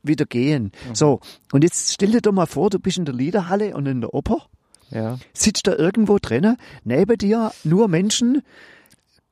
wieder 0.03 0.25
gehen. 0.25 0.73
So, 0.95 1.21
und 1.53 1.63
jetzt 1.63 1.93
stell 1.93 2.11
dir 2.11 2.21
doch 2.21 2.33
mal 2.33 2.47
vor, 2.47 2.71
du 2.71 2.79
bist 2.79 2.99
in 2.99 3.05
der 3.05 3.15
Liederhalle 3.15 3.75
und 3.77 3.87
in 3.87 4.01
der 4.01 4.15
Oper, 4.15 4.49
ja. 4.91 5.19
sitzt 5.33 5.67
da 5.67 5.75
irgendwo 5.75 6.19
drinnen, 6.19 6.57
neben 6.85 7.17
dir 7.19 7.53
nur 7.65 7.89
Menschen, 7.89 8.43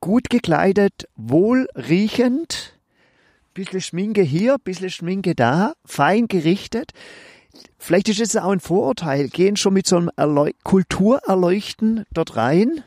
gut 0.01 0.29
gekleidet, 0.31 1.09
wohl 1.17 1.69
riechend, 1.75 2.75
bisschen 3.55 3.81
Schminke 3.81 4.23
hier, 4.23 4.57
bisschen 4.59 4.91
Schminke 4.91 5.35
da, 5.35 5.75
fein 5.85 6.29
gerichtet. 6.29 6.91
Vielleicht 7.79 8.09
ist 8.09 8.21
es 8.21 8.37
auch 8.37 8.51
ein 8.51 8.61
Vorurteil. 8.61 9.29
Gehen 9.29 9.57
schon 9.57 9.75
mit 9.75 9.87
so 9.87 9.97
einem 9.97 10.11
Erleu 10.17 10.51
Kulturerleuchten 10.65 12.05
dort 12.13 12.37
rein? 12.37 12.83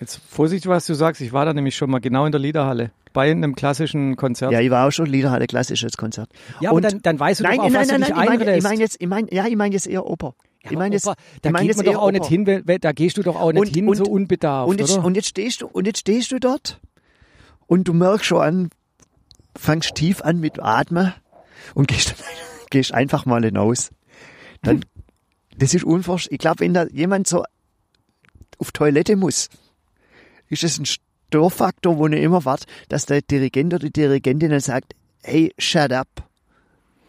Jetzt 0.00 0.20
Vorsicht, 0.28 0.66
was 0.66 0.86
du 0.86 0.94
sagst. 0.94 1.20
Ich 1.20 1.32
war 1.32 1.44
da 1.46 1.52
nämlich 1.54 1.76
schon 1.76 1.90
mal 1.90 2.00
genau 2.00 2.26
in 2.26 2.32
der 2.32 2.40
Liederhalle 2.40 2.90
bei 3.12 3.30
einem 3.30 3.54
klassischen 3.54 4.16
Konzert. 4.16 4.52
Ja, 4.52 4.60
ich 4.60 4.70
war 4.70 4.86
auch 4.86 4.90
schon 4.90 5.06
Liederhalle, 5.06 5.46
klassisches 5.46 5.96
Konzert. 5.96 6.28
Ja, 6.60 6.70
aber 6.70 6.76
Und- 6.76 6.84
dann, 6.84 7.02
dann 7.02 7.18
weißt 7.20 7.40
du 7.40 7.44
nein, 7.44 7.56
doch 7.56 7.64
auch, 7.64 7.70
nein, 7.70 7.80
was 7.80 7.88
nein, 7.88 8.00
du 8.00 8.00
nein, 8.00 8.00
dich 8.00 8.08
ich 8.10 8.16
meine, 8.28 8.34
ich 8.42 8.48
einlässt. 8.48 8.66
meine 8.68 8.80
jetzt, 8.80 8.96
ich 9.00 9.08
meine, 9.08 9.32
ja, 9.32 9.46
ich 9.46 9.56
meine 9.56 9.74
jetzt 9.74 9.86
eher 9.86 10.04
Oper. 10.06 10.34
Ja, 10.64 10.70
ich 10.70 10.76
meine 10.78 10.96
Opa, 10.96 11.12
ich 11.34 11.40
da 11.42 11.50
meine 11.50 11.66
geht 11.68 11.76
man 11.76 11.84
doch 11.86 11.92
eher 11.92 12.00
auch 12.02 12.10
nicht 12.10 12.20
Oper. 12.22 12.30
hin, 12.64 12.80
da 12.80 12.92
gehst 12.92 13.16
du 13.18 13.22
doch 13.22 13.36
auch 13.36 13.52
nicht 13.52 13.60
Und- 13.60 13.74
hin 13.74 13.88
und- 13.88 13.96
so 13.96 14.04
unbedarft, 14.04 14.70
Und 14.70 14.80
jetzt, 14.80 14.92
oder? 14.96 15.04
und 15.04 15.14
jetzt 15.14 15.28
stehst 15.28 15.60
du, 15.62 15.66
und 15.66 15.86
jetzt 15.86 16.00
stehst 16.00 16.32
du 16.32 16.38
dort 16.40 16.80
und 17.66 17.86
du 17.86 17.92
merkst 17.92 18.26
schon 18.26 18.40
an, 18.40 18.70
fangst 19.56 19.94
tief 19.94 20.22
an 20.22 20.40
mit 20.40 20.60
Atmen 20.60 21.12
und 21.74 21.88
gehst, 21.88 22.14
gehst 22.70 22.92
einfach 22.92 23.26
mal 23.26 23.42
hinaus. 23.44 23.90
Dann, 24.62 24.84
das 25.56 25.74
ist 25.74 25.84
unvorstellbar. 25.84 26.32
Ich 26.34 26.38
glaube, 26.40 26.60
wenn 26.60 26.74
da 26.74 26.86
jemand 26.86 27.28
so 27.28 27.44
auf 28.58 28.72
Toilette 28.72 29.16
muss, 29.16 29.48
ist 30.48 30.64
es 30.64 30.78
ein 30.78 30.86
Störfaktor, 30.86 31.98
wo 31.98 32.06
ich 32.06 32.22
immer 32.22 32.44
warte, 32.44 32.66
dass 32.88 33.06
der 33.06 33.20
Dirigent 33.22 33.74
oder 33.74 33.84
die 33.86 33.92
Dirigentin 33.92 34.50
dann 34.50 34.60
sagt, 34.60 34.94
hey, 35.22 35.52
shut 35.58 35.92
up. 35.92 36.08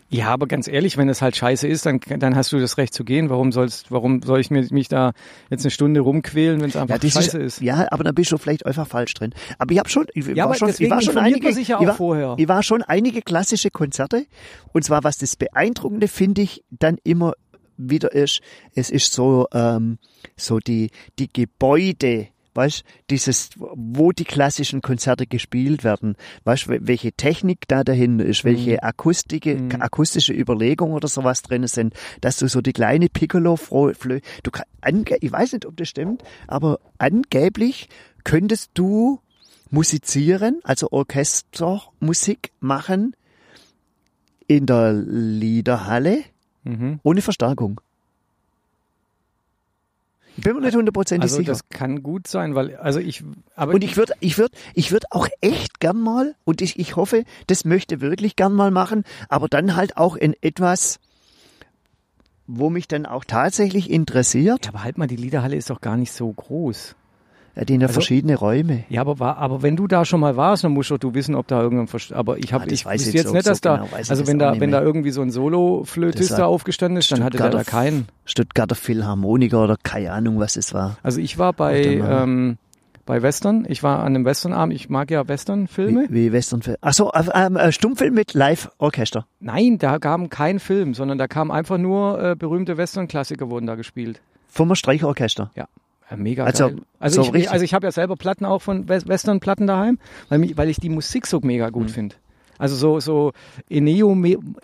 Ja, 0.09 0.27
aber 0.29 0.47
ganz 0.47 0.67
ehrlich, 0.67 0.97
wenn 0.97 1.09
es 1.09 1.21
halt 1.21 1.35
scheiße 1.35 1.67
ist, 1.67 1.85
dann, 1.85 1.99
dann 2.19 2.35
hast 2.35 2.51
du 2.51 2.59
das 2.59 2.77
Recht 2.77 2.93
zu 2.93 3.03
gehen. 3.03 3.29
Warum 3.29 3.51
sollst, 3.51 3.91
warum 3.91 4.21
soll 4.21 4.39
ich 4.39 4.51
mich 4.51 4.87
da 4.87 5.13
jetzt 5.49 5.63
eine 5.65 5.71
Stunde 5.71 5.99
rumquälen, 6.01 6.61
wenn 6.61 6.69
es 6.69 6.75
einfach 6.75 6.99
das 6.99 7.11
scheiße 7.11 7.39
ist? 7.39 7.59
Ja, 7.61 7.87
aber 7.89 8.03
dann 8.03 8.13
bist 8.13 8.31
du 8.31 8.37
vielleicht 8.37 8.65
einfach 8.65 8.87
falsch 8.87 9.15
drin. 9.15 9.33
Aber 9.57 9.71
ich 9.73 9.79
habe 9.79 9.89
schon, 9.89 10.05
ich 10.13 10.27
Ja, 10.27 10.47
war 10.47 10.55
schon, 10.55 10.69
ich 10.69 10.89
war 10.89 11.01
schon 11.01 11.17
einige, 11.17 11.49
ja 11.49 11.81
ich 11.81 11.87
war, 11.87 11.95
vorher. 11.95 12.35
ich 12.37 12.47
war 12.47 12.61
schon 12.61 12.83
einige 12.83 13.23
klassische 13.23 13.71
Konzerte. 13.71 14.27
Und 14.73 14.83
zwar, 14.83 15.03
was 15.03 15.17
das 15.17 15.35
Beeindruckende 15.35 16.07
finde 16.07 16.43
ich 16.43 16.63
dann 16.69 16.97
immer 17.03 17.33
wieder 17.77 18.13
ist, 18.13 18.41
es 18.73 18.89
ist 18.89 19.11
so, 19.11 19.47
ähm, 19.53 19.97
so 20.37 20.59
die, 20.59 20.91
die 21.19 21.27
Gebäude, 21.31 22.27
weißt, 22.55 22.83
dieses, 23.09 23.49
wo 23.57 24.11
die 24.11 24.23
klassischen 24.23 24.81
Konzerte 24.81 25.27
gespielt 25.27 25.83
werden, 25.83 26.15
weißt, 26.45 26.67
welche 26.67 27.11
Technik 27.11 27.67
da 27.67 27.83
dahinter 27.83 28.25
ist, 28.25 28.43
welche 28.43 28.81
Akustik, 28.83 29.45
akustische 29.79 30.33
Überlegungen 30.33 30.93
oder 30.93 31.07
sowas 31.07 31.41
drin 31.41 31.67
sind, 31.67 31.93
dass 32.21 32.37
du 32.37 32.47
so 32.47 32.61
die 32.61 32.73
kleine 32.73 33.09
Piccolo 33.09 33.55
Flö, 33.57 33.91
du 34.43 34.51
ich 35.19 35.31
weiß 35.31 35.53
nicht, 35.53 35.65
ob 35.65 35.77
das 35.77 35.89
stimmt, 35.89 36.23
aber 36.47 36.79
angeblich 36.97 37.89
könntest 38.23 38.71
du 38.73 39.19
musizieren, 39.69 40.59
also 40.63 40.89
Orchestermusik 40.91 42.51
machen 42.59 43.15
in 44.47 44.65
der 44.65 44.93
Liederhalle 44.93 46.23
Mhm. 46.65 46.99
ohne 47.03 47.21
Verstärkung. 47.21 47.79
Bin 50.37 50.55
mir 50.55 50.61
nicht 50.61 50.75
hundertprozentig 50.75 51.23
Also 51.23 51.37
sicher. 51.37 51.51
das 51.51 51.69
kann 51.69 52.03
gut 52.03 52.27
sein, 52.27 52.55
weil 52.55 52.75
also 52.77 52.99
ich 52.99 53.23
aber 53.55 53.73
Und 53.73 53.83
ich 53.83 53.97
würde 53.97 54.13
ich 54.19 54.37
würd, 54.37 54.51
ich 54.73 54.91
würd 54.91 55.05
auch 55.11 55.27
echt 55.41 55.79
gern 55.79 55.99
mal, 55.99 56.35
und 56.43 56.61
ich, 56.61 56.77
ich 56.79 56.95
hoffe, 56.95 57.23
das 57.47 57.65
möchte 57.65 58.01
wirklich 58.01 58.35
gern 58.35 58.53
mal 58.53 58.71
machen, 58.71 59.03
aber 59.29 59.47
dann 59.47 59.75
halt 59.75 59.97
auch 59.97 60.15
in 60.15 60.35
etwas, 60.41 60.99
wo 62.47 62.69
mich 62.69 62.87
dann 62.87 63.05
auch 63.05 63.23
tatsächlich 63.23 63.89
interessiert, 63.89 64.65
ja, 64.65 64.71
aber 64.71 64.83
halt 64.83 64.97
mal, 64.97 65.07
die 65.07 65.15
Liederhalle 65.15 65.55
ist 65.55 65.69
doch 65.69 65.81
gar 65.81 65.97
nicht 65.97 66.11
so 66.11 66.31
groß. 66.31 66.95
Ja, 67.55 67.63
die 67.65 67.75
in 67.75 67.81
Also- 67.83 67.93
verschiedene 67.93 68.35
Räume. 68.35 68.83
Ja, 68.89 69.01
aber 69.01 69.37
aber 69.37 69.61
wenn 69.61 69.75
du 69.75 69.87
da 69.87 70.03
schon 70.05 70.19
mal 70.19 70.35
warst, 70.35 70.63
dann 70.63 70.73
musst 70.73 70.91
du 70.91 71.13
wissen, 71.13 71.35
ob 71.35 71.47
da 71.47 71.61
irgendein 71.61 71.87
Verst 71.87 72.11
aber 72.13 72.37
ich 72.37 72.49
Ah, 72.51 72.55
habe 72.59 72.65
das 72.65 72.73
ich 72.73 72.85
weiß 72.85 73.01
wüsste 73.05 73.17
jetzt 73.17 73.27
so- 73.27 73.33
nicht, 73.33 73.47
dass 73.47 73.57
so 73.57 73.61
da 73.63 73.75
genau 73.77 73.89
also 73.95 74.27
wenn 74.27 74.39
da 74.39 74.59
wenn 74.59 74.71
da 74.71 74.81
irgendwie 74.81 75.11
so 75.11 75.21
ein 75.21 75.29
Solo-Flötist 75.31 76.31
Das 76.31 76.37
da 76.37 76.45
aufgestanden 76.45 76.97
ist, 76.97 77.11
dann 77.11 77.23
hatte 77.23 77.37
der 77.37 77.49
da 77.49 77.63
keinen. 77.63 78.07
Stuttgarter 78.25 78.75
Philharmoniker 78.75 79.63
oder 79.63 79.77
keine 79.81 80.11
Ahnung, 80.11 80.39
was 80.39 80.55
es 80.57 80.73
war. 80.73 80.97
Also 81.03 81.19
ich 81.21 81.37
war 81.37 81.53
bei 81.53 81.83
ähm, 81.85 82.57
bei 83.05 83.21
Western, 83.21 83.65
ich 83.69 83.83
war 83.83 83.99
an 83.99 84.07
einem 84.15 84.25
Westernabend, 84.25 84.73
ich 84.73 84.89
mag 84.89 85.11
ja 85.11 85.27
Western-Filme. 85.27 86.07
Wie, 86.09 86.13
wie 86.29 86.31
Westernfilm. 86.31 86.77
Ach 86.81 86.91
so, 86.93 87.11
ähm, 87.35 87.55
äh, 87.55 87.71
Stummfilm 87.71 88.15
mit 88.15 88.33
Live-Orchester. 88.33 89.27
Nein, 89.39 89.77
da 89.77 89.99
kam 89.99 90.29
kein 90.29 90.57
Film, 90.59 90.95
sondern 90.95 91.19
da 91.19 91.27
kam 91.27 91.51
einfach 91.51 91.77
nur 91.77 92.19
äh, 92.31 92.35
berühmte 92.35 92.77
Western-Klassiker 92.77 93.51
wurden 93.51 93.67
da 93.67 93.75
gespielt. 93.75 94.21
Vom 94.47 94.73
Streicherorchester. 94.73 95.51
Ja, 95.55 95.67
mega 96.15 96.43
Also, 96.45 96.67
geil. 96.69 96.81
Also 96.99 97.23
so 97.23 97.33
ich, 97.33 97.49
also 97.51 97.63
ich 97.65 97.73
habe 97.73 97.87
ja 97.87 97.91
selber 97.91 98.15
Platten 98.15 98.45
auch 98.45 98.61
von 98.61 98.87
Wes- 98.87 99.07
Western-Platten 99.07 99.67
daheim, 99.67 99.97
weil, 100.29 100.39
mich, 100.39 100.57
weil 100.57 100.69
ich 100.69 100.77
die 100.77 100.89
Musik 100.89 101.27
so 101.27 101.39
mega 101.41 101.67
Mhm. 101.67 101.71
gut 101.71 101.91
finde. 101.91 102.15
Also 102.57 102.75
so 102.75 102.99
so 103.01 103.33
Ennio, 103.69 104.15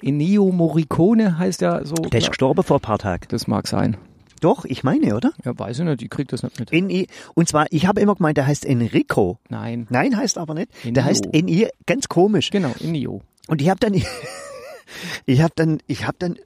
Ennio 0.01 0.51
Morricone 0.51 1.37
heißt 1.37 1.61
ja 1.61 1.83
so. 1.83 1.95
Der 1.95 2.19
ist 2.21 2.29
gestorben 2.29 2.63
vor 2.63 2.77
ein 2.77 2.81
paar 2.81 2.99
Tagen. 2.99 3.25
das 3.29 3.47
mag 3.47 3.67
sein. 3.67 3.97
Doch, 4.39 4.65
ich 4.65 4.83
meine, 4.83 5.15
oder? 5.15 5.33
Ja, 5.45 5.57
weiß 5.59 5.79
ich 5.79 5.85
nicht, 5.85 6.01
ich 6.01 6.09
krieg 6.09 6.27
das 6.29 6.41
nicht 6.41 6.59
mit. 6.59 6.71
N 6.73 7.05
und 7.35 7.47
zwar, 7.47 7.67
ich 7.69 7.85
habe 7.85 8.01
immer 8.01 8.15
gemeint, 8.15 8.37
der 8.37 8.47
heißt 8.47 8.65
Enrico. 8.65 9.37
Nein, 9.49 9.85
Nein, 9.91 10.17
heißt 10.17 10.37
aber 10.39 10.53
nicht. 10.55 10.71
Ennio. 10.83 10.93
Der 10.93 11.03
heißt 11.05 11.27
Eni, 11.33 11.67
ganz 11.85 12.07
komisch. 12.07 12.49
genau, 12.49 12.71
Ennio. 12.79 13.21
Und 13.47 13.61
ich 13.61 13.69
habe 13.69 13.79
dann, 13.81 13.93
ich 15.25 15.41
habe 15.41 15.53
dann, 15.55 15.79
ich 15.87 16.07
habe 16.07 16.15
dann, 16.19 16.37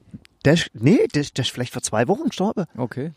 der, 0.46 0.54
ist- 0.54 0.70
nee, 0.72 1.00
der, 1.14 1.20
ist- 1.22 1.36
der 1.36 1.44
ist 1.44 1.50
vielleicht 1.50 1.72
vor 1.74 1.82
zwei 1.82 2.08
Wochen 2.08 2.24
gestorben. 2.30 2.64
Okay. 2.78 3.12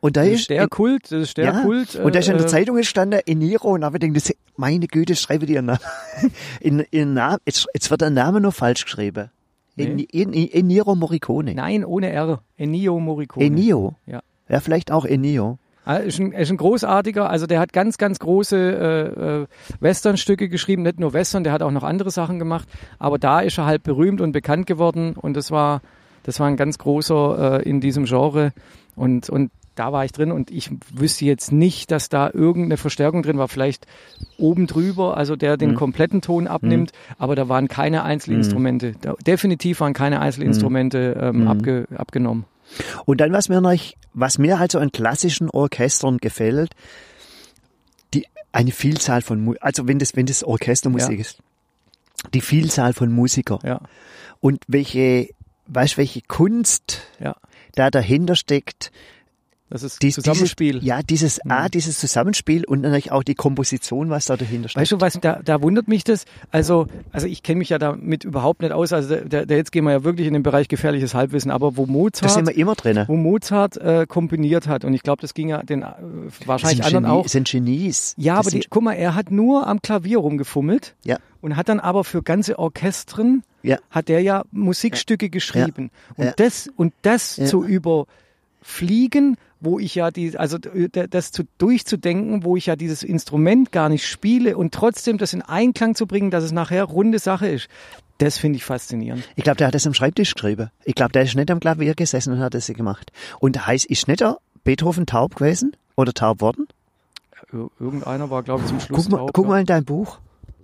Und 0.00 0.16
da 0.18 0.22
Das 0.24 0.32
ist, 0.32 0.50
der 0.50 0.68
Kult, 0.68 1.04
das 1.04 1.12
ist 1.22 1.36
der 1.38 1.44
ja, 1.46 1.62
Kult. 1.62 1.94
und 1.96 2.14
da 2.14 2.18
ist 2.18 2.28
in 2.28 2.36
der 2.36 2.44
äh, 2.46 2.48
Zeitung 2.50 2.76
gestanden, 2.76 3.20
Eniro, 3.24 3.72
und 3.72 3.80
da 3.80 3.86
habe 3.86 3.96
ich 3.98 4.02
gedacht, 4.12 4.34
meine 4.56 4.86
Güte, 4.88 5.16
schreibe 5.16 5.46
dir 5.46 5.58
einen 5.60 5.68
Namen. 5.68 5.80
In, 6.60 6.80
in 6.90 7.18
jetzt, 7.46 7.66
jetzt 7.72 7.90
wird 7.90 8.02
der 8.02 8.10
Name 8.10 8.40
nur 8.42 8.52
falsch 8.52 8.84
geschrieben. 8.84 9.30
En, 9.78 9.94
Nee. 9.96 10.06
en, 10.12 10.34
Eniro 10.34 10.94
Morricone. 10.94 11.54
Nein, 11.54 11.84
ohne 11.86 12.10
R. 12.10 12.42
Ennio 12.58 13.00
Morricone. 13.00 13.46
Enio. 13.46 13.94
Ja. 14.04 14.20
Ja, 14.50 14.60
vielleicht 14.60 14.90
auch 14.92 15.06
Enio. 15.06 15.58
Ah, 15.86 15.96
Ist 15.96 16.20
ein, 16.20 16.30
ist 16.32 16.50
ein 16.50 16.58
großartiger, 16.58 17.28
also 17.30 17.46
der 17.46 17.58
hat 17.58 17.72
ganz, 17.72 17.96
ganz 17.98 18.18
große 18.20 18.56
äh, 18.56 19.40
äh, 19.42 19.46
Westernstücke 19.80 20.48
geschrieben, 20.48 20.82
nicht 20.82 21.00
nur 21.00 21.12
Western, 21.12 21.42
der 21.42 21.52
hat 21.52 21.62
auch 21.62 21.70
noch 21.72 21.82
andere 21.82 22.10
Sachen 22.12 22.38
gemacht, 22.38 22.68
aber 23.00 23.18
da 23.18 23.40
ist 23.40 23.58
er 23.58 23.66
halt 23.66 23.82
berühmt 23.82 24.20
und 24.20 24.30
bekannt 24.32 24.66
geworden 24.66 25.14
und 25.16 25.34
das 25.36 25.50
war, 25.50 25.80
das 26.22 26.40
war 26.40 26.46
ein 26.46 26.56
ganz 26.56 26.78
großer 26.78 27.60
äh, 27.60 27.68
in 27.68 27.80
diesem 27.80 28.04
Genre. 28.04 28.52
Und, 28.94 29.30
und 29.30 29.50
da 29.74 29.92
war 29.92 30.04
ich 30.04 30.12
drin 30.12 30.32
und 30.32 30.50
ich 30.50 30.70
wüsste 30.92 31.24
jetzt 31.24 31.50
nicht, 31.50 31.90
dass 31.90 32.10
da 32.10 32.30
irgendeine 32.32 32.76
Verstärkung 32.76 33.22
drin 33.22 33.38
war, 33.38 33.48
vielleicht 33.48 33.86
oben 34.36 34.66
drüber, 34.66 35.16
also 35.16 35.34
der 35.34 35.56
den 35.56 35.74
kompletten 35.74 36.20
Ton 36.20 36.46
abnimmt, 36.46 36.92
aber 37.18 37.36
da 37.36 37.48
waren 37.48 37.68
keine 37.68 38.02
Einzelinstrumente, 38.02 38.92
da, 39.00 39.14
definitiv 39.26 39.80
waren 39.80 39.94
keine 39.94 40.20
Einzelinstrumente 40.20 41.16
ähm, 41.18 41.48
abge, 41.48 41.86
abgenommen. 41.96 42.44
Und 43.06 43.20
dann, 43.20 43.32
was 43.32 43.48
mir 43.48 43.60
noch, 43.60 43.74
was 44.12 44.38
mir 44.38 44.58
halt 44.58 44.72
so 44.72 44.78
an 44.78 44.92
klassischen 44.92 45.48
Orchestern 45.48 46.18
gefällt, 46.18 46.72
die, 48.12 48.26
eine 48.52 48.72
Vielzahl 48.72 49.22
von, 49.22 49.56
also 49.60 49.88
wenn 49.88 49.98
das, 49.98 50.16
wenn 50.16 50.26
das 50.26 50.44
Orchestermusik 50.44 51.14
Ja. 51.14 51.20
ist, 51.20 51.38
die 52.34 52.40
Vielzahl 52.42 52.92
von 52.92 53.10
Musikern 53.10 53.60
Ja, 53.64 53.80
und 54.40 54.62
welche, 54.68 55.30
weißt, 55.66 55.98
welche 55.98 56.22
Kunst 56.22 57.02
ja. 57.20 57.36
da 57.74 57.90
dahinter 57.90 58.36
steckt, 58.36 58.92
Das 59.72 59.82
ist 59.82 60.02
dies, 60.02 60.16
Zusammenspiel. 60.16 60.74
Dieses, 60.80 60.86
ja, 60.86 61.02
dieses, 61.02 61.40
A, 61.48 61.68
dieses 61.70 61.98
Zusammenspiel 61.98 62.64
und 62.66 62.82
natürlich 62.82 63.10
auch 63.10 63.22
die 63.22 63.34
Komposition, 63.34 64.10
was 64.10 64.26
da 64.26 64.36
dahinter 64.36 64.68
steckt. 64.68 64.82
Weißt 64.82 64.92
du 64.92 65.00
was, 65.00 65.18
da, 65.20 65.40
da 65.42 65.62
wundert 65.62 65.88
mich 65.88 66.04
das. 66.04 66.26
Also, 66.50 66.86
also 67.10 67.26
ich 67.26 67.42
kenne 67.42 67.58
mich 67.58 67.70
ja 67.70 67.78
damit 67.78 68.24
überhaupt 68.24 68.60
nicht 68.60 68.72
aus. 68.72 68.92
Also 68.92 69.16
da, 69.16 69.46
da 69.46 69.54
jetzt 69.54 69.72
gehen 69.72 69.84
wir 69.84 69.92
ja 69.92 70.04
wirklich 70.04 70.26
in 70.26 70.34
den 70.34 70.42
Bereich 70.42 70.68
gefährliches 70.68 71.14
Halbwissen. 71.14 71.50
Aber 71.50 71.78
wo 71.78 71.82
da 71.82 71.86
sind 71.86 71.92
Mozart, 71.94 72.46
wir 72.48 72.56
immer 72.56 72.74
drin. 72.74 73.04
wo 73.06 73.16
Mozart 73.16 73.78
äh, 73.78 74.04
komponiert 74.06 74.68
hat, 74.68 74.84
und 74.84 74.92
ich 74.92 75.02
glaube, 75.02 75.22
das 75.22 75.32
ging 75.32 75.48
ja 75.48 75.62
den 75.62 75.80
äh, 75.82 75.86
wahrscheinlich 76.44 76.84
sind, 76.84 76.86
anderen 76.94 77.04
Genie, 77.06 77.16
auch. 77.24 77.28
sind 77.28 77.48
Genies. 77.48 78.14
Ja, 78.18 78.36
Das 78.36 78.40
aber 78.46 78.50
die, 78.50 78.56
sind, 78.62 78.70
guck 78.70 78.82
mal, 78.82 78.92
er 78.92 79.14
hat 79.14 79.30
nur 79.30 79.66
am 79.66 79.80
Klavier 79.80 80.18
rumgefummelt 80.18 80.94
ja, 81.04 81.16
und 81.40 81.56
hat 81.56 81.70
dann 81.70 81.80
aber 81.80 82.04
für 82.04 82.22
ganze 82.22 82.58
Orchestren 82.58 83.42
ja, 83.62 83.78
hat 83.90 84.10
er 84.10 84.20
ja 84.20 84.44
Musikstücke 84.50 85.30
geschrieben. 85.30 85.90
Und 86.16 86.24
Ja. 86.26 86.32
das, 86.36 86.68
und 86.76 86.92
das 87.02 87.36
Ja. 87.38 87.46
zu 87.46 87.64
überfliegen, 88.60 89.36
wo 89.64 89.78
ich 89.78 89.94
ja 89.94 90.10
die, 90.10 90.36
also 90.36 90.58
d- 90.58 90.88
das 91.08 91.32
zu 91.32 91.44
durchzudenken, 91.58 92.44
wo 92.44 92.56
ich 92.56 92.66
ja 92.66 92.76
dieses 92.76 93.02
Instrument 93.02 93.72
gar 93.72 93.88
nicht 93.88 94.06
spiele 94.06 94.56
und 94.56 94.74
trotzdem 94.74 95.18
das 95.18 95.32
in 95.32 95.42
Einklang 95.42 95.94
zu 95.94 96.06
bringen, 96.06 96.30
dass 96.30 96.44
es 96.44 96.52
nachher 96.52 96.84
runde 96.84 97.18
Sache 97.18 97.46
ist. 97.48 97.68
Das 98.18 98.38
finde 98.38 98.56
ich 98.56 98.64
faszinierend. 98.64 99.28
Ich 99.36 99.44
glaube, 99.44 99.56
der 99.56 99.68
hat 99.68 99.74
das 99.74 99.86
am 99.86 99.94
Schreibtisch 99.94 100.34
geschrieben. 100.34 100.70
Ich 100.84 100.94
glaube, 100.94 101.12
der 101.12 101.22
ist 101.22 101.34
nicht 101.34 101.50
am 101.50 101.60
Klavier 101.60 101.94
gesessen 101.94 102.32
und 102.32 102.40
hat 102.40 102.54
das 102.54 102.66
gemacht. 102.66 103.10
Und 103.40 103.66
heißt, 103.66 103.86
ist 103.86 104.06
nicht 104.08 104.20
der 104.20 104.38
Beethoven 104.64 105.06
taub 105.06 105.36
gewesen? 105.36 105.76
Oder 105.96 106.12
taub 106.12 106.40
worden? 106.40 106.66
Ir 107.52 107.68
irgendeiner 107.80 108.30
war, 108.30 108.42
glaube 108.42 108.62
ich, 108.62 108.68
zum 108.68 108.80
Schluss 108.80 109.04
Guck 109.04 109.10
mal, 109.12 109.18
drauf, 109.18 109.30
guck 109.32 109.44
ja. 109.44 109.48
mal 109.50 109.60
in 109.60 109.66
dein 109.66 109.84
Buch. 109.84 110.18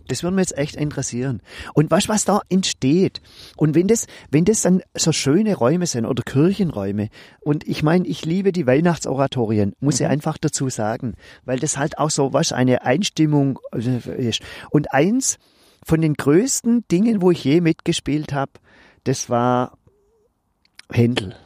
Das 0.09 0.23
würde 0.23 0.35
mich 0.35 0.49
jetzt 0.49 0.59
echt 0.59 0.77
interessieren. 0.77 1.41
Und 1.75 1.93
du, 1.93 1.97
was 2.09 2.25
da 2.25 2.41
entsteht? 2.49 3.21
Und 3.57 3.75
wenn 3.75 3.87
das, 3.87 4.07
wenn 4.31 4.45
das 4.45 4.63
dann 4.63 4.83
so 4.95 5.13
schöne 5.13 5.55
Räume 5.55 5.87
sind 5.87 6.07
oder 6.07 6.23
Kirchenräume, 6.23 7.09
und 7.41 7.67
ich 7.69 7.83
meine, 7.83 8.07
ich 8.07 8.25
liebe 8.25 8.53
die 8.53 8.67
Weihnachtsoratorien, 8.67 9.75
muss 9.81 10.01
ich 10.01 10.07
einfach 10.07 10.39
dazu 10.39 10.69
sagen, 10.69 11.15
weil 11.45 11.59
das 11.59 11.79
halt 11.79 11.99
auch 11.99 12.11
so 12.11 12.33
was 12.33 12.53
eine 12.53 12.83
Einstimmung 12.83 13.61
äh, 13.73 14.29
ist. 14.29 14.41
Und 14.71 14.93
eins 14.93 15.39
von 15.85 16.01
den 16.01 16.15
größten 16.15 16.85
Dingen, 16.91 17.23
wo 17.23 17.31
ich 17.31 17.45
je 17.45 17.61
mitgespielt 17.61 18.33
habe, 18.33 18.53
das 19.05 19.31
war 19.31 19.79
Händel. 20.91 21.37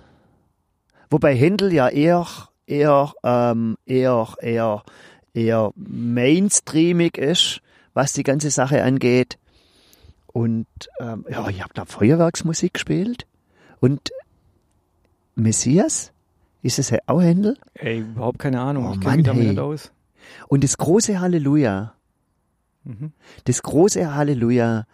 Wobei 1.11 1.37
Händel 1.37 1.73
ja 1.73 1.89
eher, 1.89 2.27
eher, 2.67 3.13
ähm, 3.23 3.77
eher, 3.85 4.35
eher, 4.41 4.83
eher 5.35 5.73
mainstreamig 5.77 7.19
ist, 7.19 7.61
was 7.95 8.13
die 8.13 8.23
ganze 8.23 8.51
Sache 8.51 8.83
angeht. 8.83 9.39
Und 10.27 10.67
ähm, 10.99 11.27
ja, 11.31 11.47
ich 11.49 11.63
habe 11.63 11.75
da 11.75 11.85
Feuerwerksmusik 11.85 12.75
gespielt. 12.75 13.27
Und 13.81 14.11
Messias, 15.35 16.13
ist 16.63 16.79
es 16.79 16.93
auch 17.07 17.21
Händel? 17.21 17.57
Ey, 17.75 18.01
überhaupt 18.01 18.39
keine 18.39 18.61
Ahnung. 18.61 18.87
Oh 18.89 18.93
ich 18.95 19.01
kenne 19.01 19.17
mich 19.17 19.27
damit 19.27 19.43
hey. 19.43 19.49
nicht 19.51 19.59
aus. 19.59 19.93
Und 20.49 20.63
das 20.65 20.77
große 20.79 21.21
Halleluja, 21.21 21.95
Mhm. 22.85 23.13
das 23.45 23.63
große 23.63 24.15
Halleluja, 24.15 24.87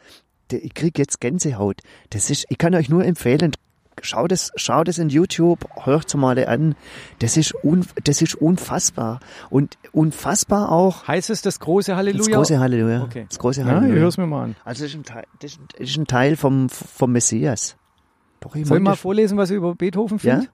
der- 0.51 0.65
ich 0.65 0.75
krieg 0.75 0.99
jetzt 0.99 1.21
Gänsehaut. 1.21 1.81
Das 2.11 2.31
ist, 2.31 2.47
ich 2.49 2.59
kann 2.59 2.75
euch 2.75 2.89
nur 2.89 3.05
empfehlen, 3.05 3.53
schaut 4.03 4.33
es, 4.33 4.53
schaut 4.57 4.89
es 4.89 4.99
in 4.99 5.09
YouTube, 5.09 5.65
hört 5.85 6.07
es 6.09 6.15
mal 6.15 6.39
an. 6.47 6.75
Das 7.19 7.37
ist, 7.37 7.55
un, 7.65 7.85
das 8.05 8.23
ist 8.23 8.35
unfassbar. 8.35 9.21
Und 9.51 9.79
unfassbar 9.93 10.71
auch 10.73 11.07
Heißt 11.09 11.31
es 11.31 11.43
das 11.43 11.61
große 11.61 11.97
Halleluja? 11.97 12.25
das 12.25 12.35
große 12.37 12.59
Halleluja. 12.61 13.03
Okay. 13.03 13.27
Das 13.29 13.39
große 13.39 13.61
Ja, 13.63 13.67
ich 13.67 13.73
Halleluja. 13.73 14.01
hör's 14.01 14.17
mir 14.19 14.27
mal 14.27 14.45
an. 14.45 14.57
Also 14.65 14.85
das 14.85 14.93
ist 14.93 14.97
ein 14.99 15.05
Teil, 15.05 15.25
das 15.41 15.53
ist, 15.53 15.61
das 15.79 15.97
ein 15.97 16.07
Teil 16.07 16.37
vom, 16.37 16.69
vom 16.69 17.13
Messias. 17.13 17.77
Doch, 18.41 18.55
ich 18.55 18.67
Soll 18.67 18.79
ich 18.79 18.83
mal 18.85 18.91
das, 18.93 19.01
vorlesen, 19.01 19.37
was 19.39 19.51
ich 19.51 19.57
über 19.57 19.75
Beethoven 19.75 20.19
Ja? 20.23 20.37
finde? 20.37 20.49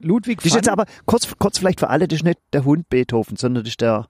Ludwig 0.00 0.38
das 0.38 0.46
ist 0.46 0.54
jetzt 0.54 0.68
aber 0.68 0.84
kurz, 1.06 1.28
kurz 1.38 1.58
vielleicht 1.58 1.80
für 1.80 1.88
alle, 1.88 2.08
das 2.08 2.18
ist 2.18 2.24
nicht 2.24 2.38
der 2.52 2.64
Hund 2.64 2.88
Beethoven, 2.88 3.36
sondern 3.36 3.64
das 3.64 3.70
ist 3.70 3.80
der, 3.80 4.06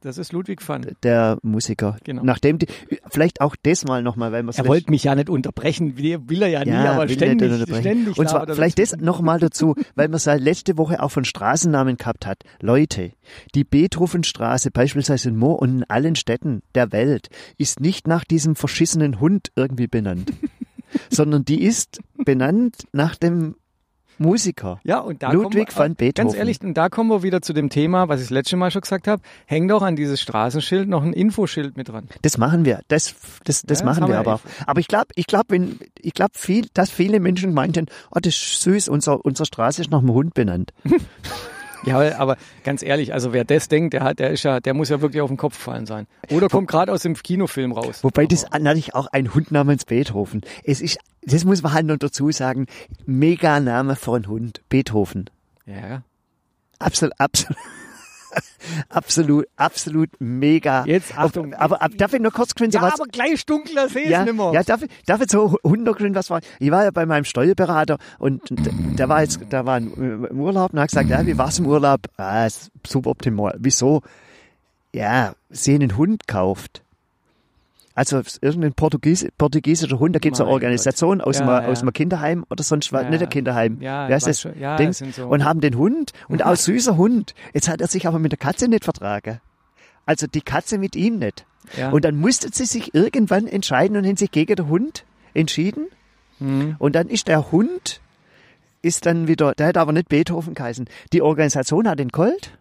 das 0.00 0.18
ist 0.18 0.32
Ludwig 0.32 0.66
van. 0.66 0.86
der 1.02 1.38
Musiker. 1.42 1.96
Genau. 2.04 2.22
Nachdem 2.22 2.58
die, 2.58 2.66
vielleicht 3.08 3.40
auch 3.40 3.56
das 3.62 3.84
mal 3.84 4.02
nochmal, 4.02 4.32
weil 4.32 4.42
man 4.42 4.54
Er 4.54 4.66
wollte 4.66 4.90
mich 4.90 5.04
ja 5.04 5.14
nicht 5.14 5.30
unterbrechen, 5.30 5.96
will 5.96 6.20
will 6.28 6.42
er 6.42 6.48
ja, 6.48 6.64
nie, 6.64 6.72
aber 6.72 7.08
ständig, 7.08 7.50
unterbrechen. 7.50 7.80
ständig. 7.80 8.18
Und 8.18 8.28
zwar 8.28 8.46
vielleicht 8.46 8.78
das 8.78 8.96
nochmal 8.96 9.40
dazu, 9.40 9.74
weil 9.94 10.08
man 10.08 10.16
es 10.16 10.26
halt 10.26 10.42
letzte 10.42 10.76
Woche 10.76 11.02
auch 11.02 11.10
von 11.10 11.24
Straßennamen 11.24 11.96
gehabt 11.96 12.26
hat. 12.26 12.42
Leute, 12.60 13.12
die 13.54 13.64
Beethovenstraße 13.64 14.70
beispielsweise 14.70 15.30
in 15.30 15.36
Moor 15.36 15.60
und 15.60 15.78
in 15.78 15.84
allen 15.84 16.16
Städten 16.16 16.62
der 16.74 16.92
Welt 16.92 17.28
ist 17.56 17.80
nicht 17.80 18.06
nach 18.06 18.24
diesem 18.24 18.54
verschissenen 18.54 19.20
Hund 19.20 19.50
irgendwie 19.56 19.86
benannt, 19.86 20.32
sondern 21.10 21.44
die 21.44 21.62
ist 21.62 22.00
benannt 22.24 22.86
nach 22.92 23.16
dem 23.16 23.56
Musiker. 24.18 24.80
Ja, 24.84 25.00
und 25.00 25.22
da 25.22 25.32
Ludwig 25.32 25.68
kommen 25.68 25.76
wir, 25.76 25.76
van 25.76 25.94
Beethoven. 25.94 26.28
Ganz 26.28 26.38
ehrlich, 26.38 26.60
und 26.62 26.74
da 26.74 26.88
kommen 26.88 27.10
wir 27.10 27.22
wieder 27.22 27.42
zu 27.42 27.52
dem 27.52 27.68
Thema, 27.68 28.08
was 28.08 28.20
ich 28.20 28.26
das 28.26 28.30
letzte 28.30 28.56
Mal 28.56 28.70
schon 28.70 28.82
gesagt 28.82 29.08
habe. 29.08 29.22
Hängt 29.46 29.70
doch 29.70 29.82
an 29.82 29.96
dieses 29.96 30.20
Straßenschild 30.20 30.88
noch 30.88 31.02
ein 31.02 31.12
Infoschild 31.12 31.76
mit 31.76 31.88
dran. 31.88 32.08
Das 32.22 32.38
machen 32.38 32.64
wir. 32.64 32.80
Das, 32.88 33.14
das, 33.44 33.62
das 33.62 33.62
Ja, 33.62 33.66
das 33.68 33.84
machen 33.84 34.02
haben 34.02 34.10
wir 34.10 34.14
wir 34.14 34.20
aber. 34.20 34.40
Aber 34.66 34.80
ich 34.80 34.88
glaube, 34.88 35.08
ich 35.14 35.26
glaube, 35.26 35.46
wenn, 35.48 35.78
ich 35.98 36.14
glaube 36.14 36.32
viel, 36.34 36.66
dass 36.74 36.90
viele 36.90 37.20
Menschen 37.20 37.52
meinten, 37.52 37.86
oh, 38.10 38.18
das 38.20 38.34
ist 38.34 38.62
süß, 38.62 38.88
unser, 38.88 39.24
unsere 39.24 39.46
Straße 39.46 39.82
ist 39.82 39.90
nach 39.90 40.00
einem 40.00 40.12
Hund 40.12 40.34
benannt. 40.34 40.72
Ja, 41.84 42.18
aber 42.18 42.36
ganz 42.64 42.82
ehrlich, 42.82 43.14
also 43.14 43.32
wer 43.32 43.44
das 43.44 43.68
denkt, 43.68 43.94
der 43.94 44.02
hat, 44.02 44.18
der 44.18 44.30
ist 44.30 44.42
ja, 44.42 44.58
der 44.58 44.74
muss 44.74 44.88
ja 44.88 45.00
wirklich 45.00 45.22
auf 45.22 45.30
den 45.30 45.36
Kopf 45.36 45.56
fallen 45.56 45.86
sein. 45.86 46.08
Oder 46.30 46.48
kommt 46.48 46.68
gerade 46.68 46.92
aus 46.92 47.02
dem 47.02 47.14
Kinofilm 47.14 47.70
raus. 47.70 48.02
Wobei 48.02 48.26
das 48.26 48.44
natürlich 48.50 48.94
auch 48.94 49.06
ein 49.12 49.32
Hund 49.34 49.52
namens 49.52 49.84
Beethoven. 49.84 50.40
Es 50.64 50.80
ist, 50.80 50.98
das 51.26 51.44
muss 51.44 51.62
man 51.62 51.72
halt 51.74 51.86
noch 51.86 51.96
dazu 51.98 52.30
sagen, 52.32 52.66
mega 53.04 53.60
Name 53.60 53.96
für 53.96 54.14
einen 54.14 54.26
Hund. 54.28 54.62
Beethoven. 54.68 55.28
Ja. 55.66 56.02
Absolut, 56.78 57.12
absolut. 57.18 57.56
absolut, 58.88 59.46
absolut 59.56 60.10
mega. 60.18 60.84
Jetzt 60.84 61.16
Achtung. 61.16 61.54
Aber, 61.54 61.80
aber 61.82 61.94
darf 61.96 62.12
ich 62.12 62.20
nur 62.20 62.32
kurz 62.32 62.52
Sie 62.56 62.64
Ja, 62.70 62.82
was? 62.82 62.94
aber 63.00 63.08
gleich 63.08 63.44
dunkler 63.46 63.88
sehe 63.88 64.04
ich 64.04 64.10
ja, 64.10 64.24
nimmer. 64.24 64.52
ja, 64.52 64.62
darf, 64.62 64.82
ich- 64.82 64.90
darf 65.06 65.20
ich 65.20 65.30
so 65.30 65.56
Hintergrund 65.64 66.14
was 66.14 66.30
war? 66.30 66.40
Ich 66.58 66.70
war 66.70 66.84
ja 66.84 66.90
bei 66.90 67.06
meinem 67.06 67.24
Steuerberater 67.24 67.98
und 68.18 68.48
d- 68.50 68.70
der 68.96 69.08
war 69.08 69.22
jetzt, 69.22 69.40
der 69.50 69.64
war 69.66 69.78
im 69.78 70.24
Urlaub 70.40 70.72
und 70.72 70.80
hat 70.80 70.88
gesagt, 70.88 71.08
ja, 71.08 71.24
wie 71.26 71.38
war's 71.38 71.58
im 71.58 71.66
Urlaub? 71.66 72.00
Ah, 72.16 72.46
ist 72.46 72.70
suboptimal. 72.86 73.56
Wieso? 73.58 74.02
Ja, 74.92 75.34
sie 75.50 75.74
einen 75.74 75.96
Hund 75.96 76.26
kauft. 76.26 76.82
Also 77.96 78.20
irgendein 78.42 78.74
Portugies, 78.74 79.26
portugiesischer 79.38 79.98
Hund, 79.98 80.14
da 80.14 80.18
gibt's 80.20 80.38
eine 80.38 80.46
Mein 80.48 80.54
Organisation 80.54 81.20
aus, 81.22 81.38
Ja, 81.38 81.48
einem, 81.48 81.64
ja. 81.64 81.68
aus 81.72 81.80
einem 81.80 81.92
Kinderheim 81.94 82.44
oder 82.50 82.62
sonst 82.62 82.92
was, 82.92 83.02
Ja, 83.04 83.10
nicht 83.10 83.22
ein. 83.22 83.28
Kinderheim. 83.30 83.80
Ja, 83.80 84.06
das? 84.06 84.40
schon. 84.40 84.56
Ja, 84.58 84.76
Dings? 84.76 84.98
so- 84.98 85.26
Und 85.26 85.44
haben 85.44 85.60
den 85.62 85.76
Hund 85.78 86.12
und 86.28 86.44
auch 86.44 86.54
süßer 86.56 86.96
Hund. 86.98 87.34
Jetzt 87.54 87.68
hat 87.68 87.80
er 87.80 87.88
sich 87.88 88.06
aber 88.06 88.18
mit 88.18 88.30
der 88.32 88.38
Katze 88.38 88.68
nicht 88.68 88.84
vertragen. 88.84 89.40
Also 90.04 90.26
die 90.26 90.42
Katze 90.42 90.78
mit 90.78 90.94
ihm 90.94 91.18
nicht. 91.18 91.46
Ja. 91.76 91.90
Und 91.90 92.04
dann 92.04 92.16
musste 92.16 92.48
sie 92.52 92.66
sich 92.66 92.94
irgendwann 92.94 93.48
entscheiden 93.48 93.96
und 93.96 94.06
haben 94.06 94.16
sich 94.16 94.30
gegen 94.30 94.54
den 94.54 94.68
Hund 94.68 95.04
entschieden. 95.34 95.86
Mhm. 96.38 96.76
Und 96.78 96.94
dann 96.94 97.08
ist 97.08 97.26
der 97.28 97.50
Hund, 97.50 98.00
ist 98.82 99.06
dann 99.06 99.26
wieder, 99.26 99.54
der 99.54 99.68
hat 99.68 99.78
aber 99.78 99.92
nicht 99.92 100.08
Beethoven 100.10 100.52
geheißen. 100.54 100.86
Die 101.14 101.22
Organisation 101.22 101.88
hat 101.88 101.98
den 101.98 102.12
Colt, 102.12 102.56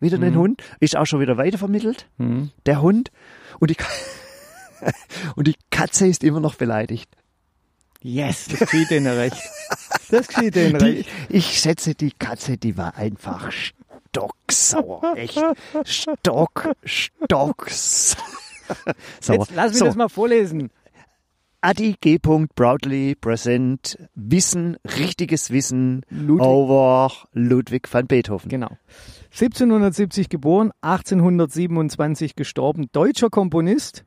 wieder 0.00 0.16
den 0.16 0.34
Hund, 0.34 0.62
ist 0.80 0.96
auch 0.96 1.04
schon 1.06 1.20
wieder 1.20 1.36
weitervermittelt, 1.36 2.08
Mhm. 2.16 2.50
der 2.64 2.80
Hund. 2.80 3.10
Und 3.60 3.70
die, 3.70 3.76
und 5.36 5.46
die 5.46 5.56
Katze 5.70 6.06
ist 6.06 6.24
immer 6.24 6.40
noch 6.40 6.54
beleidigt. 6.56 7.10
Yes, 8.00 8.46
das 8.48 8.60
geschieht 8.60 8.90
denen 8.90 9.06
recht. 9.08 9.36
Das 10.10 10.28
geschieht 10.28 10.54
Die, 10.54 10.60
recht. 10.60 11.08
ich 11.28 11.58
schätze, 11.58 11.94
die 11.94 12.12
Katze, 12.12 12.56
die 12.56 12.76
war 12.76 12.96
einfach 12.96 13.50
stocksauer. 13.50 15.16
Echt. 15.16 15.40
Stock, 15.84 16.70
stocksauer. 16.84 18.24
Jetzt 19.26 19.50
lass 19.54 19.70
mich 19.72 19.78
So. 19.78 19.84
das 19.86 19.96
mal 19.96 20.08
vorlesen. 20.08 20.70
Adi 21.60 21.96
G. 22.00 22.18
Broadly 22.18 23.16
Präsent 23.16 23.98
Wissen, 24.14 24.76
richtiges 24.84 25.50
Wissen 25.50 26.02
Ludwig- 26.08 26.46
over 26.46 27.12
Ludwig 27.32 27.92
van 27.92 28.06
Beethoven. 28.06 28.48
Genau. 28.48 28.70
1770 29.32 30.28
geboren, 30.28 30.70
1827 30.82 32.36
gestorben, 32.36 32.88
deutscher 32.92 33.28
Komponist. 33.28 34.04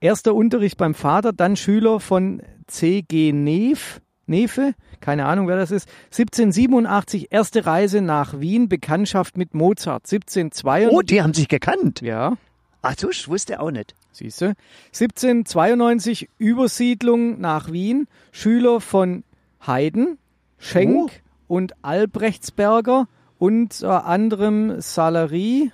Erster 0.00 0.34
Unterricht 0.34 0.76
beim 0.78 0.94
Vater, 0.94 1.32
dann 1.32 1.56
Schüler 1.56 2.00
von 2.00 2.42
C.G. 2.66 3.32
Neef, 3.32 4.00
Nefe, 4.26 4.74
keine 5.00 5.26
Ahnung, 5.26 5.48
wer 5.48 5.56
das 5.56 5.70
ist. 5.70 5.88
1787 6.12 7.28
erste 7.32 7.66
Reise 7.66 8.00
nach 8.00 8.38
Wien, 8.40 8.68
Bekanntschaft 8.68 9.36
mit 9.36 9.54
Mozart. 9.54 10.04
1792, 10.04 10.96
Oh, 10.96 11.02
die 11.02 11.22
haben 11.22 11.34
sich 11.34 11.48
gekannt. 11.48 12.00
ja, 12.00 12.36
Ach 12.82 12.94
so, 12.96 13.10
ich 13.10 13.28
wusste 13.28 13.60
auch 13.60 13.70
nicht. 13.70 13.94
siehst 14.12 14.40
du. 14.40 14.54
1792 14.92 16.28
Übersiedlung 16.38 17.40
nach 17.40 17.70
Wien, 17.72 18.06
Schüler 18.32 18.80
von 18.80 19.24
Haydn, 19.66 20.16
Schenk 20.58 21.10
Oh. 21.48 21.54
und 21.56 21.72
Albrechtsberger, 21.82 23.06
unter 23.38 24.06
anderem 24.06 24.80
Salerie. 24.80 25.72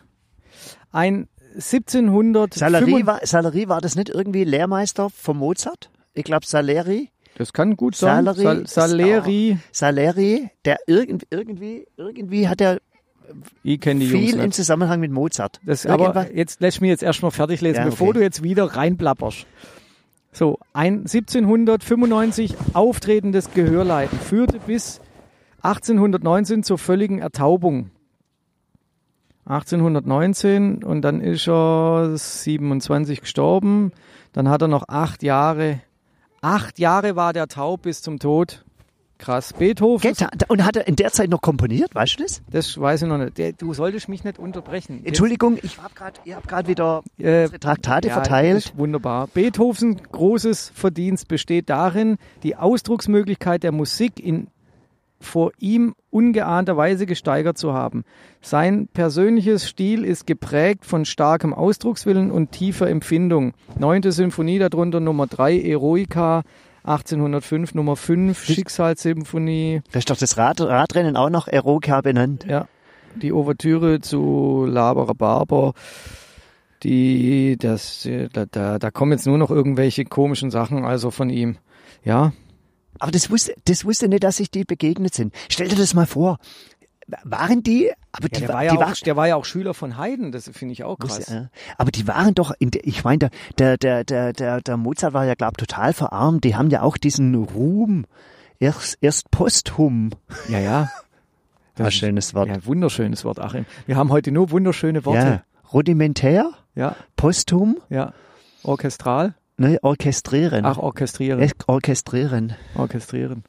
Ein 0.92 1.28
1700 1.56 2.54
Salerie 2.54 3.06
war, 3.06 3.20
Salerie 3.24 3.68
war 3.68 3.80
das 3.80 3.96
nicht 3.96 4.08
irgendwie 4.08 4.44
Lehrmeister 4.44 5.10
von 5.10 5.36
Mozart? 5.38 5.90
Ich 6.14 6.24
glaube 6.24 6.46
Saleri. 6.46 7.10
Das 7.38 7.52
kann 7.52 7.76
gut 7.76 7.96
sein. 7.96 8.24
Salerie. 8.24 8.42
Sal 8.66 8.66
Saleri. 8.88 9.58
Saleri, 9.72 10.50
der 10.64 10.78
irgendwie, 10.86 11.26
irgendwie, 11.30 11.86
irgendwie 11.96 12.48
hat 12.48 12.60
er 12.60 12.78
Ich 13.62 13.80
kenne 13.80 14.00
die 14.00 14.06
Jungs 14.06 14.24
viel 14.24 14.34
im 14.36 14.44
nicht. 14.46 14.54
Zusammenhang 14.54 15.00
mit 15.00 15.10
Mozart. 15.12 15.60
Das, 15.66 15.84
Irgendwas- 15.84 16.08
aber 16.08 16.34
jetzt 16.34 16.60
lässt 16.60 16.80
mich 16.80 16.88
jetzt 16.88 17.02
erstmal 17.02 17.30
fertig 17.32 17.60
lesen, 17.60 17.76
Ja, 17.76 17.82
okay. 17.82 17.90
bevor 17.90 18.14
du 18.14 18.20
jetzt 18.22 18.42
wieder 18.42 18.64
reinplapperst. 18.64 19.46
So, 20.32 20.58
ein 20.72 21.06
1795 21.06 22.54
auftretendes 22.74 23.50
Gehörleiden 23.52 24.18
führte 24.18 24.58
bis 24.66 25.00
1819 25.62 26.62
zur 26.62 26.78
völligen 26.78 27.18
Ertaubung. 27.18 27.90
1819 29.46 30.82
und 30.82 31.02
dann 31.02 31.20
ist 31.20 31.48
er 31.48 32.16
27 32.16 33.20
gestorben. 33.20 33.92
Dann 34.32 34.48
hat 34.48 34.62
er 34.62 34.68
noch 34.68 34.88
acht 34.88 35.22
Jahre. 35.22 35.80
Acht 36.42 36.78
Jahre 36.78 37.16
war 37.16 37.32
der 37.32 37.48
taub 37.48 37.82
bis 37.82 38.02
zum 38.02 38.18
Tod. 38.18 38.64
Krass. 39.18 39.54
Beethoven. 39.54 40.14
Und 40.48 40.64
hat 40.64 40.76
er 40.76 40.86
in 40.86 40.96
der 40.96 41.10
Zeit 41.10 41.30
noch 41.30 41.40
komponiert, 41.40 41.94
weißt 41.94 42.18
du 42.18 42.22
das? 42.24 42.42
Das 42.50 42.78
weiß 42.78 43.02
ich 43.02 43.08
noch 43.08 43.16
nicht. 43.18 43.62
Du 43.62 43.72
solltest 43.72 44.08
mich 44.08 44.24
nicht 44.24 44.38
unterbrechen. 44.38 45.00
Entschuldigung, 45.04 45.58
ich 45.62 45.78
hab 45.78 45.94
grad, 45.94 46.20
habt 46.30 46.48
gerade 46.48 46.68
wieder 46.68 47.02
Äh, 47.18 47.48
Traktate 47.48 48.08
ja, 48.08 48.14
verteilt. 48.14 48.74
Wunderbar. 48.76 49.28
Beethovens 49.28 50.02
großes 50.12 50.70
Verdienst 50.74 51.28
besteht 51.28 51.70
darin, 51.70 52.18
die 52.42 52.56
Ausdrucksmöglichkeit 52.56 53.62
der 53.62 53.72
Musik 53.72 54.20
in 54.20 54.48
vor 55.20 55.52
ihm 55.58 55.94
ungeahnter 56.10 56.76
Weise 56.76 57.06
gesteigert 57.06 57.58
zu 57.58 57.72
haben. 57.72 58.04
Sein 58.40 58.88
persönliches 58.92 59.68
Stil 59.68 60.04
ist 60.04 60.26
geprägt 60.26 60.84
von 60.84 61.04
starkem 61.04 61.54
Ausdruckswillen 61.54 62.30
und 62.30 62.52
tiefer 62.52 62.88
Empfindung. 62.88 63.54
Neunte 63.78 64.12
Symphonie, 64.12 64.58
darunter 64.58 65.00
Nummer 65.00 65.26
3, 65.26 65.60
Eroica, 65.60 66.42
1805, 66.84 67.74
Nummer 67.74 67.96
5, 67.96 68.44
Schicksalssymphonie, 68.44 69.82
Da 69.90 69.98
ist 69.98 70.08
doch 70.10 70.16
das 70.16 70.36
Rad, 70.36 70.60
Radrennen 70.60 71.16
auch 71.16 71.30
noch 71.30 71.48
Eroka 71.48 72.00
benannt. 72.00 72.46
ja, 72.48 72.68
die 73.16 73.32
Ouvertüre 73.32 74.00
zu 74.00 74.66
Laberer 74.68 75.14
Barber, 75.14 75.72
die, 76.82 77.56
das, 77.58 78.06
äh, 78.06 78.28
da, 78.32 78.44
da, 78.46 78.78
da 78.78 78.90
kommen 78.90 79.12
jetzt 79.12 79.26
nur 79.26 79.38
noch 79.38 79.50
irgendwelche 79.50 80.04
komischen 80.04 80.50
Sachen, 80.50 80.84
also 80.84 81.10
von 81.10 81.30
ihm. 81.30 81.56
Ja, 82.04 82.32
Aber 82.98 83.10
das 83.12 83.30
wusste, 83.30 83.54
das 83.66 83.84
wusste 83.84 84.08
nicht, 84.08 84.24
dass 84.24 84.36
sich 84.38 84.50
die 84.50 84.64
begegnet 84.64 85.14
sind. 85.14 85.34
Stell 85.48 85.68
dir 85.68 85.76
das 85.76 85.94
mal 85.94 86.06
vor. 86.06 86.38
Waren 87.22 87.62
die, 87.62 87.92
aber 88.10 88.24
ja 88.24 88.28
die, 88.34 88.40
der, 88.40 88.48
wa- 88.48 88.52
war 88.54 88.64
ja 88.64 88.70
die 88.72 88.78
auch, 88.78 88.80
waren, 88.82 88.94
der 89.04 89.16
war 89.16 89.28
ja 89.28 89.36
auch 89.36 89.44
Schüler 89.44 89.74
von 89.74 89.96
Haydn, 89.96 90.32
das 90.32 90.50
finde 90.52 90.72
ich 90.72 90.82
auch 90.82 90.98
krass. 90.98 91.28
Ja, 91.28 91.50
aber 91.78 91.92
die 91.92 92.08
waren 92.08 92.34
doch, 92.34 92.52
in 92.58 92.72
der, 92.72 92.84
ich 92.84 93.04
meine, 93.04 93.30
der, 93.58 93.76
der, 93.78 94.02
der, 94.02 94.32
der, 94.32 94.60
der 94.60 94.76
Mozart 94.76 95.12
war 95.14 95.24
ja, 95.24 95.34
glaub 95.34 95.56
total 95.56 95.92
verarmt. 95.92 96.42
Die 96.42 96.56
haben 96.56 96.68
ja 96.68 96.82
auch 96.82 96.96
diesen 96.96 97.32
Ruhm 97.36 98.06
erst, 98.58 98.98
erst 99.02 99.30
posthum. 99.30 100.10
Ja, 100.48 100.58
ja. 100.58 100.90
Was 101.76 101.94
schönes 101.94 102.34
Wort. 102.34 102.48
Ja, 102.48 102.64
wunderschönes 102.66 103.24
Wort, 103.24 103.38
Achim. 103.38 103.66
Wir 103.86 103.94
haben 103.96 104.10
heute 104.10 104.32
nur 104.32 104.50
wunderschöne 104.50 104.98
Ja. 105.00 105.04
Worte. 105.04 105.42
Rudimentär, 105.72 106.50
Ja, 106.74 106.96
posthum, 107.16 107.78
ja. 107.88 108.14
Orchestral. 108.64 109.34
Ne, 109.58 109.78
orchestrieren. 109.82 110.64
Ach, 110.64 110.78
orchestrieren. 110.78 111.40
Echt 111.40 111.68
orchestrieren. 111.68 112.54
Orchestrieren. 112.74 113.44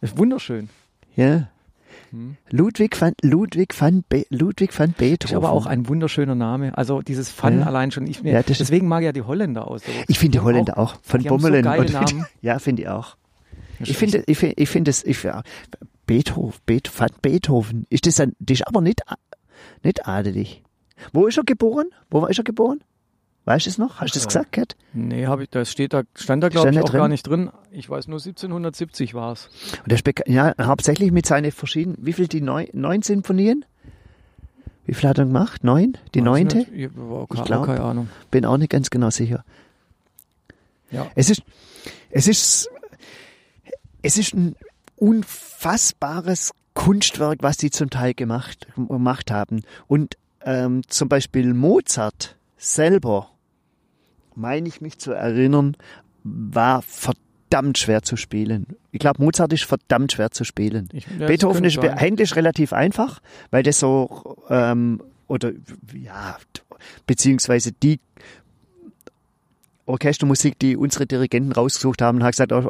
Ist 0.00 0.16
wunderschön. 0.18 0.68
Ja. 1.16 1.48
Ludwig 2.50 3.00
van, 3.00 3.12
Ludwig 3.22 3.72
van, 3.78 4.04
Be 4.08 4.24
Ludwig 4.30 4.76
van 4.76 4.92
Beethoven. 4.96 5.32
Ist 5.32 5.36
aber 5.36 5.52
auch 5.52 5.66
ein 5.66 5.86
wunderschöner 5.88 6.34
Name. 6.34 6.76
Also 6.76 7.02
dieses 7.02 7.30
Fun 7.30 7.60
Ja. 7.60 7.66
allein 7.66 7.90
schon. 7.92 8.06
Ich, 8.06 8.22
mir, 8.22 8.32
Ja, 8.32 8.42
deswegen 8.42 8.88
mag 8.88 9.02
ja 9.04 9.12
die 9.12 9.22
Holländer 9.22 9.68
aus. 9.68 9.82
So. 9.84 9.92
Ich 10.08 10.18
finde 10.18 10.38
die 10.38 10.44
Holländer 10.44 10.76
auch, 10.78 10.96
von 11.02 11.20
haben 11.20 11.28
so 11.28 11.36
Bummelen. 11.36 11.66
und- 11.66 11.92
Namen. 11.92 12.26
Ja, 12.42 12.58
finde 12.58 12.82
ich 12.82 12.88
auch. 12.88 13.16
Ich 13.78 13.96
finde, 13.96 14.24
ich 14.26 14.38
finde, 14.38 14.54
ich 14.60 14.68
finde 14.68 14.90
es, 14.90 15.04
ich, 15.04 15.22
ja, 15.22 15.42
Beethoven, 16.06 16.52
Beet, 16.66 16.90
van 16.98 17.08
Beethoven, 17.22 17.86
ist 17.88 18.06
das 18.06 18.18
ein, 18.20 18.34
das 18.40 18.56
ist 18.60 18.66
aber 18.66 18.80
nicht, 18.80 19.00
nicht 19.84 20.06
adelig. 20.06 20.62
Wo 21.12 21.26
ist 21.28 21.38
er 21.38 21.44
geboren? 21.44 21.86
Wo 22.10 22.26
ist 22.26 22.38
er 22.38 22.44
geboren? 22.44 22.80
Weißt 23.50 23.66
du 23.66 23.70
es 23.70 23.78
noch? 23.78 24.00
Hast 24.00 24.14
du 24.14 24.18
das 24.20 24.26
Äh, 24.26 24.28
gesagt, 24.28 24.52
Kat? 24.52 24.76
Nee, 24.92 25.26
hab 25.26 25.40
ich, 25.40 25.50
das 25.50 25.72
steht 25.72 25.92
da, 25.92 26.02
stand 26.14 26.44
da 26.44 26.50
glaube 26.50 26.70
ich 26.70 26.78
auch 26.78 26.84
drin? 26.84 27.00
gar 27.00 27.08
nicht 27.08 27.26
drin. 27.26 27.50
Ich 27.72 27.90
weiß 27.90 28.06
nur 28.06 28.18
1770 28.20 29.12
war 29.14 29.32
es. 29.32 29.48
Und 29.82 29.90
der 29.90 29.98
ja, 30.28 30.54
hauptsächlich 30.60 31.10
mit 31.10 31.26
seinen 31.26 31.50
verschiedenen, 31.50 31.98
wie 32.00 32.12
viel 32.12 32.28
die 32.28 32.42
neun, 32.42 32.68
neun 32.74 33.02
Sinfonien? 33.02 33.64
Wie 34.86 34.94
viel 34.94 35.08
hat 35.08 35.18
er 35.18 35.24
gemacht? 35.24 35.64
Neun? 35.64 35.98
Die 36.14 36.20
neunte? 36.20 36.60
Ich, 36.60 36.68
Ich 36.68 36.84
ich 36.86 37.44
glaub. 37.44 37.66
keine 37.66 37.80
Ahnung. 37.80 38.08
Bin 38.30 38.44
auch 38.44 38.56
nicht 38.56 38.70
ganz 38.70 38.88
genau 38.88 39.10
sicher. 39.10 39.44
Ja. 40.92 41.08
Es 41.16 41.28
ist, 41.28 41.42
es 42.10 42.28
ist, 42.28 42.70
es 44.02 44.16
ist 44.16 44.32
ein 44.32 44.54
unfassbares 44.94 46.52
Kunstwerk, 46.74 47.38
was 47.42 47.56
die 47.56 47.70
zum 47.72 47.90
Teil 47.90 48.14
gemacht, 48.14 48.68
gemacht 48.76 49.32
haben. 49.32 49.64
Und 49.88 50.16
ähm, 50.44 50.82
zum 50.86 51.08
Beispiel 51.08 51.52
Mozart 51.52 52.36
selber, 52.56 53.29
meine 54.34 54.68
ich 54.68 54.80
mich 54.80 54.98
zu 54.98 55.12
erinnern, 55.12 55.76
war 56.22 56.82
verdammt 56.82 57.78
schwer 57.78 58.02
zu 58.02 58.16
spielen. 58.16 58.66
Ich 58.92 59.00
glaube, 59.00 59.22
Mozart 59.22 59.52
ist 59.52 59.64
verdammt 59.64 60.12
schwer 60.12 60.30
zu 60.30 60.44
spielen. 60.44 60.88
Ich, 60.92 61.06
ja, 61.18 61.26
Beethoven 61.26 61.64
ist 61.64 61.74
sein. 61.74 61.96
händisch 61.96 62.36
relativ 62.36 62.72
einfach, 62.72 63.20
weil 63.50 63.62
das 63.62 63.78
so, 63.78 64.36
ähm, 64.48 65.02
oder 65.26 65.52
ja, 65.94 66.36
beziehungsweise 67.06 67.72
die 67.72 68.00
Orchestermusik, 69.86 70.58
die 70.58 70.76
unsere 70.76 71.06
Dirigenten 71.06 71.52
rausgesucht 71.52 72.02
haben, 72.02 72.22
hat 72.22 72.32
gesagt, 72.32 72.52
oh, 72.52 72.68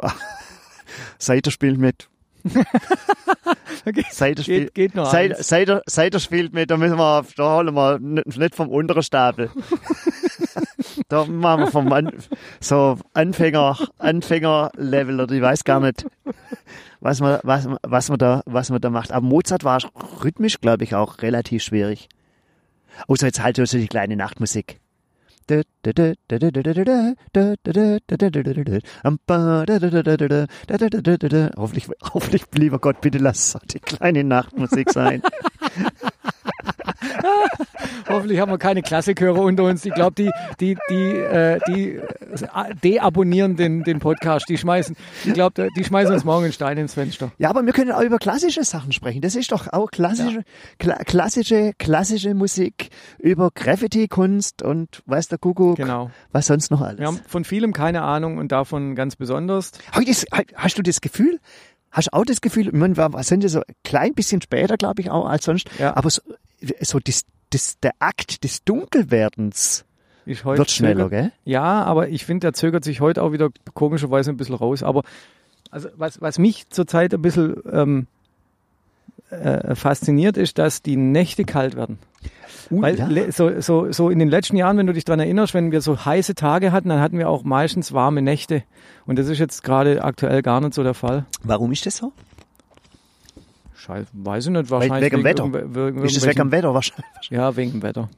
Seiter 1.17 1.51
spielt 1.51 1.77
mit. 1.77 2.09
Okay. 3.85 4.05
Seiter 4.11 4.43
spielt, 4.43 4.73
Geht, 4.75 4.91
geht 4.91 4.95
noch 4.95 5.11
Seiter. 5.11 5.41
Seiter, 5.41 5.81
Seiter 5.87 6.19
spielt 6.19 6.53
mit, 6.53 6.69
da 6.69 6.77
müssen 6.77 6.97
wir, 6.97 7.25
da 7.35 7.55
holen 7.55 7.73
wir 7.73 7.99
nicht 7.99 8.55
vom 8.55 8.69
unteren 8.69 9.01
Stapel. 9.01 9.49
da 11.11 11.25
machen 11.25 11.61
wir 11.61 11.67
vom 11.71 11.91
An, 11.91 12.11
so 12.61 12.97
Anfänger, 13.13 13.77
Anfängerlevel 13.97 15.19
oder 15.19 15.35
ich 15.35 15.41
weiß 15.41 15.65
gar 15.65 15.81
nicht, 15.81 16.05
was 17.01 17.19
man, 17.19 17.39
was, 17.43 17.67
was 17.83 18.09
man 18.09 18.17
da, 18.17 18.41
was 18.45 18.69
man 18.69 18.79
da 18.79 18.89
macht. 18.89 19.11
Aber 19.11 19.25
Mozart 19.25 19.65
war 19.65 19.81
rhythmisch, 20.23 20.61
glaube 20.61 20.85
ich, 20.85 20.95
auch 20.95 21.21
relativ 21.21 21.63
schwierig. 21.63 22.07
Außer 23.07 23.27
jetzt 23.27 23.43
halt 23.43 23.57
so 23.57 23.77
die 23.77 23.87
kleine 23.87 24.15
Nachtmusik. 24.15 24.79
Hoffentlich, 31.57 31.89
hoffentlich, 32.13 32.43
lieber 32.53 32.79
Gott, 32.79 33.01
bitte 33.01 33.17
lass 33.17 33.57
die 33.65 33.79
kleine 33.79 34.23
Nachtmusik 34.23 34.91
sein. 34.91 35.21
Hoffentlich 38.07 38.39
haben 38.39 38.51
wir 38.51 38.57
keine 38.57 38.81
Klassikhörer 38.81 39.41
unter 39.41 39.63
uns. 39.63 39.85
Ich 39.85 39.93
glaube, 39.93 40.13
die, 40.15 40.29
die, 40.59 40.77
die, 40.89 41.09
äh, 41.17 41.59
die 41.67 41.95
äh, 41.95 42.75
deabonnieren 42.83 43.55
den, 43.55 43.83
den 43.83 43.99
Podcast. 43.99 44.47
Die 44.49 44.57
schmeißen, 44.57 44.95
ich 45.25 45.33
glaube, 45.33 45.67
die 45.75 45.83
schmeißen 45.83 46.13
uns 46.13 46.23
morgen 46.23 46.43
einen 46.45 46.53
Stein 46.53 46.77
ins 46.77 46.93
Fenster. 46.93 47.31
Ja, 47.37 47.49
aber 47.49 47.65
wir 47.65 47.73
können 47.73 47.91
auch 47.91 48.01
über 48.01 48.17
klassische 48.17 48.63
Sachen 48.63 48.91
sprechen. 48.91 49.21
Das 49.21 49.35
ist 49.35 49.51
doch 49.51 49.67
auch 49.71 49.91
klassische, 49.91 50.43
kla 50.79 50.95
klassische, 51.05 51.71
klassische 51.77 52.33
Musik 52.33 52.89
über 53.19 53.49
Graffiti-Kunst 53.53 54.61
und 54.63 55.01
weiß 55.05 55.27
der 55.29 55.37
Kuckuck, 55.37 55.77
Genau. 55.77 56.11
was 56.31 56.47
sonst 56.47 56.71
noch 56.71 56.81
alles. 56.81 56.99
Wir 56.99 57.07
haben 57.07 57.19
von 57.27 57.43
vielem 57.45 57.73
keine 57.73 58.01
Ahnung 58.01 58.37
und 58.37 58.51
davon 58.51 58.95
ganz 58.95 59.15
besonders. 59.15 59.71
Hast 60.55 60.77
du 60.77 60.81
das 60.81 61.01
Gefühl? 61.01 61.39
Hast 61.91 62.07
du 62.07 62.13
auch 62.17 62.23
das 62.25 62.39
Gefühl, 62.41 62.69
meine, 62.71 62.95
wir 62.95 63.09
sind 63.23 63.43
ja 63.43 63.49
so 63.49 63.59
ein 63.59 63.75
klein 63.83 64.13
bisschen 64.13 64.41
später, 64.41 64.77
glaube 64.77 65.01
ich, 65.01 65.09
auch 65.11 65.25
als 65.27 65.43
sonst, 65.43 65.67
Ja. 65.77 65.95
aber 65.97 66.09
so, 66.09 66.21
so 66.81 66.99
das, 66.99 67.23
das, 67.49 67.79
der 67.79 67.91
Akt 67.99 68.43
des 68.43 68.63
Dunkelwerdens 68.63 69.85
wird 70.25 70.71
schneller, 70.71 71.05
zögert- 71.05 71.09
gell? 71.09 71.31
Ja, 71.45 71.83
aber 71.83 72.09
ich 72.09 72.25
finde, 72.25 72.45
der 72.45 72.53
zögert 72.53 72.83
sich 72.83 73.01
heute 73.01 73.23
auch 73.23 73.31
wieder 73.31 73.49
komischerweise 73.73 74.31
ein 74.31 74.37
bisschen 74.37 74.55
raus. 74.55 74.83
Aber 74.83 75.03
also 75.71 75.89
was, 75.95 76.21
was 76.21 76.37
mich 76.37 76.69
zurzeit 76.69 77.13
ein 77.13 77.21
bisschen 77.21 77.55
ähm, 77.71 78.07
äh, 79.29 79.75
fasziniert, 79.75 80.37
ist, 80.37 80.57
dass 80.57 80.81
die 80.81 80.97
Nächte 80.97 81.43
kalt 81.43 81.75
werden. 81.75 81.99
Uh, 82.69 82.81
Weil 82.81 82.97
ja. 82.97 83.31
so, 83.31 83.59
so, 83.59 83.91
so 83.91 84.09
in 84.09 84.19
den 84.19 84.29
letzten 84.29 84.55
Jahren, 84.55 84.77
wenn 84.77 84.87
du 84.87 84.93
dich 84.93 85.03
dran 85.03 85.19
erinnerst, 85.19 85.53
wenn 85.53 85.71
wir 85.71 85.81
so 85.81 86.05
heiße 86.05 86.35
Tage 86.35 86.71
hatten, 86.71 86.89
dann 86.89 87.01
hatten 87.01 87.17
wir 87.17 87.27
auch 87.27 87.43
meistens 87.43 87.91
warme 87.91 88.21
Nächte. 88.21 88.63
Und 89.05 89.19
das 89.19 89.27
ist 89.27 89.39
jetzt 89.39 89.63
gerade 89.63 90.03
aktuell 90.03 90.41
gar 90.41 90.61
nicht 90.61 90.73
so 90.73 90.83
der 90.83 90.93
Fall. 90.93 91.25
Warum 91.43 91.71
ist 91.71 91.85
das 91.85 91.97
so? 91.97 92.13
Scheiße, 93.81 94.07
weiß 94.13 94.45
ich 94.45 94.51
nicht, 94.51 94.69
wahrscheinlich. 94.69 95.01
wegen 95.11 95.17
dem 95.17 95.23
Wetter? 95.23 95.45
wegen 95.53 96.03
Ist 96.03 96.15
das 96.17 96.23
weg 96.25 96.37
irgendwelchen- 96.37 96.41
am 96.41 96.51
Wetter 96.51 96.73
wahrscheinlich? 96.73 97.29
Ja, 97.29 97.55
wegen 97.55 97.71
dem 97.71 97.81
Wetter. 97.83 98.09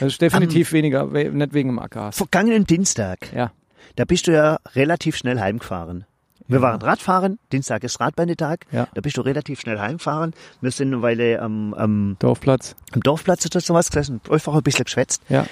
Das 0.00 0.12
ist 0.12 0.20
definitiv 0.20 0.72
weniger, 0.72 1.12
we 1.12 1.24
nicht 1.30 1.52
wegen 1.54 1.68
dem 1.70 1.78
Abgas. 1.78 2.16
Vergangenen 2.16 2.64
Dienstag, 2.64 3.32
Ja, 3.32 3.52
da 3.96 4.04
bist 4.04 4.26
du 4.26 4.32
ja 4.32 4.58
relativ 4.74 5.16
schnell 5.16 5.38
heimgefahren. 5.40 6.04
Wir 6.46 6.60
waren 6.60 6.82
Radfahren, 6.82 7.38
Dienstag 7.52 7.84
ist 7.84 8.00
Radbandetag, 8.00 8.66
Ja. 8.70 8.86
da 8.92 9.00
bist 9.00 9.16
du 9.16 9.22
relativ 9.22 9.60
schnell 9.60 9.78
heimgefahren. 9.80 10.34
Wir 10.60 10.70
sind 10.72 10.88
eine 10.92 11.00
Weile 11.00 11.40
am, 11.40 11.72
am, 11.74 12.16
Dorfplatz. 12.18 12.76
am 12.92 13.00
Dorfplatz 13.00 13.46
oder 13.46 13.60
sowas 13.60 13.88
gesessen, 13.90 14.20
einfach 14.28 14.54
ein 14.54 14.62
bisschen 14.62 14.84
geschwätzt. 14.84 15.22
Ja. 15.30 15.46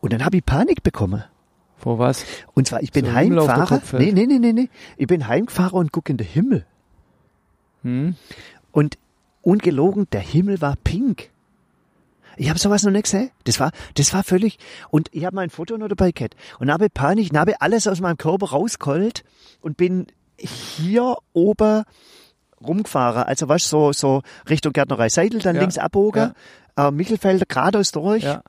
Und 0.00 0.12
dann 0.12 0.24
habe 0.24 0.36
ich 0.36 0.44
Panik 0.44 0.82
bekommen. 0.82 1.24
Vor 1.78 1.98
was? 1.98 2.26
Und 2.54 2.66
zwar, 2.66 2.82
ich 2.82 2.92
bin 2.92 3.06
So 3.06 3.12
heimgefahren. 3.12 3.80
Nee, 3.92 4.12
nee, 4.12 4.26
nee, 4.26 4.38
nee, 4.38 4.52
nee. 4.52 4.68
Ich 4.96 5.06
bin 5.06 5.28
heimgefahren 5.28 5.72
und 5.78 5.92
gucke 5.92 6.10
in 6.12 6.16
den 6.18 6.26
Himmel. 6.26 6.66
Hm? 7.82 8.16
Und 8.78 8.96
ungelogen, 9.42 10.06
der 10.12 10.20
Himmel 10.20 10.60
war 10.60 10.76
pink. 10.84 11.30
Ich 12.36 12.48
habe 12.48 12.60
sowas 12.60 12.84
noch 12.84 12.92
nicht 12.92 13.02
gesehen. 13.02 13.32
Das 13.42 13.58
war, 13.58 13.72
das 13.94 14.14
war 14.14 14.22
völlig. 14.22 14.56
Und 14.90 15.08
ich 15.10 15.24
habe 15.24 15.34
mein 15.34 15.50
Foto 15.50 15.76
noch 15.76 15.88
dabei 15.88 16.12
gehabt. 16.12 16.36
Und 16.60 16.70
habe 16.70 16.88
Panik, 16.88 17.34
habe 17.34 17.60
alles 17.60 17.88
aus 17.88 18.00
meinem 18.00 18.18
Körper 18.18 18.50
rausgeholt 18.50 19.24
und 19.60 19.76
bin 19.76 20.06
hier 20.38 21.16
oben 21.32 21.82
rumgefahren. 22.64 23.24
Also 23.24 23.48
du, 23.66 23.68
so, 23.70 23.92
so 23.92 24.22
Richtung 24.48 24.72
Gärtnerei 24.72 25.08
Seidel, 25.08 25.40
dann 25.40 25.56
Ja. 25.56 25.62
links 25.62 25.76
abbogen, 25.76 26.34
äh, 26.76 26.92
Michelfelder 26.92 27.46
geradeaus 27.46 27.90
durch. 27.90 28.22
Ja. 28.22 28.44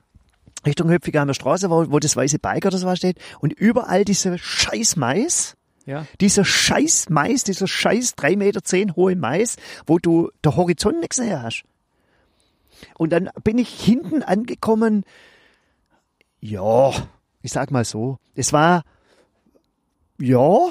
Richtung 0.64 0.90
Höpfiger 0.90 1.22
Straße, 1.34 1.70
wo, 1.70 1.90
wo 1.90 1.98
das 1.98 2.14
weiße 2.14 2.38
Bike 2.38 2.66
oder 2.66 2.78
sowas 2.78 2.98
steht. 2.98 3.18
Und 3.40 3.52
überall 3.52 4.04
diese 4.04 4.38
scheiß 4.38 4.94
Mais. 4.94 5.56
Ja. 5.90 6.06
Dieser 6.20 6.44
scheiß 6.44 7.08
Mais, 7.10 7.42
dieser 7.42 7.66
scheiß 7.66 8.14
3,10 8.16 8.36
Meter 8.36 8.94
hohe 8.94 9.16
Mais, 9.16 9.56
wo 9.86 9.98
du 9.98 10.30
der 10.44 10.54
Horizont 10.54 11.00
nicht 11.00 11.10
gesehen 11.10 11.42
hast. 11.42 11.64
Und 12.96 13.10
dann 13.10 13.28
bin 13.42 13.58
ich 13.58 13.68
hinten 13.68 14.22
angekommen. 14.22 15.02
Ja, 16.38 16.92
ich 17.42 17.50
sag 17.50 17.72
mal 17.72 17.84
so. 17.84 18.18
Es 18.36 18.52
war, 18.52 18.84
ja, 20.20 20.68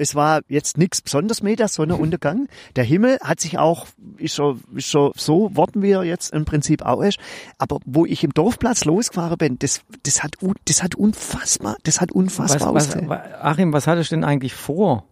es 0.00 0.14
war 0.14 0.40
jetzt 0.48 0.78
nichts 0.78 1.02
Besonderes 1.02 1.42
mehr, 1.42 1.56
der 1.56 1.68
Sonnenuntergang. 1.68 2.48
Der 2.76 2.84
Himmel 2.84 3.18
hat 3.22 3.38
sich 3.40 3.58
auch, 3.58 3.86
ist 4.16 4.34
schon, 4.34 4.62
ist 4.74 4.88
schon 4.88 5.12
so 5.16 5.54
worden, 5.54 5.82
wie 5.82 5.90
er 5.90 6.02
jetzt 6.04 6.32
im 6.32 6.44
Prinzip 6.44 6.82
auch 6.82 7.02
ist. 7.02 7.18
Aber 7.58 7.78
wo 7.84 8.06
ich 8.06 8.24
im 8.24 8.32
Dorfplatz 8.32 8.84
losgefahren 8.84 9.36
bin, 9.38 9.58
das, 9.58 9.82
das 10.04 10.22
hat, 10.22 10.36
das 10.66 10.82
hat 10.82 10.94
unfassbar, 10.94 11.76
das 11.84 12.00
hat 12.00 12.10
Was, 12.10 12.16
unfassbar 12.16 12.74
was, 12.74 12.86
ausgesehen. 12.88 13.08
wa- 13.08 13.22
Achim, 13.42 13.72
was 13.72 13.86
hattest 13.86 14.10
du 14.10 14.16
denn 14.16 14.24
eigentlich 14.24 14.54
vor? 14.54 15.04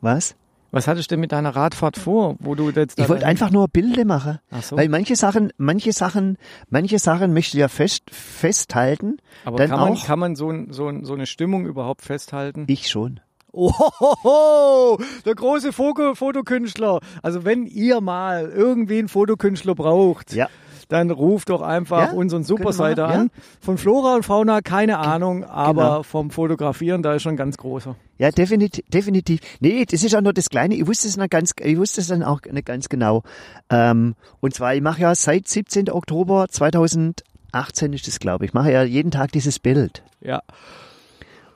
Was? 0.00 0.34
Was 0.72 0.88
hattest 0.88 1.08
du 1.08 1.14
denn 1.14 1.20
mit 1.20 1.30
deiner 1.30 1.54
Radfahrt 1.54 1.96
vor, 1.96 2.34
wo 2.40 2.56
du 2.56 2.68
jetzt 2.70 2.98
Ich 2.98 3.08
wollte 3.08 3.24
einfach 3.26 3.50
nur 3.52 3.68
Bilder 3.68 4.04
machen. 4.04 4.40
Ach 4.50 4.60
so. 4.60 4.76
Weil 4.76 4.88
manche 4.88 5.14
Sachen, 5.14 5.52
manche 5.56 5.92
Sachen, 5.92 6.36
manche 6.68 6.98
Sachen 6.98 7.32
möchte 7.32 7.56
ich 7.56 7.60
ja 7.60 7.68
fest, 7.68 8.02
festhalten. 8.10 9.18
Aber 9.44 9.56
dann 9.58 9.70
kann 9.70 9.78
man, 9.80 9.92
auch 9.92 10.04
kann 10.04 10.18
man 10.18 10.34
so, 10.36 10.50
ein, 10.50 10.72
so, 10.72 10.88
ein, 10.88 11.04
so 11.04 11.14
eine 11.14 11.26
Stimmung 11.26 11.64
überhaupt 11.66 12.02
festhalten? 12.02 12.64
ich 12.66 12.88
schon. 12.90 13.20
Oh, 13.56 14.98
der 15.24 15.34
große 15.34 15.72
Foto 15.72 16.14
Fotokünstler. 16.14 17.00
Also 17.22 17.44
wenn 17.44 17.66
ihr 17.66 18.00
mal 18.00 18.50
irgendwie 18.54 18.98
einen 18.98 19.08
Fotokünstler 19.08 19.74
braucht, 19.74 20.32
Ja. 20.34 20.48
dann 20.88 21.10
ruft 21.10 21.50
doch 21.50 21.62
einfach 21.62 22.08
Ja, 22.08 22.12
unseren 22.12 22.42
machen, 22.42 23.12
ja. 23.12 23.20
an. 23.20 23.30
Von 23.60 23.78
Flora 23.78 24.16
und 24.16 24.24
Fauna 24.24 24.60
keine 24.60 24.98
Ahnung, 24.98 25.44
aber 25.44 25.82
Genau. 25.84 26.02
vom 26.02 26.30
Fotografieren, 26.30 27.02
da 27.02 27.14
ist 27.14 27.22
schon 27.22 27.36
ganz 27.36 27.56
großer. 27.56 27.94
Ja, 28.18 28.30
definitiv, 28.30 28.84
definitiv. 28.88 29.40
Nee, 29.60 29.84
das 29.88 30.02
ist 30.02 30.14
auch 30.14 30.20
nur 30.20 30.32
das 30.32 30.50
Kleine. 30.50 30.74
Ich 30.74 30.86
wusste 30.86 31.08
es 31.08 31.16
noch 31.16 31.28
ganz, 31.30 31.52
ich 31.60 31.78
wusste 31.78 32.00
es 32.00 32.08
dann 32.08 32.22
auch 32.22 32.40
nicht 32.50 32.66
ganz 32.66 32.88
genau. 32.88 33.22
Ähm, 33.70 34.14
und 34.40 34.52
zwar, 34.54 34.74
ich 34.74 34.82
mache 34.82 35.00
ja 35.02 35.14
seit 35.14 35.48
17. 35.48 35.90
Oktober 35.90 36.46
2018 36.48 37.92
ist 37.92 38.06
das, 38.08 38.18
glaube 38.18 38.44
ich, 38.46 38.52
mache 38.52 38.72
ja 38.72 38.82
jeden 38.82 39.10
Tag 39.10 39.32
dieses 39.32 39.58
Bild. 39.58 40.02
Ja. 40.20 40.42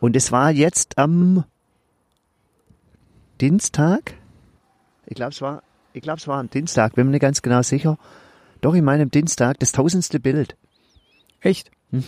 Und 0.01 0.15
es 0.17 0.31
war 0.31 0.51
jetzt 0.53 0.97
am 0.97 1.45
Dienstag. 3.39 4.15
Ich 5.07 5.15
glaube, 5.15 5.33
es 5.33 5.41
war, 5.41 5.63
ich 5.93 6.03
glaube, 6.03 6.19
es 6.19 6.29
war 6.29 6.39
am 6.39 6.51
Dienstag, 6.51 6.95
bin 6.95 7.07
mir 7.07 7.13
nicht 7.13 7.21
ganz 7.23 7.43
genau 7.43 7.63
sicher. 7.63 7.99
Doch, 8.61 8.75
ich 8.75 8.83
meine 8.83 9.05
am 9.05 9.11
Dienstag, 9.11 9.59
das 9.61 9.73
tausendste 9.73 10.21
Bild. 10.21 10.57
Echt? 11.41 11.71
Ich 11.93 12.05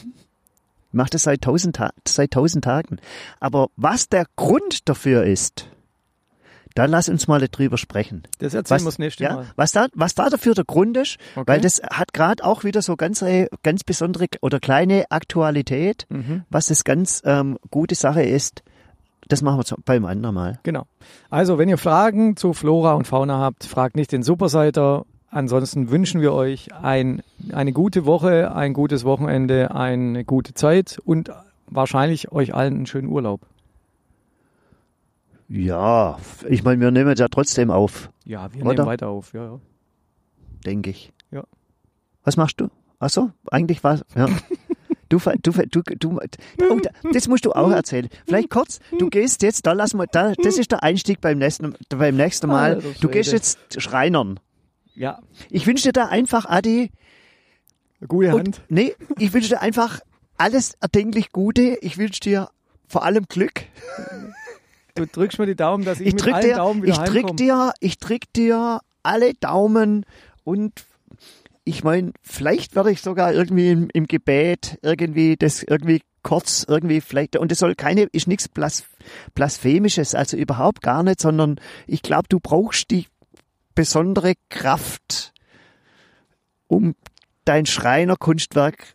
mache 0.93 1.11
das 1.11 1.22
seit 1.22 1.43
tausend, 1.43 1.76
Ta 1.76 1.91
seit 2.07 2.33
tausend 2.33 2.64
Tagen. 2.64 2.99
Aber 3.39 3.68
was 3.76 4.09
der 4.09 4.26
Grund 4.37 4.89
dafür 4.89 5.22
ist, 5.24 5.68
da 6.74 6.85
lass 6.85 7.09
uns 7.09 7.26
mal 7.28 7.41
drüber 7.49 7.78
sprechen. 7.78 8.24
Das 8.39 8.55
erzählen 8.55 8.81
wir 8.83 8.85
das 8.87 8.99
nächste 8.99 9.24
ja, 9.24 9.35
Mal. 9.37 9.47
was, 9.57 9.72
da, 9.72 9.89
was 9.95 10.14
da 10.14 10.28
dafür 10.31 10.55
der 10.55 10.64
Grund 10.64 10.97
ist, 10.97 11.16
Okay. 11.35 11.45
weil 11.47 11.61
das 11.61 11.81
hat 11.91 12.12
gerade 12.12 12.45
auch 12.45 12.64
wieder 12.64 12.83
so 12.83 12.97
ganz, 12.97 13.22
äh, 13.22 13.49
ganz 13.62 13.83
besondere 13.85 14.26
oder 14.41 14.61
kleine 14.61 15.05
Aktualität, 15.11 16.07
Mhm. 16.11 16.45
was 16.51 16.66
das 16.66 16.85
ganz 16.85 17.22
ähm, 17.24 17.59
gute 17.70 17.95
Sache 17.95 18.22
ist. 18.22 18.62
Das 19.31 19.41
machen 19.43 19.59
wir 19.59 19.64
zu- 19.64 19.76
beim 19.85 20.05
anderen 20.05 20.35
Mal. 20.35 20.59
Genau. 20.62 20.85
Also, 21.31 21.57
wenn 21.57 21.68
ihr 21.70 21.78
Fragen 21.78 22.37
zu 22.37 22.53
Flora 22.53 22.93
und 22.95 23.07
Fauna 23.07 23.39
habt, 23.39 23.64
fragt 23.64 23.97
nicht 23.97 24.12
den 24.12 24.22
Superseiter. 24.22 25.07
Ansonsten 25.31 25.91
wünschen 25.91 26.20
wir 26.20 26.33
euch 26.35 26.74
ein, 26.74 27.22
eine 27.53 27.72
gute 27.72 28.05
Woche, 28.05 28.53
ein 28.55 28.72
gutes 28.74 29.05
Wochenende, 29.05 29.72
eine 29.74 30.24
gute 30.24 30.55
Zeit 30.55 30.99
und 31.05 31.31
wahrscheinlich 31.68 32.33
euch 32.33 32.53
allen 32.55 32.74
einen 32.74 32.87
schönen 32.87 33.09
Urlaub. 33.09 33.41
Ja, 35.49 36.18
ich 36.49 36.62
meine, 36.62 36.81
wir 36.81 36.91
nehmen 36.91 37.14
ja 37.16 37.28
trotzdem 37.28 37.70
auf, 37.70 38.11
Ja, 38.24 38.53
wir 38.53 38.62
Oder? 38.64 38.74
nehmen 38.74 38.87
weiter 38.87 39.09
auf. 39.09 39.33
Ja, 39.33 39.45
ja. 39.45 39.61
denke 40.64 40.91
ich. 40.91 41.12
Ja. 41.31 41.45
Was 42.24 42.37
machst 42.37 42.61
du? 42.61 42.68
Ach 43.01 43.11
so, 43.11 43.31
eigentlich 43.51 43.83
war 43.83 44.01
ja. 44.14 44.26
Du, 45.11 45.19
du, 45.19 45.51
du, 45.53 45.83
du, 45.83 46.19
oh, 46.71 46.79
da- 46.81 47.11
das 47.13 47.29
musst 47.29 47.45
du 47.45 47.53
auch 47.53 47.71
erzählen. 47.71 48.09
Vielleicht 48.27 48.49
kurz, 48.49 48.79
du 48.99 49.11
gehst 49.11 49.43
jetzt, 49.43 49.67
da 49.67 49.73
lass 49.73 49.93
mal, 49.93 50.07
da, 50.11 50.33
das 50.43 50.57
ist 50.57 50.71
der 50.71 50.83
Einstieg 50.83 51.21
beim 51.21 51.37
nächsten, 51.39 51.75
beim 51.91 52.17
nächsten 52.17 52.47
Mal. 52.47 52.77
Alter 52.77 52.89
Du 53.01 53.09
gehst 53.09 53.33
jetzt 53.33 53.59
Schreinern. 53.83 54.41
Ja, 54.95 55.19
Ich 55.51 55.67
wünsche 55.67 55.85
dir 55.85 55.93
da 55.93 56.07
einfach, 56.07 56.47
Adi, 56.47 56.91
gute 58.09 58.29
und, 58.35 58.39
Hand. 58.39 58.63
nee, 58.69 58.95
ich 59.19 59.33
wünsche 59.35 59.49
dir 59.51 59.61
einfach 59.61 60.01
alles 60.39 60.75
erdenklich 60.81 61.33
Gute. 61.33 61.77
Ich 61.83 61.99
wünsche 61.99 62.21
dir 62.21 62.49
vor 62.87 63.05
allem 63.05 63.27
Glück. 63.27 63.65
Du 64.95 65.07
drückst 65.07 65.39
mir 65.39 65.47
die 65.47 65.55
Daumen, 65.57 65.85
dass 65.85 66.01
ich, 66.01 66.09
Ich 66.09 66.15
mit 66.15 66.25
drück 66.25 66.35
allen 66.35 66.47
dir, 66.47 66.57
Daumen 66.57 66.83
wieder 66.83 66.93
ich 66.93 67.11
drück 67.11 67.37
dir, 67.37 67.73
ich 67.81 67.99
drück 67.99 68.33
dir 68.35 68.81
alle 69.03 69.35
Daumen 69.35 70.05
und 70.45 70.85
ich 71.65 71.85
meine, 71.85 72.13
vielleicht 72.23 72.75
werde 72.75 72.91
ich 72.91 73.03
sogar 73.03 73.33
irgendwie 73.33 73.71
im, 73.71 73.89
im 73.93 74.07
Gebet 74.07 74.79
irgendwie 74.83 75.37
das 75.37 75.63
irgendwie 75.63 76.01
kurz 76.23 76.67
irgendwie 76.69 77.01
vielleicht 77.01 77.37
und 77.37 77.51
es 77.51 77.59
soll 77.59 77.75
keine 77.75 78.03
ist 78.13 78.27
nichts 78.27 78.49
Blas, 78.49 78.85
blasphemisches, 79.35 80.15
also 80.15 80.37
überhaupt 80.37 80.83
gar 80.83 81.03
nicht, 81.03 81.21
sondern 81.21 81.57
ich 81.87 82.03
glaube, 82.03 82.29
du 82.29 82.41
brauchst 82.41 82.91
die 82.91 83.07
besondere 83.75 84.35
Kraft, 84.49 85.33
um 86.67 86.95
dein 87.45 87.67
Schreinerkunstwerk 87.67 88.95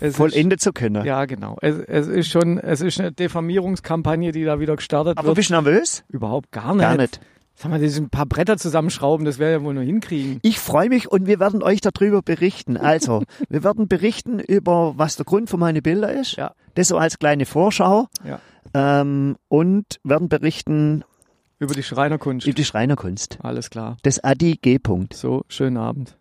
Es 0.00 0.16
vollenden 0.16 0.58
zu 0.58 0.72
können. 0.72 0.96
Ist, 0.96 1.06
ja, 1.06 1.24
genau. 1.24 1.56
Es, 1.62 1.78
es 1.78 2.06
ist 2.06 2.28
schon, 2.28 2.58
es 2.58 2.80
ist 2.80 3.00
eine 3.00 3.12
Diffamierungskampagne, 3.12 4.32
die 4.32 4.44
da 4.44 4.60
wieder 4.60 4.76
gestartet 4.76 5.16
Aber 5.16 5.28
wird. 5.28 5.36
bist 5.36 5.50
du 5.50 5.54
nervös? 5.54 6.04
Überhaupt 6.08 6.52
gar 6.52 6.74
nicht. 6.74 6.82
Gar 6.82 6.96
nicht. 6.96 7.20
Sag 7.60 7.72
mal, 7.72 7.82
ein 7.82 8.08
paar 8.08 8.26
Bretter 8.26 8.56
zusammenschrauben, 8.56 9.26
das 9.26 9.38
wäre 9.38 9.50
ja 9.50 9.62
wohl 9.64 9.74
nur 9.74 9.82
hinkriegen. 9.82 10.38
Ich 10.42 10.60
freue 10.60 10.88
mich 10.88 11.10
und 11.10 11.26
wir 11.26 11.40
werden 11.40 11.60
euch 11.60 11.80
darüber 11.80 12.22
berichten. 12.22 12.76
Also, 12.76 13.24
wir 13.48 13.64
werden 13.64 13.88
berichten 13.88 14.38
über, 14.38 14.94
was 14.96 15.16
der 15.16 15.24
Grund 15.24 15.50
für 15.50 15.56
meine 15.56 15.82
Bilder 15.82 16.12
ist. 16.12 16.36
Ja. 16.36 16.52
Das 16.74 16.86
so 16.86 16.98
als 16.98 17.18
kleine 17.18 17.46
Vorschau. 17.46 18.06
Ja. 18.24 18.40
Ähm, 18.74 19.34
und 19.48 19.98
werden 20.04 20.28
berichten 20.28 21.02
Über 21.58 21.74
die 21.74 21.82
Schreinerkunst. 21.82 22.46
über 22.46 22.54
die 22.54 22.64
Schreinerkunst. 22.64 23.38
Alles 23.42 23.70
klar. 23.70 23.96
Das 24.04 24.22
Adi 24.22 24.56
G. 24.62 24.76
-Punkt. 24.76 25.16
So, 25.16 25.44
schönen 25.48 25.78
Abend. 25.78 26.16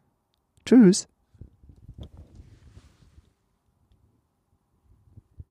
Tschüss. 0.65 1.07